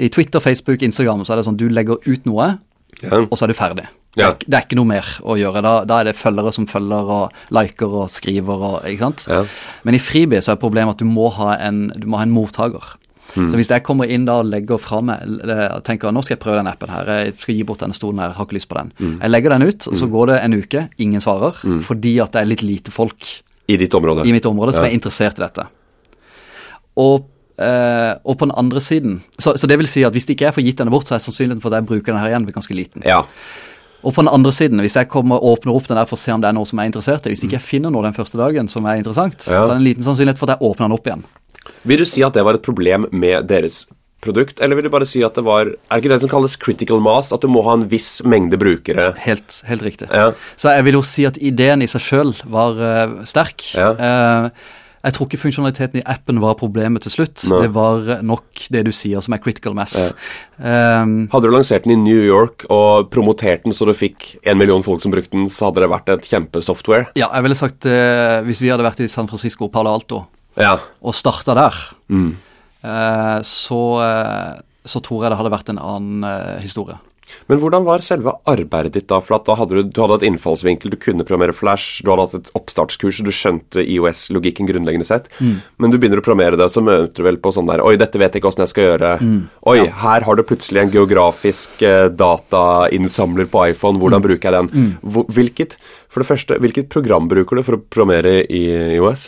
I 0.03 0.09
Twitter, 0.11 0.43
Facebook, 0.43 0.83
Instagram 0.83 1.23
så 1.27 1.35
er 1.35 1.41
det 1.41 1.47
sånn 1.47 1.61
du 1.61 1.69
legger 1.71 2.03
ut 2.07 2.27
noe, 2.27 2.57
Ja. 3.03 3.19
og 3.29 3.35
så 3.37 3.45
er 3.45 3.51
du 3.53 3.55
ferdig. 3.59 3.87
Det, 4.17 4.25
er, 4.25 4.37
det 4.47 4.55
er 4.57 4.63
ikke 4.65 4.77
noe 4.79 4.89
mer 4.89 5.09
å 5.29 5.35
gjøre. 5.37 5.61
Da, 5.61 5.73
da 5.85 5.99
er 6.01 6.09
det 6.09 6.15
følgere 6.17 6.53
som 6.55 6.65
følger 6.71 7.11
og 7.13 7.35
liker 7.53 7.93
og 8.01 8.07
skriver 8.09 8.63
og 8.71 8.87
ikke 8.89 9.03
sant. 9.05 9.27
Ja. 9.29 9.43
Men 9.85 9.99
i 9.99 10.01
Fribi 10.01 10.39
så 10.41 10.55
er 10.55 10.61
problemet 10.63 10.97
at 10.97 11.03
du 11.03 11.11
må 11.11 11.27
ha 11.37 11.51
en, 11.61 11.91
du 11.93 12.07
må 12.09 12.17
ha 12.17 12.25
en 12.25 12.33
mottaker. 12.33 12.95
Mm. 13.35 13.51
Så 13.51 13.57
hvis 13.59 13.69
jeg 13.69 13.83
kommer 13.83 14.09
inn 14.09 14.25
da 14.29 14.39
og 14.41 14.47
legger 14.47 14.79
fra 14.81 15.01
meg 15.05 15.19
og 15.51 15.83
tenker 15.85 16.13
nå 16.15 16.23
skal 16.25 16.37
jeg 16.37 16.43
prøve 16.45 16.57
den 16.61 16.69
appen 16.71 16.89
her, 16.89 17.05
jeg 17.25 17.35
skal 17.43 17.55
gi 17.59 17.65
bort 17.69 17.81
denne 17.83 17.95
stolen 17.97 18.19
her, 18.23 18.31
jeg 18.31 18.37
har 18.39 18.47
ikke 18.47 18.57
lyst 18.59 18.69
på 18.71 18.79
den. 18.79 18.93
Mm. 18.99 19.17
Jeg 19.23 19.31
legger 19.35 19.51
den 19.57 19.63
ut, 19.67 19.87
og 19.91 19.99
så 19.99 20.09
går 20.13 20.27
det 20.33 20.39
en 20.45 20.55
uke, 20.61 20.89
ingen 20.99 21.21
svarer, 21.25 21.59
fordi 21.83 22.15
at 22.23 22.33
det 22.33 22.41
er 22.45 22.51
litt 22.53 22.63
lite 22.63 22.91
folk 22.95 23.27
I 23.69 23.77
ditt 23.77 23.95
område. 23.99 24.25
i 24.27 24.33
mitt 24.33 24.47
område 24.47 24.73
som 24.77 24.85
Ja. 24.85 24.91
er 24.91 24.95
interessert 24.95 25.39
i 25.41 25.43
dette. 25.49 25.67
Og, 26.97 27.27
Uh, 27.57 28.13
og 28.29 28.37
på 28.37 28.45
den 28.45 28.53
andre 28.61 28.81
siden 28.85 29.23
så, 29.41 29.55
så 29.57 29.65
det 29.67 29.79
vil 29.81 29.87
si 29.89 30.03
at 30.05 30.13
hvis 30.13 30.27
ikke 30.29 30.45
jeg 30.45 30.53
får 30.53 30.61
gitt 30.67 30.77
denne 30.77 30.91
bort, 30.93 31.09
så 31.09 31.15
er 31.17 31.23
sannsynligheten 31.25 31.63
for 31.65 31.73
at 31.73 31.79
jeg 31.81 31.87
bruker 31.89 32.13
den 32.13 32.21
her 32.21 32.29
igjen 32.35 32.45
ganske 32.53 32.75
liten. 32.77 33.01
Ja. 33.09 33.23
Og 34.05 34.13
på 34.13 34.21
den 34.21 34.29
andre 34.29 34.53
siden, 34.53 34.77
hvis 34.85 34.93
jeg 34.93 35.09
kommer 35.09 35.41
og 35.41 35.55
åpner 35.57 35.73
opp 35.73 35.87
den 35.89 35.97
der 35.97 36.05
for 36.05 36.19
å 36.19 36.21
se 36.21 36.35
om 36.37 36.43
det 36.45 36.51
er 36.51 36.53
noe 36.53 36.69
som 36.69 36.77
jeg 36.77 36.85
er 36.85 36.91
interessert 36.93 37.25
i, 37.25 37.33
hvis 37.33 37.47
ikke 37.49 37.57
jeg 37.57 37.65
finner 37.65 37.95
noe 37.95 38.05
den 38.05 38.13
første 38.13 38.37
dagen 38.37 38.69
som 38.69 38.85
er 38.85 39.01
interessant, 39.01 39.47
Ja. 39.49 39.63
så 39.65 39.71
er 39.71 39.73
det 39.73 39.77
en 39.81 39.87
liten 39.89 40.05
sannsynlighet 40.05 40.37
for 40.37 40.51
at 40.53 40.59
jeg 40.61 40.69
åpner 40.69 40.85
den 40.85 40.93
opp 40.99 41.07
igjen. 41.09 41.25
Vil 41.87 42.03
du 42.03 42.09
si 42.09 42.25
at 42.27 42.35
det 42.35 42.45
var 42.47 42.59
et 42.59 42.67
problem 42.67 43.07
med 43.15 43.47
deres 43.51 43.85
produkt, 44.25 44.61
eller 44.65 44.79
vil 44.79 44.89
du 44.89 44.93
bare 44.93 45.07
si 45.09 45.21
at 45.27 45.37
det 45.37 45.45
var 45.47 45.69
Er 45.69 45.77
det 45.77 46.01
ikke 46.03 46.15
det 46.15 46.23
som 46.25 46.33
kalles 46.33 46.57
critical 46.59 47.03
mass? 47.05 47.33
At 47.37 47.45
du 47.45 47.51
må 47.53 47.63
ha 47.67 47.77
en 47.79 47.87
viss 47.91 48.25
mengde 48.27 48.59
brukere? 48.61 49.13
Helt, 49.23 49.61
helt 49.69 49.85
riktig. 49.87 50.09
Ja. 50.11 50.33
Så 50.57 50.73
jeg 50.75 50.89
vil 50.89 50.99
jo 50.99 51.05
si 51.07 51.29
at 51.29 51.39
ideen 51.39 51.85
i 51.85 51.91
seg 51.91 52.03
sjøl 52.03 52.35
var 52.51 52.81
uh, 52.81 53.23
sterk. 53.29 53.71
Ja. 53.77 53.93
Uh, 53.95 54.83
jeg 55.07 55.15
tror 55.15 55.29
ikke 55.29 55.39
funksjonaliteten 55.39 56.01
i 56.01 56.05
appen 56.09 56.41
var 56.43 56.57
problemet 56.59 57.05
til 57.07 57.13
slutt. 57.15 57.45
Nei. 57.47 57.61
Det 57.63 57.71
var 57.77 58.09
nok 58.27 58.65
det 58.75 58.83
du 58.89 58.91
sier 58.95 59.23
som 59.23 59.37
er 59.37 59.43
critical 59.45 59.77
mass. 59.77 59.95
Eh, 60.59 61.13
Hadde 61.31 61.47
du 61.47 61.53
lansert 61.55 61.87
den 61.87 61.95
i 61.95 61.99
New 62.01 62.25
York 62.27 62.65
og 62.75 63.13
promotert 63.15 63.63
den 63.63 63.77
så 63.77 63.87
du 63.87 63.93
fikk 63.95 64.33
en 64.43 64.59
million 64.59 64.83
folk 64.83 65.05
som 65.05 65.15
brukte 65.15 65.37
den, 65.37 65.47
så 65.53 65.69
hadde 65.69 65.85
det 65.85 65.93
vært 65.93 66.11
et 66.11 66.27
kjempesoftware? 66.27 67.13
ja, 67.15 67.29
jeg 67.29 67.47
ville 67.47 67.59
sagt 67.59 67.87
uh, 67.87 68.43
hvis 68.49 68.65
vi 68.65 68.73
hadde 68.73 68.89
vært 68.89 69.05
i 69.05 69.13
San 69.13 69.31
Francisco 69.31 69.69
og 69.69 69.75
Palo 69.77 69.95
Alto 69.95 70.25
Ja. 70.57 70.79
og 71.03 71.15
starta 71.15 71.55
der, 71.55 71.75
Mm. 72.11 72.37
eh, 72.85 73.41
så, 73.43 73.81
eh, 74.03 74.61
så 74.87 75.03
tror 75.03 75.23
jeg 75.25 75.31
det 75.35 75.39
hadde 75.39 75.53
vært 75.53 75.69
en 75.75 75.79
annen 75.83 76.25
eh, 76.25 76.61
historie. 76.63 76.99
Men 77.51 77.59
hvordan 77.59 77.83
var 77.85 77.99
selve 78.07 78.33
arbeidet 78.47 78.93
ditt 78.95 79.09
da? 79.11 79.19
For 79.21 79.37
da 79.43 79.57
hadde 79.59 79.75
du, 79.75 79.83
du 79.91 80.01
hadde 80.01 80.21
et 80.23 80.27
innfallsvinkel, 80.31 80.91
du 80.91 80.97
kunne 80.97 81.25
programmere 81.27 81.53
Flash, 81.53 82.01
du 82.07 82.11
hadde 82.13 82.23
hatt 82.23 82.35
et 82.39 82.51
oppstartskurs, 82.55 83.19
du 83.27 83.33
skjønte 83.35 83.83
IOS-logikken 83.83 84.67
grunnleggende 84.69 85.05
sett. 85.09 85.27
Men 85.43 85.91
du 85.91 85.99
begynner 85.99 86.23
å 86.23 86.25
programmere 86.25 86.57
det, 86.57 86.71
så 86.71 86.81
møter 86.87 87.13
du 87.19 87.23
vel 87.27 87.37
på 87.43 87.51
sånn 87.53 87.67
der 87.67 87.83
Oi, 87.83 87.97
dette 87.99 88.15
vet 88.23 88.33
jeg 88.33 88.41
ikke 88.45 88.53
åssen 88.53 88.63
jeg 88.63 88.73
skal 88.73 88.87
gjøre. 88.93 89.11
Oi, 89.67 89.79
her 90.05 90.23
har 90.23 90.37
du 90.39 90.45
plutselig 90.47 90.85
en 90.85 90.95
geografisk 90.95 91.83
eh, 91.83 92.07
datainnsamler 92.15 93.51
på 93.51 93.67
iPhone, 93.73 93.99
hvordan 93.99 94.23
bruker 94.23 94.47
jeg 94.51 94.71
den? 94.71 94.97
Hvor, 95.03 95.27
hvilket, 95.27 95.77
for 96.17 96.25
det 96.25 96.31
første, 96.31 96.57
hvilket 96.65 96.89
program 96.89 97.27
bruker 97.29 97.59
du 97.59 97.63
for 97.67 97.77
å 97.77 97.83
programmere 97.93 98.39
i 98.49 98.63
IOS? 98.97 99.27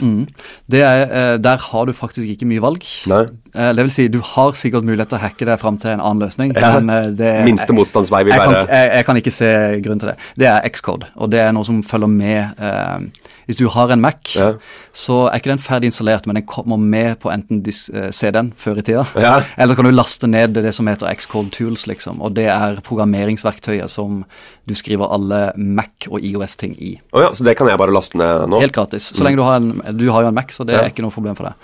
Det 0.72 0.81
er, 0.81 1.03
eh, 1.05 1.35
der 1.37 1.61
har 1.61 1.85
du 1.85 1.92
faktisk 1.92 2.24
ikke 2.24 2.48
mye 2.48 2.64
valg. 2.64 2.87
Nei. 3.12 3.27
Eh, 3.53 3.72
det 3.77 3.85
vil 3.85 3.92
si, 3.92 4.09
du 4.09 4.20
har 4.24 4.57
sikkert 4.57 4.88
mulighet 4.88 5.12
til 5.12 5.18
å 5.18 5.20
hacke 5.20 5.44
deg 5.44 5.61
fram 5.61 5.77
til 5.77 5.92
en 5.92 6.01
annen 6.01 6.24
løsning. 6.24 6.55
Ja. 6.57 6.79
men 6.81 6.88
eh, 6.94 7.11
det, 7.12 7.33
Minste 7.44 7.77
motstandsvei 7.77 8.22
vil 8.24 8.33
jeg 8.33 8.40
kan, 8.40 8.55
være 8.57 8.72
jeg, 8.72 8.92
jeg 8.96 9.09
kan 9.09 9.20
ikke 9.20 9.35
se 9.37 9.51
grunn 9.85 10.01
til 10.01 10.12
det. 10.12 10.16
Det 10.40 10.48
er 10.48 10.68
X-code, 10.70 11.11
og 11.16 11.33
det 11.35 11.44
er 11.44 11.53
noe 11.53 11.68
som 11.68 11.83
følger 11.85 12.12
med. 12.12 12.57
Eh, 12.57 13.29
hvis 13.48 13.56
du 13.56 13.64
har 13.72 13.88
en 13.94 14.00
Mac, 14.04 14.34
Ja. 14.37 14.52
så 14.92 15.26
er 15.30 15.38
ikke 15.40 15.48
den 15.54 15.58
ferdig 15.64 15.88
installert, 15.88 16.26
men 16.28 16.37
den 16.37 16.44
kommer 16.46 16.76
med 16.78 17.16
på 17.22 17.30
enten 17.32 17.62
eh, 17.66 18.11
CD-en 18.12 18.52
før 18.56 18.78
i 18.78 18.82
tida, 18.84 19.06
Ja. 19.16 19.38
eller 19.56 19.74
kan 19.74 19.84
du 19.88 19.90
laste 19.90 20.28
ned 20.28 20.52
det 20.54 20.74
som 20.76 20.87
heter 20.87 21.08
Xcode 21.16 21.50
Tools, 21.50 21.87
liksom. 21.88 22.20
Og 22.20 22.34
det 22.37 22.44
er 22.52 22.76
programmeringsverktøyet 22.84 23.88
som 23.90 24.24
du 24.68 24.74
skriver 24.74 25.08
alle 25.11 25.52
Mac- 25.56 26.08
og 26.11 26.20
IOS-ting 26.20 26.76
i. 26.78 27.00
Oh 27.12 27.22
ja, 27.22 27.30
så 27.32 27.44
det 27.44 27.56
kan 27.56 27.66
jeg 27.68 27.78
bare 27.80 27.94
laste 27.94 28.18
ned 28.20 28.46
nå? 28.52 28.61
Helt 28.61 28.72
gratis. 28.76 29.12
Så 29.16 29.24
lenge 29.24 29.40
du 29.40 29.42
har 29.48 29.56
en, 29.56 29.72
du 29.96 30.11
har 30.12 30.22
jo 30.22 30.28
en 30.28 30.34
Mac, 30.34 30.52
så 30.52 30.66
det 30.68 30.76
er 30.76 30.90
ikke 30.92 31.02
noe 31.06 31.14
problem 31.14 31.34
for 31.38 31.48
deg. 31.48 31.54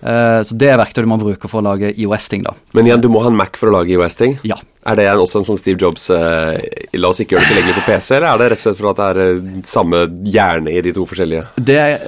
Eh, 0.00 0.40
så 0.46 0.56
det 0.56 0.70
er 0.72 0.80
verktøy 0.80 1.04
du 1.04 1.10
må 1.10 1.18
bruke 1.20 1.50
for 1.50 1.60
å 1.60 1.66
lage 1.70 1.92
IOS-ting, 1.92 2.44
da. 2.46 2.54
Men 2.76 2.88
igjen, 2.88 3.02
du 3.04 3.10
må 3.12 3.22
ha 3.24 3.30
en 3.30 3.38
Mac 3.38 3.58
for 3.60 3.70
å 3.70 3.76
lage 3.78 3.92
IOS-ting? 3.94 4.38
Ja. 4.48 4.58
Er 4.88 4.96
det 4.96 5.10
også 5.12 5.42
en 5.42 5.48
sånn 5.50 5.60
Steve 5.60 5.76
Jobs 5.80 6.06
eh, 6.14 6.56
La 6.96 7.10
oss 7.10 7.20
ikke 7.20 7.36
gjøre 7.36 7.44
det 7.44 7.52
tilgjengelig 7.52 7.80
på 7.82 7.88
PC, 7.90 8.14
eller 8.16 8.30
er 8.30 8.40
det 8.40 8.50
rett 8.52 8.62
og 8.62 8.66
slett 8.66 8.78
for 8.78 8.92
at 8.92 9.00
det 9.00 9.08
er 9.10 9.24
eh, 9.26 9.48
samme 9.68 10.04
hjerne 10.24 10.72
i 10.72 10.84
de 10.86 10.94
to 10.96 11.04
forskjellige? 11.08 11.42
Det 11.60 11.76
er 11.76 11.98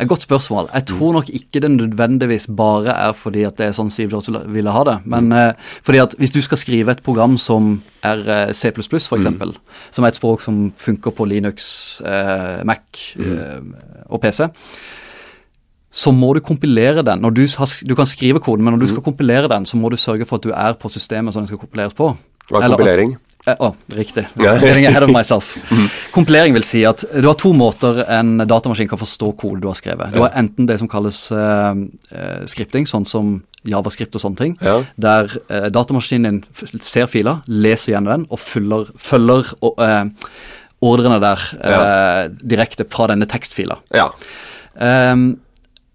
et 0.00 0.08
godt 0.08 0.24
spørsmål. 0.24 0.70
Jeg 0.72 0.86
tror 0.88 1.18
nok 1.18 1.28
ikke 1.36 1.60
det 1.60 1.70
nødvendigvis 1.74 2.46
bare 2.56 2.94
er 2.94 3.12
fordi 3.12 3.42
at 3.44 3.58
det 3.60 3.66
er 3.68 3.74
sånn 3.76 3.92
Steve 3.92 4.16
Jobs 4.16 4.30
ville 4.48 4.72
ha 4.72 4.84
det. 4.88 4.96
Men 5.12 5.28
eh, 5.36 5.74
fordi 5.84 6.00
at 6.06 6.16
hvis 6.16 6.32
du 6.32 6.40
skal 6.46 6.62
skrive 6.62 6.94
et 6.96 7.04
program 7.04 7.36
som 7.36 7.74
er 8.00 8.54
C++, 8.56 8.72
for 8.72 9.18
eksempel, 9.18 9.52
som 9.92 10.06
er 10.06 10.14
et 10.14 10.16
språk 10.16 10.40
som 10.40 10.70
funker 10.80 11.12
på 11.12 11.28
Linux, 11.28 11.68
eh, 12.00 12.64
Mac 12.64 13.04
eh, 13.20 13.60
og 14.08 14.24
PC, 14.24 14.48
så 15.90 16.12
må 16.14 16.32
du 16.36 16.40
kompilere 16.44 17.02
den. 17.06 17.24
Du, 17.34 17.42
har, 17.58 17.72
du 17.86 17.96
kan 17.98 18.08
skrive 18.08 18.42
koden, 18.42 18.64
men 18.64 18.76
når 18.76 18.84
du 18.84 18.92
skal 18.92 19.04
kompilere 19.04 19.50
den, 19.50 19.66
så 19.66 19.78
må 19.80 19.90
du 19.90 19.98
sørge 19.98 20.28
for 20.28 20.38
at 20.38 20.46
du 20.46 20.52
er 20.54 20.78
på 20.78 20.90
systemet 20.92 21.34
som 21.34 21.42
den 21.42 21.50
skal 21.50 21.60
kompileres 21.62 21.96
på. 21.98 22.12
Hva 22.50 22.62
er 22.62 22.72
kompilering? 22.74 23.16
Å, 23.48 23.54
oh, 23.70 23.76
riktig. 23.96 24.26
Ja. 24.38 24.52
Myself. 25.08 25.54
Kompilering 26.16 26.54
vil 26.54 26.64
si 26.66 26.82
at 26.86 27.02
du 27.08 27.24
har 27.24 27.38
to 27.40 27.54
måter 27.56 28.02
en 28.04 28.44
datamaskin 28.44 28.90
kan 28.90 29.00
forstå 29.00 29.32
kode 29.40 29.62
du 29.64 29.68
har 29.70 29.78
skrevet. 29.78 30.12
Du 30.12 30.20
har 30.20 30.36
enten 30.38 30.68
det 30.68 30.76
som 30.82 30.90
kalles 30.92 31.22
uh, 31.32 31.72
eh, 32.12 32.42
skripting, 32.52 32.86
sånn 32.86 33.08
som 33.08 33.38
javascript 33.66 34.14
og 34.16 34.22
sånne 34.22 34.40
ting, 34.40 34.54
Ja. 34.60 34.78
der 35.00 35.32
uh, 35.48 35.68
datamaskinen 35.72 36.42
ser 36.84 37.08
filer, 37.10 37.40
leser 37.48 37.94
gjennom 37.94 38.12
den 38.12 38.28
og 38.28 38.40
følger, 38.44 38.92
følger 39.00 39.54
eh, 39.72 40.04
ordrene 40.80 41.18
der 41.20 41.42
eh, 41.60 42.22
direkte 42.40 42.86
fra 42.88 43.10
denne 43.10 43.28
tekstfila. 43.28 43.76
Ja. 43.92 44.08
Ehm, 44.80 45.34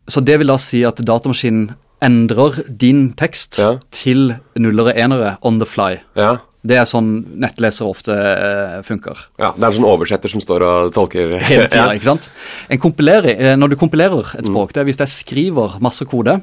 så 0.08 0.22
det 0.24 0.38
vil 0.39 0.48
da 0.48 0.58
si 0.62 0.84
at 0.86 0.98
datamaskinen 1.06 1.76
endrer 2.04 2.60
din 2.78 3.13
tekst 3.18 3.58
Ja. 3.58 3.78
til 3.91 4.36
nuller 4.60 4.91
og 4.91 4.98
enere 4.98 5.38
on 5.41 5.60
the 5.60 5.65
fly. 5.65 5.98
ja. 6.15 6.38
Det 6.65 6.80
er 6.82 6.88
sånn 6.89 7.38
nettlesere 7.38 7.86
ofte 7.86 8.10
uh, 8.10 8.80
funker. 8.82 9.13
Ja, 9.38 9.52
Det 9.54 9.62
er 9.62 9.68
en 9.68 9.76
sånn 9.78 9.86
oversetter 9.86 10.28
som 10.34 10.41
står 10.41 10.63
og 10.65 10.94
tolker 10.96 11.36
Hele 11.38 11.68
tida, 11.70 11.84
Ja. 11.86 11.94
ikke 11.94 12.08
sant? 12.10 12.30
Eh, 12.72 13.56
når 13.56 13.70
du 13.70 13.76
kompilerer 13.78 14.34
et 14.39 14.48
språk, 14.50 14.74
det 14.74 14.82
er 14.82 14.86
hvis 14.89 14.98
jeg 14.98 15.08
skriver 15.13 15.78
masse 15.80 16.02
kode, 16.10 16.41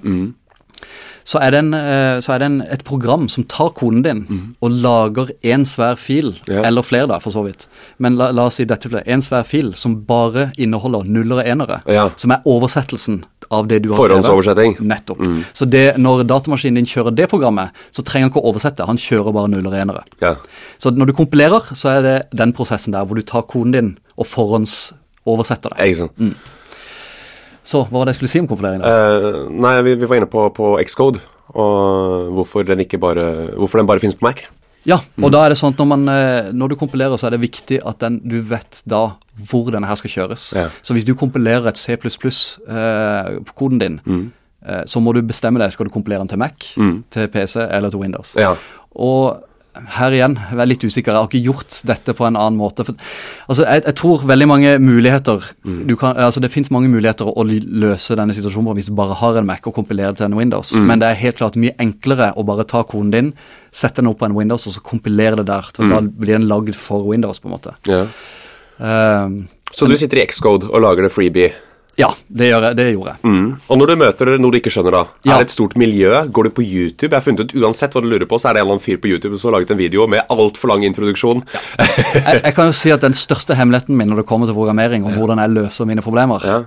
så 1.25 1.39
er 1.41 1.51
det, 1.55 1.59
en, 1.65 1.75
eh, 1.75 2.19
så 2.21 2.35
er 2.35 2.39
det 2.43 2.47
en, 2.51 2.61
et 2.63 2.85
program 2.85 3.29
som 3.29 3.45
tar 3.45 3.71
koden 3.79 4.03
din 4.03 4.55
og 4.61 4.71
lager 4.71 5.31
en 5.45 5.65
svær 5.65 5.97
fil, 5.99 6.35
Ja. 6.49 6.63
eller 6.67 6.83
flere 6.83 7.07
da, 7.09 7.19
for 7.19 7.31
så 7.31 7.45
vidt. 7.45 7.67
Men 7.99 8.17
la, 8.17 8.31
la 8.33 8.47
oss 8.47 8.55
si 8.61 8.65
dette 8.65 8.89
blir 8.89 9.03
en 9.07 9.23
svær 9.23 9.45
fil 9.47 9.73
som 9.75 10.01
bare 10.05 10.51
inneholder 10.59 11.05
nuller 11.05 11.43
og 11.43 11.47
enere, 11.47 11.81
Ja. 11.87 12.09
som 12.17 12.31
er 12.33 12.43
oversettelsen 12.47 13.25
av 13.51 13.69
det 13.69 13.83
du 13.83 13.91
har 13.93 13.99
skrevet. 13.99 14.25
Forhåndsoversetting. 14.25 14.77
Nettopp. 14.81 15.19
Så 15.53 15.67
det, 15.69 15.99
når 15.99 16.23
datamaskinen 16.25 16.75
din 16.81 16.87
kjører 16.89 17.15
det 17.15 17.29
programmet, 17.29 17.71
så 17.93 18.03
trenger 18.03 18.29
han 18.29 18.31
ikke 18.33 18.41
å 18.43 18.53
oversette, 18.53 18.87
han 18.87 18.97
kjører 18.97 19.33
bare 19.37 19.49
nuller 19.53 19.75
og 19.75 19.81
enere. 19.83 20.03
Ja. 20.23 20.35
Så 20.79 20.91
når 20.97 21.07
du 21.07 21.13
kompilerer, 21.13 21.61
så 21.77 21.99
er 21.99 22.03
det 22.03 22.17
den 22.35 22.53
prosessen 22.57 22.93
der 22.93 23.05
hvor 23.05 23.15
du 23.15 23.23
tar 23.23 23.43
koden 23.43 23.73
din 23.73 23.99
og 24.17 24.27
forhåndsoversetter 24.27 25.75
det. 25.77 25.87
Ikke 25.93 25.99
sant. 26.07 26.37
Så 27.65 27.85
hva 27.87 27.99
var 28.01 28.05
det 28.09 28.15
jeg 28.17 28.21
skulle 28.23 28.33
si 28.33 28.41
om 28.43 28.49
kompilering? 28.51 28.81
da? 28.83 28.91
Eh, 28.91 29.51
nei, 29.63 29.77
vi, 29.87 29.95
vi 30.01 30.07
var 30.11 30.17
inne 30.19 30.27
på, 30.31 30.49
på 30.57 30.73
Xcode, 30.89 31.21
og 31.55 32.33
hvorfor 32.37 32.65
den 32.67 32.81
ikke 32.85 32.99
bare 33.03 33.27
Hvorfor 33.55 33.79
den 33.79 33.87
bare 33.91 34.03
finnes 34.03 34.17
på 34.19 34.27
Mac. 34.27 34.43
Ja, 34.85 34.97
og 35.23 35.31
da 35.31 35.45
er 35.47 35.53
det 35.53 35.59
sånn 35.61 35.77
at 35.77 35.79
når, 35.79 35.87
man, 35.93 36.09
eh, 36.11 36.49
når 36.59 36.73
du 36.73 36.77
kompilerer, 36.81 37.15
så 37.21 37.29
er 37.29 37.37
det 37.37 37.45
viktig 37.45 37.77
at 37.87 38.01
den, 38.03 38.17
du 38.27 38.41
vet 38.43 38.81
da 38.91 39.13
hvor 39.47 39.69
denne 39.71 39.87
her 39.87 39.95
skal 40.01 40.11
kjøres. 40.11 40.49
Ja. 40.59 40.65
Så 40.83 40.97
hvis 40.97 41.07
du 41.07 41.13
kompilerer 41.15 41.69
et 41.71 41.79
C++ 41.79 41.95
eh, 41.95 43.39
på 43.47 43.55
koden 43.55 43.79
din, 43.79 44.01
Mm. 44.05 44.33
eh, 44.67 44.83
så 44.91 44.99
må 45.01 45.15
du 45.15 45.23
bestemme 45.23 45.59
deg. 45.63 45.71
Skal 45.71 45.87
du 45.87 45.91
kompilere 45.95 46.19
den 46.25 46.29
til 46.35 46.39
Mac, 46.43 46.73
Mm. 46.77 47.05
til 47.11 47.29
PC 47.29 47.61
eller 47.71 47.91
til 47.91 48.01
Windows? 48.03 48.35
Ja. 48.37 48.57
Og 48.97 49.39
her 49.97 50.11
igjen, 50.13 50.35
jeg 50.51 50.59
er 50.61 50.67
litt 50.69 50.85
usikker. 50.85 51.13
Jeg 51.13 51.17
har 51.23 51.29
ikke 51.31 51.45
gjort 51.47 51.77
dette 51.89 52.13
på 52.15 52.27
en 52.27 52.37
annen 52.37 52.59
måte. 52.61 52.85
For, 52.85 52.95
altså, 53.49 53.65
jeg, 53.65 53.85
jeg 53.87 53.95
tror 53.97 54.25
veldig 54.29 54.49
mange 54.49 54.79
muligheter 54.79 55.43
Mm. 55.65 55.87
du 55.87 55.95
kan, 55.97 56.17
altså 56.17 56.41
Det 56.41 56.51
finnes 56.51 56.71
mange 56.71 56.89
muligheter 56.91 57.25
å 57.25 57.45
løse 57.47 58.17
denne 58.19 58.35
situasjonen 58.35 58.67
på 58.69 58.75
hvis 58.75 58.87
du 58.91 58.93
bare 58.99 59.15
har 59.15 59.37
en 59.39 59.47
Mac 59.47 59.65
og 59.67 59.75
kompilerer 59.75 60.15
til 60.17 60.27
en 60.27 60.35
Windows. 60.37 60.73
Mm. 60.77 60.87
Men 60.87 60.99
det 61.01 61.09
er 61.09 61.15
helt 61.23 61.37
klart 61.39 61.57
mye 61.57 61.75
enklere 61.79 62.33
å 62.37 62.45
bare 62.45 62.65
ta 62.69 62.83
koden 62.85 63.11
din, 63.11 63.33
sette 63.73 64.03
den 64.03 64.09
opp 64.11 64.19
på 64.19 64.27
en 64.27 64.35
Windows 64.35 64.67
og 64.67 64.73
så 64.75 64.81
kompilere 64.83 65.37
det 65.37 65.47
der. 65.47 65.63
For 65.75 65.89
Da 65.89 66.01
Mm. 66.01 66.13
blir 66.19 66.39
den 66.39 66.49
lagd 66.49 66.75
for 66.75 67.03
Windows, 67.09 67.39
på 67.41 67.47
en 67.49 67.57
måte. 67.59 67.75
ja. 67.87 68.07
Um, 68.79 69.49
Så 69.73 69.87
du 69.89 69.97
sitter 69.97 70.19
i 70.23 70.27
Xcode 70.27 70.69
og 70.69 70.81
lager 70.83 71.03
det 71.07 71.13
freebie. 71.13 71.53
Ja, 72.01 72.09
det, 72.29 72.47
jeg, 72.49 72.77
det 72.79 72.87
gjorde 72.95 73.13
jeg. 73.13 73.21
Mm. 73.29 73.49
Og 73.69 73.79
når 73.79 73.91
du 73.91 73.97
møter 74.01 74.31
noe 74.41 74.51
du 74.55 74.59
ikke 74.59 74.73
skjønner, 74.73 74.95
da, 74.97 75.03
Ja. 75.29 75.35
er 75.35 75.43
det 75.43 75.51
et 75.51 75.55
stort 75.55 75.75
miljø? 75.77 76.13
Går 76.33 76.45
du 76.49 76.51
på 76.57 76.65
YouTube? 76.65 77.11
Jeg 77.13 77.19
har 77.19 77.27
funnet 77.27 77.45
ut 77.45 77.55
Uansett 77.61 77.93
hva 77.93 78.01
du 78.03 78.09
lurer 78.09 78.27
på, 78.31 78.39
så 78.41 78.49
er 78.49 78.55
det 78.57 78.63
en 78.63 78.67
eller 78.67 78.79
annen 78.79 78.85
fyr 78.87 78.97
på 79.03 79.11
YouTube 79.13 79.39
som 79.39 79.51
har 79.53 79.59
laget 79.61 79.71
en 79.75 79.79
video 79.83 80.07
med 80.09 80.25
altfor 80.33 80.73
lang 80.73 80.85
introduksjon. 80.89 81.43
jeg. 81.79 82.41
Jeg 82.45 82.55
kan 82.57 82.67
jo 82.71 82.73
si 82.73 82.91
at 82.95 83.05
den 83.05 83.13
største 83.19 83.55
hemmeligheten 83.59 83.97
min 83.97 84.09
når 84.09 84.23
det 84.23 84.27
kommer 84.31 84.47
til 84.49 84.57
programmering, 84.57 85.05
og 85.05 85.13
hvordan 85.19 85.39
jeg 85.45 85.51
løser 85.57 85.87
mine 85.87 86.03
problemer, 86.03 86.41
Ja. 86.49 86.63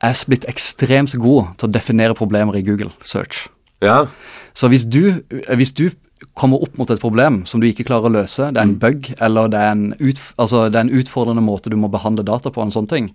er 0.00 0.14
blitt 0.30 0.46
ekstremt 0.48 1.14
god 1.18 1.56
til 1.58 1.68
å 1.68 1.72
definere 1.72 2.14
problemer 2.14 2.54
i 2.56 2.62
Google 2.62 2.92
Search. 3.02 3.48
Ja. 3.82 4.06
Så 4.54 4.68
hvis 4.70 4.84
du, 4.86 5.22
hvis 5.54 5.72
du 5.74 5.90
kommer 6.34 6.62
opp 6.62 6.78
mot 6.78 6.90
et 6.90 6.98
problem 7.02 7.44
som 7.46 7.60
du 7.60 7.66
ikke 7.66 7.84
klarer 7.86 8.06
å 8.10 8.14
løse, 8.14 8.48
det 8.54 8.58
er 8.58 8.66
en 8.66 8.78
bug, 8.78 9.06
eller 9.20 9.48
det 9.50 9.58
er 9.58 9.70
en, 9.74 9.94
utf 9.98 10.32
altså 10.38 10.64
det 10.70 10.78
er 10.78 10.86
en 10.86 10.96
utfordrende 10.98 11.42
måte 11.42 11.70
du 11.70 11.76
må 11.78 11.90
behandle 11.90 12.24
data 12.26 12.50
på, 12.50 12.62
en 12.62 12.70
sånn 12.74 12.88
ting, 12.90 13.10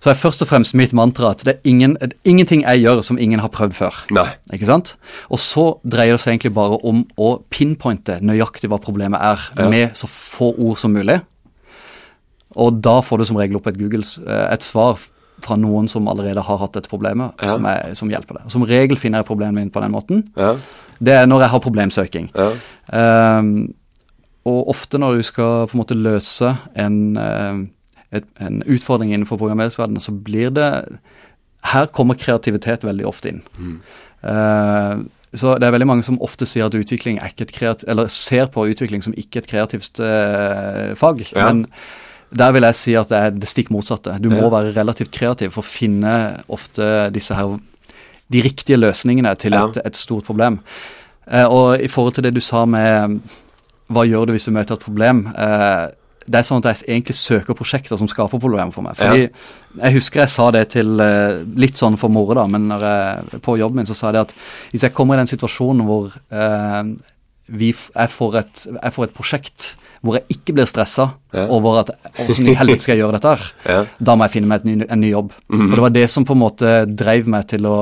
så 0.00 0.10
er 0.10 0.14
først 0.16 0.40
og 0.42 0.48
fremst 0.48 0.72
mitt 0.74 0.94
mantra 0.96 1.30
at 1.34 1.42
det 1.44 1.54
er 1.58 1.68
ingen, 1.68 1.96
ingenting 2.24 2.62
jeg 2.64 2.80
gjør 2.82 3.02
som 3.04 3.18
ingen 3.20 3.40
har 3.42 3.50
prøvd 3.52 3.74
før. 3.76 3.98
Nei. 4.16 4.26
Ikke 4.56 4.66
sant? 4.66 4.94
Og 5.30 5.38
så 5.38 5.66
dreier 5.84 6.16
det 6.16 6.20
seg 6.22 6.32
egentlig 6.38 6.54
bare 6.56 6.78
om 6.88 7.02
å 7.20 7.34
pinpointe 7.52 8.16
nøyaktig 8.24 8.70
hva 8.72 8.78
problemet 8.80 9.20
er, 9.20 9.38
Ja. 9.58 9.68
med 9.68 9.92
så 9.94 10.08
få 10.08 10.54
ord 10.58 10.78
som 10.78 10.92
mulig. 10.96 11.20
Og 12.56 12.80
da 12.82 13.00
får 13.04 13.18
du 13.18 13.24
som 13.28 13.36
regel 13.36 13.56
opp 13.60 13.66
et 13.70 13.78
Google, 13.78 14.02
eh, 14.26 14.46
et 14.54 14.62
svar 14.66 14.98
fra 15.40 15.56
noen 15.56 15.86
som 15.88 16.08
allerede 16.08 16.42
har 16.44 16.58
hatt 16.58 16.72
dette 16.72 16.88
problemet, 16.90 17.32
Ja. 17.42 17.54
som, 17.54 17.64
er, 17.66 17.94
som 17.94 18.08
hjelper 18.10 18.38
deg. 18.40 18.50
Som 18.50 18.62
regel 18.64 18.96
finner 18.96 19.18
jeg 19.20 19.26
problemet 19.26 19.54
mitt 19.64 19.72
på 19.72 19.80
den 19.80 19.92
måten. 19.92 20.24
Ja. 20.36 20.56
Det 21.00 21.12
er 21.14 21.26
når 21.26 21.40
jeg 21.40 21.50
har 21.50 21.60
problemsøking. 21.60 22.30
Ja. 22.34 22.50
Ehm, 22.92 23.74
og 24.44 24.68
ofte 24.68 24.98
når 24.98 25.16
du 25.16 25.22
skal 25.22 25.66
på 25.68 25.74
en 25.76 25.80
måte 25.84 25.96
løse 25.96 26.58
en, 26.76 27.16
eh, 27.16 27.66
et, 28.12 28.24
en 28.40 28.62
utfordring 28.66 29.12
innenfor 29.14 29.38
programmeringsverdenen, 29.38 30.02
så 30.02 30.12
blir 30.12 30.50
det 30.50 30.70
Her 31.62 31.86
kommer 31.92 32.16
kreativitet 32.16 32.84
veldig 32.88 33.04
ofte 33.06 33.28
inn. 33.28 33.42
Eh, 34.24 34.94
så 35.36 35.54
det 35.60 35.66
er 35.68 35.74
veldig 35.76 35.86
mange 35.86 36.02
som 36.06 36.18
ofte 36.24 36.46
sier 36.48 36.66
at 36.66 36.74
utvikling 36.74 37.18
er 37.20 37.30
ikke 37.30 37.46
et 37.46 37.52
kreativt, 37.54 37.88
eller 37.92 38.08
ser 38.10 38.48
på 38.50 38.64
utvikling 38.72 39.04
som 39.04 39.14
ikke 39.14 39.42
et 39.44 39.46
kreativt 39.46 40.00
uh, 40.02 40.90
fag. 40.98 41.20
Ja. 41.30 41.46
Men 41.46 41.66
der 42.34 42.50
vil 42.56 42.66
jeg 42.66 42.78
si 42.78 42.94
at 42.98 43.12
det 43.12 43.18
er 43.18 43.36
det 43.36 43.50
stikk 43.50 43.70
motsatte. 43.70 44.16
Du 44.22 44.28
må 44.32 44.40
Ja. 44.40 44.48
være 44.50 44.74
relativt 44.74 45.12
kreativ 45.14 45.52
for 45.54 45.62
å 45.62 45.70
finne 45.70 46.42
ofte 46.48 47.12
disse 47.14 47.36
her 47.38 47.58
de 48.30 48.42
riktige 48.42 48.78
løsningene 48.80 49.36
til 49.38 49.52
Ja. 49.54 49.68
et, 49.68 49.78
et 49.86 49.96
stort 49.96 50.24
problem. 50.24 50.60
Eh, 51.30 51.46
og 51.46 51.78
i 51.80 51.88
forhold 51.88 52.14
til 52.14 52.24
det 52.24 52.34
du 52.34 52.40
sa 52.40 52.64
med 52.64 53.20
hva 53.90 54.06
gjør 54.06 54.26
du 54.26 54.32
hvis 54.32 54.46
du 54.46 54.52
møter 54.54 54.74
et 54.74 54.82
problem? 54.82 55.26
Eh, 55.36 55.88
det 56.26 56.38
er 56.40 56.44
sånn 56.46 56.60
at 56.64 56.82
jeg 56.82 56.88
egentlig 56.88 57.16
søker 57.16 57.56
prosjekter 57.56 57.96
som 57.98 58.08
skaper 58.10 58.38
problemer 58.42 58.72
for 58.74 58.82
meg. 58.84 58.96
Fordi 59.00 59.28
Jeg 59.80 59.94
husker 59.94 60.20
jeg 60.24 60.28
sa 60.32 60.50
det 60.50 60.64
til 60.74 61.00
eh, 61.00 61.44
litt 61.56 61.78
sånn 61.78 61.96
for 61.98 62.10
moro, 62.12 62.34
da, 62.34 62.44
men 62.50 62.68
jeg, 62.74 63.40
på 63.44 63.54
jobben 63.58 63.76
min 63.80 63.86
så 63.88 63.94
sa 63.96 64.08
jeg 64.10 64.18
det 64.18 64.20
at 64.28 64.34
hvis 64.72 64.82
jeg 64.82 64.92
kommer 64.96 65.14
i 65.16 65.22
den 65.22 65.30
situasjonen 65.30 65.86
hvor 65.86 66.10
eh, 66.30 66.82
vi, 67.50 67.70
jeg, 67.72 68.10
får 68.12 68.36
et, 68.42 68.64
jeg 68.76 68.92
får 68.94 69.04
et 69.08 69.14
prosjekt 69.16 69.68
hvor 70.02 70.16
jeg 70.16 70.36
ikke 70.36 70.54
blir 70.56 70.68
stressa 70.70 71.10
Ja. 71.34 71.46
over 71.52 71.80
at 71.82 71.90
hvordan 72.16 72.48
i 72.50 72.54
helvete 72.58 72.82
skal 72.82 72.96
jeg 72.96 73.02
gjøre 73.04 73.16
dette 73.18 73.32
her, 73.34 73.48
Ja. 73.68 73.80
da 74.00 74.14
må 74.16 74.24
jeg 74.26 74.32
finne 74.38 74.48
meg 74.50 74.64
ny, 74.64 74.84
en 74.88 75.00
ny 75.00 75.10
jobb. 75.12 75.32
For 75.50 75.74
det 75.76 75.84
var 75.84 75.90
det 75.94 76.06
som 76.10 76.24
på 76.24 76.32
en 76.36 76.42
måte 76.42 76.70
dreiv 76.88 77.26
meg 77.30 77.46
til 77.52 77.66
å 77.70 77.76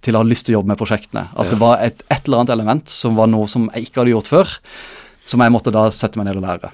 til 0.00 0.16
å 0.16 0.22
ha 0.22 0.24
lyst 0.24 0.46
til 0.48 0.54
å 0.54 0.60
jobbe 0.60 0.70
med 0.72 0.78
prosjektene. 0.80 1.26
At 1.36 1.50
det 1.52 1.58
var 1.60 1.82
et, 1.84 1.98
et 2.08 2.24
eller 2.24 2.38
annet 2.40 2.52
element 2.54 2.88
som 2.88 3.18
var 3.18 3.26
noe 3.28 3.44
som 3.52 3.66
jeg 3.74 3.90
ikke 3.90 4.00
hadde 4.00 4.14
gjort 4.14 4.30
før, 4.32 4.52
som 5.28 5.42
jeg 5.44 5.52
måtte 5.52 5.74
da 5.74 5.82
sette 5.92 6.16
meg 6.16 6.24
ned 6.30 6.38
og 6.40 6.46
lære. 6.46 6.70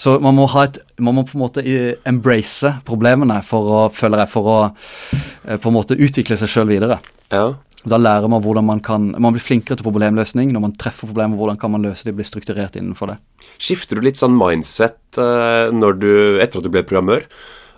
Så 0.00 0.16
man 0.24 0.36
må, 0.38 0.46
ha 0.54 0.64
et, 0.64 0.78
man 1.02 1.18
må 1.18 1.26
på 1.28 1.36
en 1.36 1.42
måte 1.42 1.64
embrace 2.08 2.72
problemene 2.88 3.40
for 3.44 3.68
å, 3.68 3.80
føler 3.92 4.24
jeg, 4.24 4.32
for 4.32 4.48
å 4.48 4.60
eh, 4.70 5.58
på 5.60 5.68
en 5.68 5.76
måte 5.76 5.98
utvikle 5.98 6.38
seg 6.40 6.54
sjøl 6.54 6.70
videre. 6.72 7.02
ja. 7.34 7.50
Da 7.88 7.96
lærer 7.96 8.28
man 8.28 8.42
hvordan 8.44 8.66
man 8.68 8.80
kan 8.84 9.06
Man 9.16 9.32
blir 9.32 9.40
flinkere 9.40 9.78
til 9.78 9.86
problemløsning. 9.86 10.50
Når 10.52 10.60
man 10.60 10.74
treffer 10.76 11.08
problemer, 11.08 11.38
hvordan 11.38 11.56
kan 11.56 11.72
man 11.72 11.86
løse 11.86 12.04
de, 12.04 12.12
bli 12.12 12.26
strukturert 12.28 12.76
innenfor 12.76 13.14
det. 13.14 13.16
Skifter 13.56 13.96
du 13.96 14.04
litt 14.04 14.20
sånn 14.20 14.36
mindset 14.36 15.16
eh, 15.16 15.72
når 15.72 15.96
du, 15.96 16.12
etter 16.44 16.60
at 16.60 16.66
du 16.66 16.68
ble 16.72 16.84
programmør? 16.84 17.24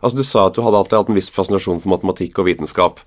Altså 0.03 0.19
Du 0.19 0.27
sa 0.27 0.49
at 0.49 0.59
du 0.59 0.65
hadde 0.67 0.81
alltid 0.81 0.99
hatt 0.99 1.13
en 1.13 1.21
viss 1.21 1.31
fascinasjon 1.31 1.79
for 1.85 1.95
matematikk 1.95 2.43
og 2.43 2.49
vitenskap. 2.51 2.99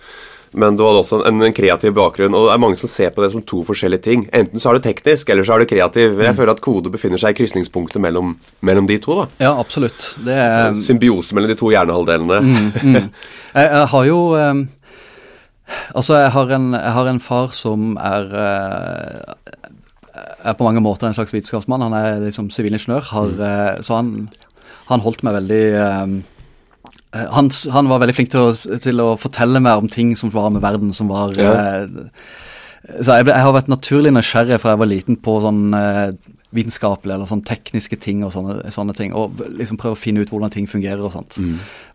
Men 0.55 0.77
du 0.77 0.85
hadde 0.85 1.01
også 1.01 1.21
en, 1.27 1.41
en 1.43 1.55
kreativ 1.55 1.93
bakgrunn, 1.97 2.35
og 2.37 2.47
det 2.47 2.53
er 2.53 2.61
mange 2.63 2.79
som 2.79 2.91
ser 2.91 3.11
på 3.15 3.23
det 3.23 3.31
som 3.33 3.43
to 3.45 3.61
forskjellige 3.67 4.05
ting. 4.07 4.25
Enten 4.35 4.61
så 4.61 4.71
er 4.71 4.79
du 4.79 4.85
teknisk, 4.87 5.29
eller 5.33 5.47
så 5.47 5.55
er 5.55 5.63
du 5.63 5.69
kreativ. 5.69 6.19
Jeg 6.23 6.37
føler 6.37 6.53
at 6.55 6.63
kode 6.63 6.93
befinner 6.93 7.21
seg 7.21 7.35
i 7.35 7.39
krysningspunktet 7.41 8.03
mellom, 8.03 8.35
mellom 8.65 8.87
de 8.89 8.99
to. 9.03 9.19
da. 9.21 9.27
Ja, 9.47 9.51
absolutt. 9.59 10.13
Det 10.25 10.39
er 10.45 10.75
Symbiose 10.79 11.35
mellom 11.35 11.51
de 11.51 11.59
to 11.59 11.73
hjernehalvdelene. 11.73 12.39
mm. 12.41 12.95
jeg, 13.59 13.67
jeg 13.67 13.91
har 13.95 14.09
jo 14.11 14.23
um, 14.35 14.65
Altså, 15.97 16.19
jeg 16.21 16.29
har, 16.29 16.51
en, 16.53 16.65
jeg 16.77 16.93
har 16.93 17.07
en 17.09 17.19
far 17.19 17.47
som 17.57 17.95
er 17.97 18.27
uh, 18.37 19.55
er 20.45 20.53
på 20.53 20.65
mange 20.67 20.83
måter 20.83 21.07
en 21.07 21.15
slags 21.17 21.33
vitenskapsmann. 21.33 21.81
Han 21.81 21.95
er 21.97 22.19
liksom 22.23 22.51
sivilingeniør, 22.53 23.07
har, 23.11 23.31
uh, 23.39 23.81
så 23.81 23.99
han, 23.99 24.29
han 24.91 25.03
holdt 25.03 25.25
meg 25.25 25.39
veldig 25.39 25.63
eh, 25.73 26.01
eh, 26.03 26.15
han, 27.31 27.49
han 27.71 27.87
var 27.91 27.99
veldig 28.03 28.15
flink 28.17 28.31
til 28.33 28.41
å, 28.49 28.79
til 28.83 28.99
å 29.03 29.09
fortelle 29.21 29.61
meg 29.63 29.77
om 29.83 29.87
ting 29.91 30.15
som 30.19 30.31
var 30.33 30.49
med 30.51 30.61
verden, 30.65 30.93
som 30.93 31.07
var 31.11 31.35
Ja. 31.39 31.53
eh, 31.53 31.87
Så 33.01 33.15
jeg, 33.17 33.25
ble, 33.25 33.33
jeg 33.33 33.41
har 33.47 33.53
vært 33.55 33.69
naturlig 33.71 34.11
nysgjerrig 34.13 34.59
fra 34.61 34.75
jeg 34.75 34.81
var 34.83 34.89
liten 34.91 35.15
på 35.17 35.39
sånn 35.41 35.61
eh, 35.73 36.11
vitenskapelige 36.55 37.15
eller 37.17 37.27
sånn 37.27 37.41
tekniske 37.43 37.97
ting 37.99 38.21
og 38.23 38.29
sånne, 38.31 38.69
sånne 38.71 38.93
ting. 38.95 39.11
Og 39.17 39.41
liksom 39.57 39.75
prøve 39.81 39.97
å 39.97 39.99
finne 39.99 40.21
ut 40.23 40.29
hvordan 40.31 40.53
ting 40.53 40.67
fungerer 40.71 41.01
og 41.03 41.11
sånt. 41.11 41.35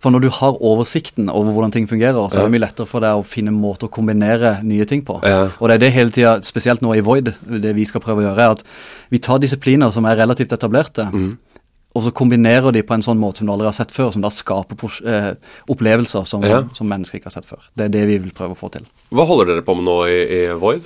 For 0.02 0.10
når 0.12 0.20
du 0.26 0.28
har 0.36 0.58
oversikten 0.60 1.30
over 1.32 1.54
hvordan 1.54 1.72
ting 1.72 1.86
fungerer, 1.88 2.18
så 2.28 2.40
er 2.42 2.48
det 2.48 2.52
mye 2.56 2.64
lettere 2.66 2.90
for 2.90 3.00
deg 3.00 3.16
å 3.16 3.24
finne 3.24 3.54
måter 3.54 3.86
å 3.88 3.92
kombinere 3.94 4.58
nye 4.66 4.84
ting 4.90 5.00
på. 5.06 5.16
Ja. 5.24 5.46
Og 5.60 5.70
det 5.70 5.78
er 5.78 5.84
det 5.86 5.92
hele 5.94 6.12
tida, 6.12 6.34
spesielt 6.44 6.82
nå 6.84 6.92
i 6.98 7.00
Void, 7.06 7.32
det 7.62 7.72
vi 7.78 7.86
skal 7.88 8.02
prøve 8.04 8.20
å 8.20 8.26
gjøre, 8.28 8.48
er 8.50 8.58
at 8.58 8.66
vi 9.14 9.22
tar 9.22 9.38
disipliner 9.40 9.94
som 9.94 10.04
er 10.10 10.18
relativt 10.20 10.52
etablerte, 10.52 11.06
og 11.94 12.04
så 12.04 12.12
kombinerer 12.14 12.70
de 12.72 12.84
på 12.86 12.94
en 12.94 13.02
sånn 13.02 13.18
måte 13.18 13.40
som 13.42 13.48
du 13.48 13.52
aldri 13.52 13.66
har 13.66 13.74
sett 13.74 13.90
før, 13.90 14.12
som 14.14 14.22
da 14.22 14.30
skaper 14.30 14.78
eh, 15.10 15.32
opplevelser 15.72 16.24
som, 16.28 16.44
Ja. 16.46 16.62
som 16.76 16.86
mennesker 16.86 17.18
ikke 17.18 17.26
har 17.32 17.34
sett 17.34 17.48
før. 17.48 17.64
Det 17.74 17.88
er 17.88 17.94
det 17.96 18.04
vi 18.06 18.18
vil 18.22 18.30
prøve 18.36 18.54
å 18.54 18.58
få 18.58 18.70
til. 18.70 18.86
Hva 19.10 19.24
holder 19.26 19.48
dere 19.50 19.64
på 19.66 19.74
med 19.74 19.88
nå 19.88 19.96
i, 20.06 20.18
i 20.36 20.40
Void? 20.54 20.84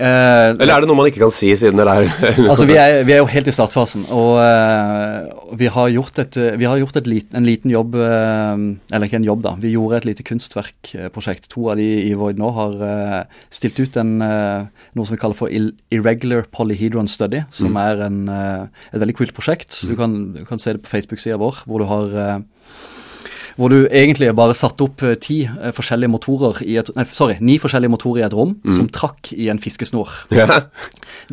Eh, 0.00 0.54
Eller 0.56 0.72
er 0.78 0.80
det 0.80 0.88
noe 0.88 0.96
man 0.96 1.08
ikke 1.10 1.20
kan 1.26 1.32
si 1.34 1.50
siden 1.56 1.76
dere 1.76 1.92
er 2.06 2.08
Altså, 2.50 2.64
vi 2.68 2.76
er, 2.80 3.02
vi 3.04 3.12
er 3.12 3.20
jo 3.20 3.28
helt 3.28 3.48
i 3.48 3.52
startfasen, 3.52 4.06
og 4.16 4.38
eh, 4.40 5.28
vi 5.60 5.68
har 5.72 5.92
gjort, 5.92 6.18
et, 6.24 6.38
vi 6.56 6.64
har 6.68 6.80
gjort 6.80 6.96
lit, 7.04 7.28
en 7.36 7.44
liten 7.44 7.70
jobb 7.72 7.96
eh, 8.00 8.64
Eller 8.96 9.06
ikke 9.10 9.20
en 9.20 9.28
jobb, 9.28 9.44
da. 9.44 9.54
Vi 9.60 9.74
gjorde 9.76 10.00
et 10.00 10.08
lite 10.08 10.24
kunstverkprosjekt. 10.24 11.50
To 11.52 11.68
av 11.72 11.76
de 11.80 11.86
i 12.08 12.14
Void 12.16 12.40
nå 12.40 12.48
har 12.56 12.80
eh, 12.88 13.20
stilt 13.52 13.78
ut 13.80 13.96
en, 14.00 14.16
eh, 14.24 14.66
noe 14.96 15.04
som 15.06 15.16
vi 15.16 15.20
kaller 15.20 15.36
for 15.38 15.52
Irregular 15.52 16.48
Polyhedron 16.52 17.08
Study, 17.10 17.42
som 17.56 17.76
er 17.80 18.00
en, 18.08 18.22
eh, 18.32 18.64
et 18.92 19.00
veldig 19.04 19.16
kult 19.20 19.34
prosjekt. 19.36 19.82
Du, 19.86 19.92
kan, 19.98 20.16
du 20.46 20.52
kan 20.52 20.62
se 20.62 20.76
det 20.76 20.84
på 20.84 20.92
Facebook-sida 20.92 21.40
vår, 21.42 21.64
hvor 21.66 21.82
du 21.82 21.90
har 21.90 22.14
eh, 22.22 22.38
hvor 23.56 23.72
du 23.72 23.86
egentlig 23.88 24.28
bare 24.36 24.54
satte 24.56 24.84
opp 24.84 25.02
eh, 25.06 25.16
ti 25.20 25.40
eh, 25.48 25.72
forskjellige 25.74 26.12
motorer 26.12 26.60
i 26.66 26.76
et, 26.80 26.90
nei, 26.96 27.06
sorry, 27.08 27.38
ni 27.40 27.56
forskjellige 27.60 27.92
motorer 27.92 28.22
i 28.22 28.26
et 28.26 28.36
rom 28.36 28.54
som 28.64 28.90
trakk 28.92 29.32
i 29.34 29.48
en 29.52 29.60
fiskesnor. 29.62 30.12
Yeah. 30.34 30.68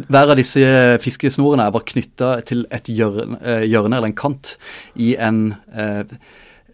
Hver 0.08 0.32
av 0.32 0.40
disse 0.40 0.64
fiskesnorene 1.04 1.68
var 1.76 1.86
knytta 1.90 2.38
til 2.48 2.64
et 2.74 2.90
hjørne, 2.90 3.38
hjørne 3.68 4.00
eller 4.00 4.10
en 4.10 4.18
kant 4.18 4.56
i 4.96 5.14
en, 5.20 5.44
eh, 5.76 6.08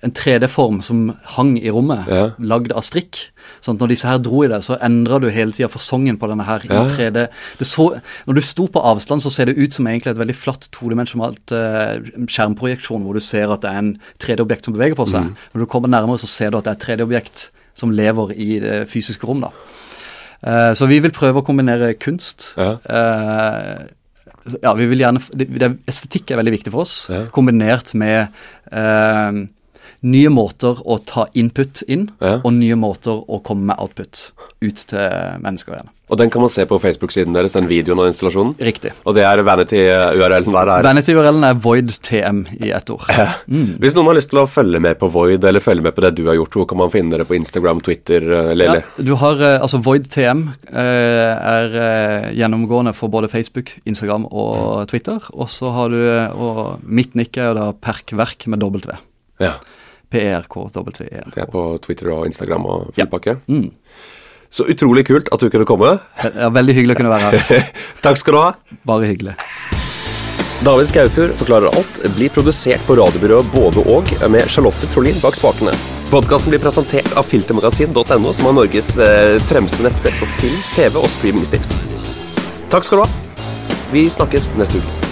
en 0.01 0.11
3D-form 0.15 0.81
som 0.81 1.15
hang 1.35 1.57
i 1.59 1.69
rommet, 1.69 2.07
Ja. 2.07 2.29
lagd 2.39 2.71
av 2.71 2.83
strikk. 2.87 3.17
Sånn 3.61 3.77
når 3.77 3.89
disse 3.91 4.07
her 4.07 4.17
dro 4.23 4.43
i 4.45 4.47
det, 4.47 4.61
så 4.63 4.77
endra 4.81 5.19
du 5.19 5.29
hele 5.29 5.51
tida 5.51 5.67
fasongen 5.67 6.17
på 6.17 6.29
denne 6.29 6.45
her 6.47 6.61
Ja. 6.69 6.85
i 6.85 6.89
3D. 6.89 7.27
Det 7.59 7.67
så, 7.67 7.99
når 8.27 8.35
du 8.35 8.41
sto 8.41 8.67
på 8.67 8.79
avstand, 8.81 9.21
så 9.21 9.31
ser 9.31 9.45
det 9.45 9.57
ut 9.57 9.73
som 9.73 9.85
egentlig 9.87 10.11
et 10.11 10.17
veldig 10.17 10.35
flatt 10.35 10.69
todimensjonalt 10.71 11.51
uh, 11.51 11.99
skjermprojeksjon, 12.27 13.03
hvor 13.03 13.13
du 13.13 13.19
ser 13.19 13.51
at 13.51 13.61
det 13.61 13.69
er 13.71 13.77
en 13.77 13.97
3D-objekt 14.19 14.65
som 14.65 14.73
beveger 14.73 14.95
på 14.95 15.07
seg. 15.07 15.23
Mm. 15.23 15.35
Når 15.53 15.59
du 15.59 15.65
kommer 15.65 15.89
nærmere, 15.89 16.19
så 16.19 16.27
ser 16.27 16.51
du 16.51 16.57
at 16.57 16.63
det 16.63 16.71
er 16.71 16.79
et 16.79 16.99
3D-objekt 16.99 17.49
som 17.75 17.91
lever 17.91 18.31
i 18.35 18.59
det 18.59 18.89
fysiske 18.89 19.27
rom. 19.27 19.41
da. 19.41 19.51
Uh, 20.39 20.73
så 20.73 20.87
vi 20.87 20.99
vil 21.03 21.11
prøve 21.11 21.41
å 21.41 21.45
kombinere 21.45 21.93
kunst 21.99 22.53
Ja. 22.57 22.77
Uh, 22.87 23.87
ja, 24.63 24.73
vi 24.73 24.85
vil 24.87 24.99
gjerne, 25.03 25.19
det, 25.35 25.49
det, 25.59 25.69
Estetikk 25.91 26.31
er 26.31 26.39
veldig 26.39 26.53
viktig 26.55 26.71
for 26.71 26.81
oss, 26.85 27.07
Ja. 27.11 27.25
kombinert 27.35 27.93
med 27.93 28.29
eh, 28.71 29.31
nye 30.01 30.29
måter 30.31 30.79
å 30.85 30.95
ta 31.05 31.25
input 31.35 31.83
inn, 31.87 32.09
Ja. 32.21 32.39
og 32.43 32.53
nye 32.53 32.75
måter 32.79 33.19
å 33.27 33.41
komme 33.43 33.65
med 33.73 33.79
output 33.79 34.31
ut 34.61 34.75
til 34.75 35.09
mennesker 35.43 35.73
igjen. 35.75 35.89
Og 36.09 36.17
den 36.17 36.29
kan 36.33 36.41
man 36.41 36.49
se 36.49 36.63
på 36.65 36.79
Facebook-siden 36.81 37.33
deres, 37.35 37.53
den 37.53 37.67
videoen 37.69 37.99
og 38.01 38.07
installasjonen. 38.09 38.55
Riktig. 38.57 38.91
Og 39.05 39.13
det 39.13 39.21
er 39.27 39.43
Vanity-URL-en 39.45 40.55
der 40.55 40.71
er. 40.73 40.81
Vanity-URL-en 40.87 41.43
er 41.45 41.53
voidtm 41.61 42.39
i 42.65 42.71
ett 42.73 42.89
ord. 42.89 43.05
Hvis 43.47 43.93
noen 43.95 44.07
har 44.09 44.17
lyst 44.17 44.31
til 44.31 44.39
å 44.41 44.47
følge 44.49 44.81
med 44.81 44.97
på 44.99 45.09
Void, 45.13 45.43
eller 45.45 45.61
følge 45.61 45.83
med 45.85 45.93
på 45.95 46.01
det 46.01 46.15
du 46.17 46.23
har 46.25 46.39
gjort, 46.39 46.57
hvor 46.57 46.65
kan 46.71 46.79
man 46.81 46.89
finne 46.89 47.13
dere 47.13 47.27
på 47.29 47.37
Instagram, 47.37 47.81
Twitter, 47.85 48.25
Lilly? 48.55 48.81
Ja, 48.81 49.05
du 49.05 49.13
har, 49.21 49.35
eh, 49.37 49.59
altså 49.61 49.81
VoidTM 49.85 50.47
eh, 50.73 51.33
er 51.37 51.77
eh, 51.77 52.29
gjennomgående 52.39 52.95
for 52.97 53.07
både 53.13 53.29
Facebook, 53.29 53.75
Instagram 53.85 54.25
og 54.31 54.87
Twitter. 54.89 55.19
Og 55.37 55.47
så 55.53 55.69
har 55.75 55.89
du, 55.93 55.99
eh, 56.09 56.33
og 56.33 56.79
mitt 56.89 57.13
nikk 57.19 57.37
er 57.37 57.51
jo 57.51 57.57
da 57.59 57.71
Perkverk 57.73 58.47
med 58.49 58.59
W. 58.65 58.97
Ja. 59.39 59.53
P-E-R-K-W-E-R. 60.09 61.31
Det 61.35 61.43
er 61.43 61.51
på 61.51 61.65
Twitter 61.85 62.11
og 62.15 62.25
Instagram 62.29 62.65
og 62.65 62.87
Ja. 62.95 63.03
fullpakke. 63.05 63.37
Mm. 63.47 63.69
Så 64.49 64.65
utrolig 64.65 65.05
kult 65.05 65.29
at 65.31 65.39
du 65.39 65.49
kunne 65.53 65.65
komme. 65.69 65.99
Ja, 66.23 66.49
veldig 66.49 66.73
hyggelig 66.73 66.95
å 66.95 66.97
kunne 67.03 67.11
være 67.13 67.29
her. 67.37 67.67
Takk 68.05 68.17
skal 68.17 68.33
du 68.33 68.39
ha. 68.41 68.53
Bare 68.89 69.05
hyggelig. 69.11 69.35
David 70.65 70.89
Skaufjord 70.89 71.35
forklarer 71.39 71.71
alt 71.71 71.99
blir 72.17 72.29
produsert 72.35 72.81
på 72.83 72.97
radiobyrået 72.99 73.47
Både 73.53 73.79
og 73.87 74.09
med 74.33 74.49
Charlotte 74.51 74.89
Trolin 74.91 75.15
bak 75.21 75.37
spakene. 75.37 75.71
Podkasten 76.09 76.51
blir 76.51 76.59
presentert 76.59 77.07
av 77.15 77.23
filtermagasin.no, 77.29 78.33
som 78.33 78.49
er 78.49 78.57
Norges 78.57 78.89
eh, 78.97 79.37
fremste 79.47 79.85
nettsted 79.85 80.11
for 80.19 80.27
film, 80.41 80.57
TV 80.75 80.97
og 80.99 81.07
streamingstips. 81.13 81.71
Takk 82.73 82.83
skal 82.89 82.99
du 82.99 83.05
ha. 83.05 83.45
Vi 83.93 84.03
snakkes 84.11 84.49
neste 84.59 84.81
uke. 84.81 85.08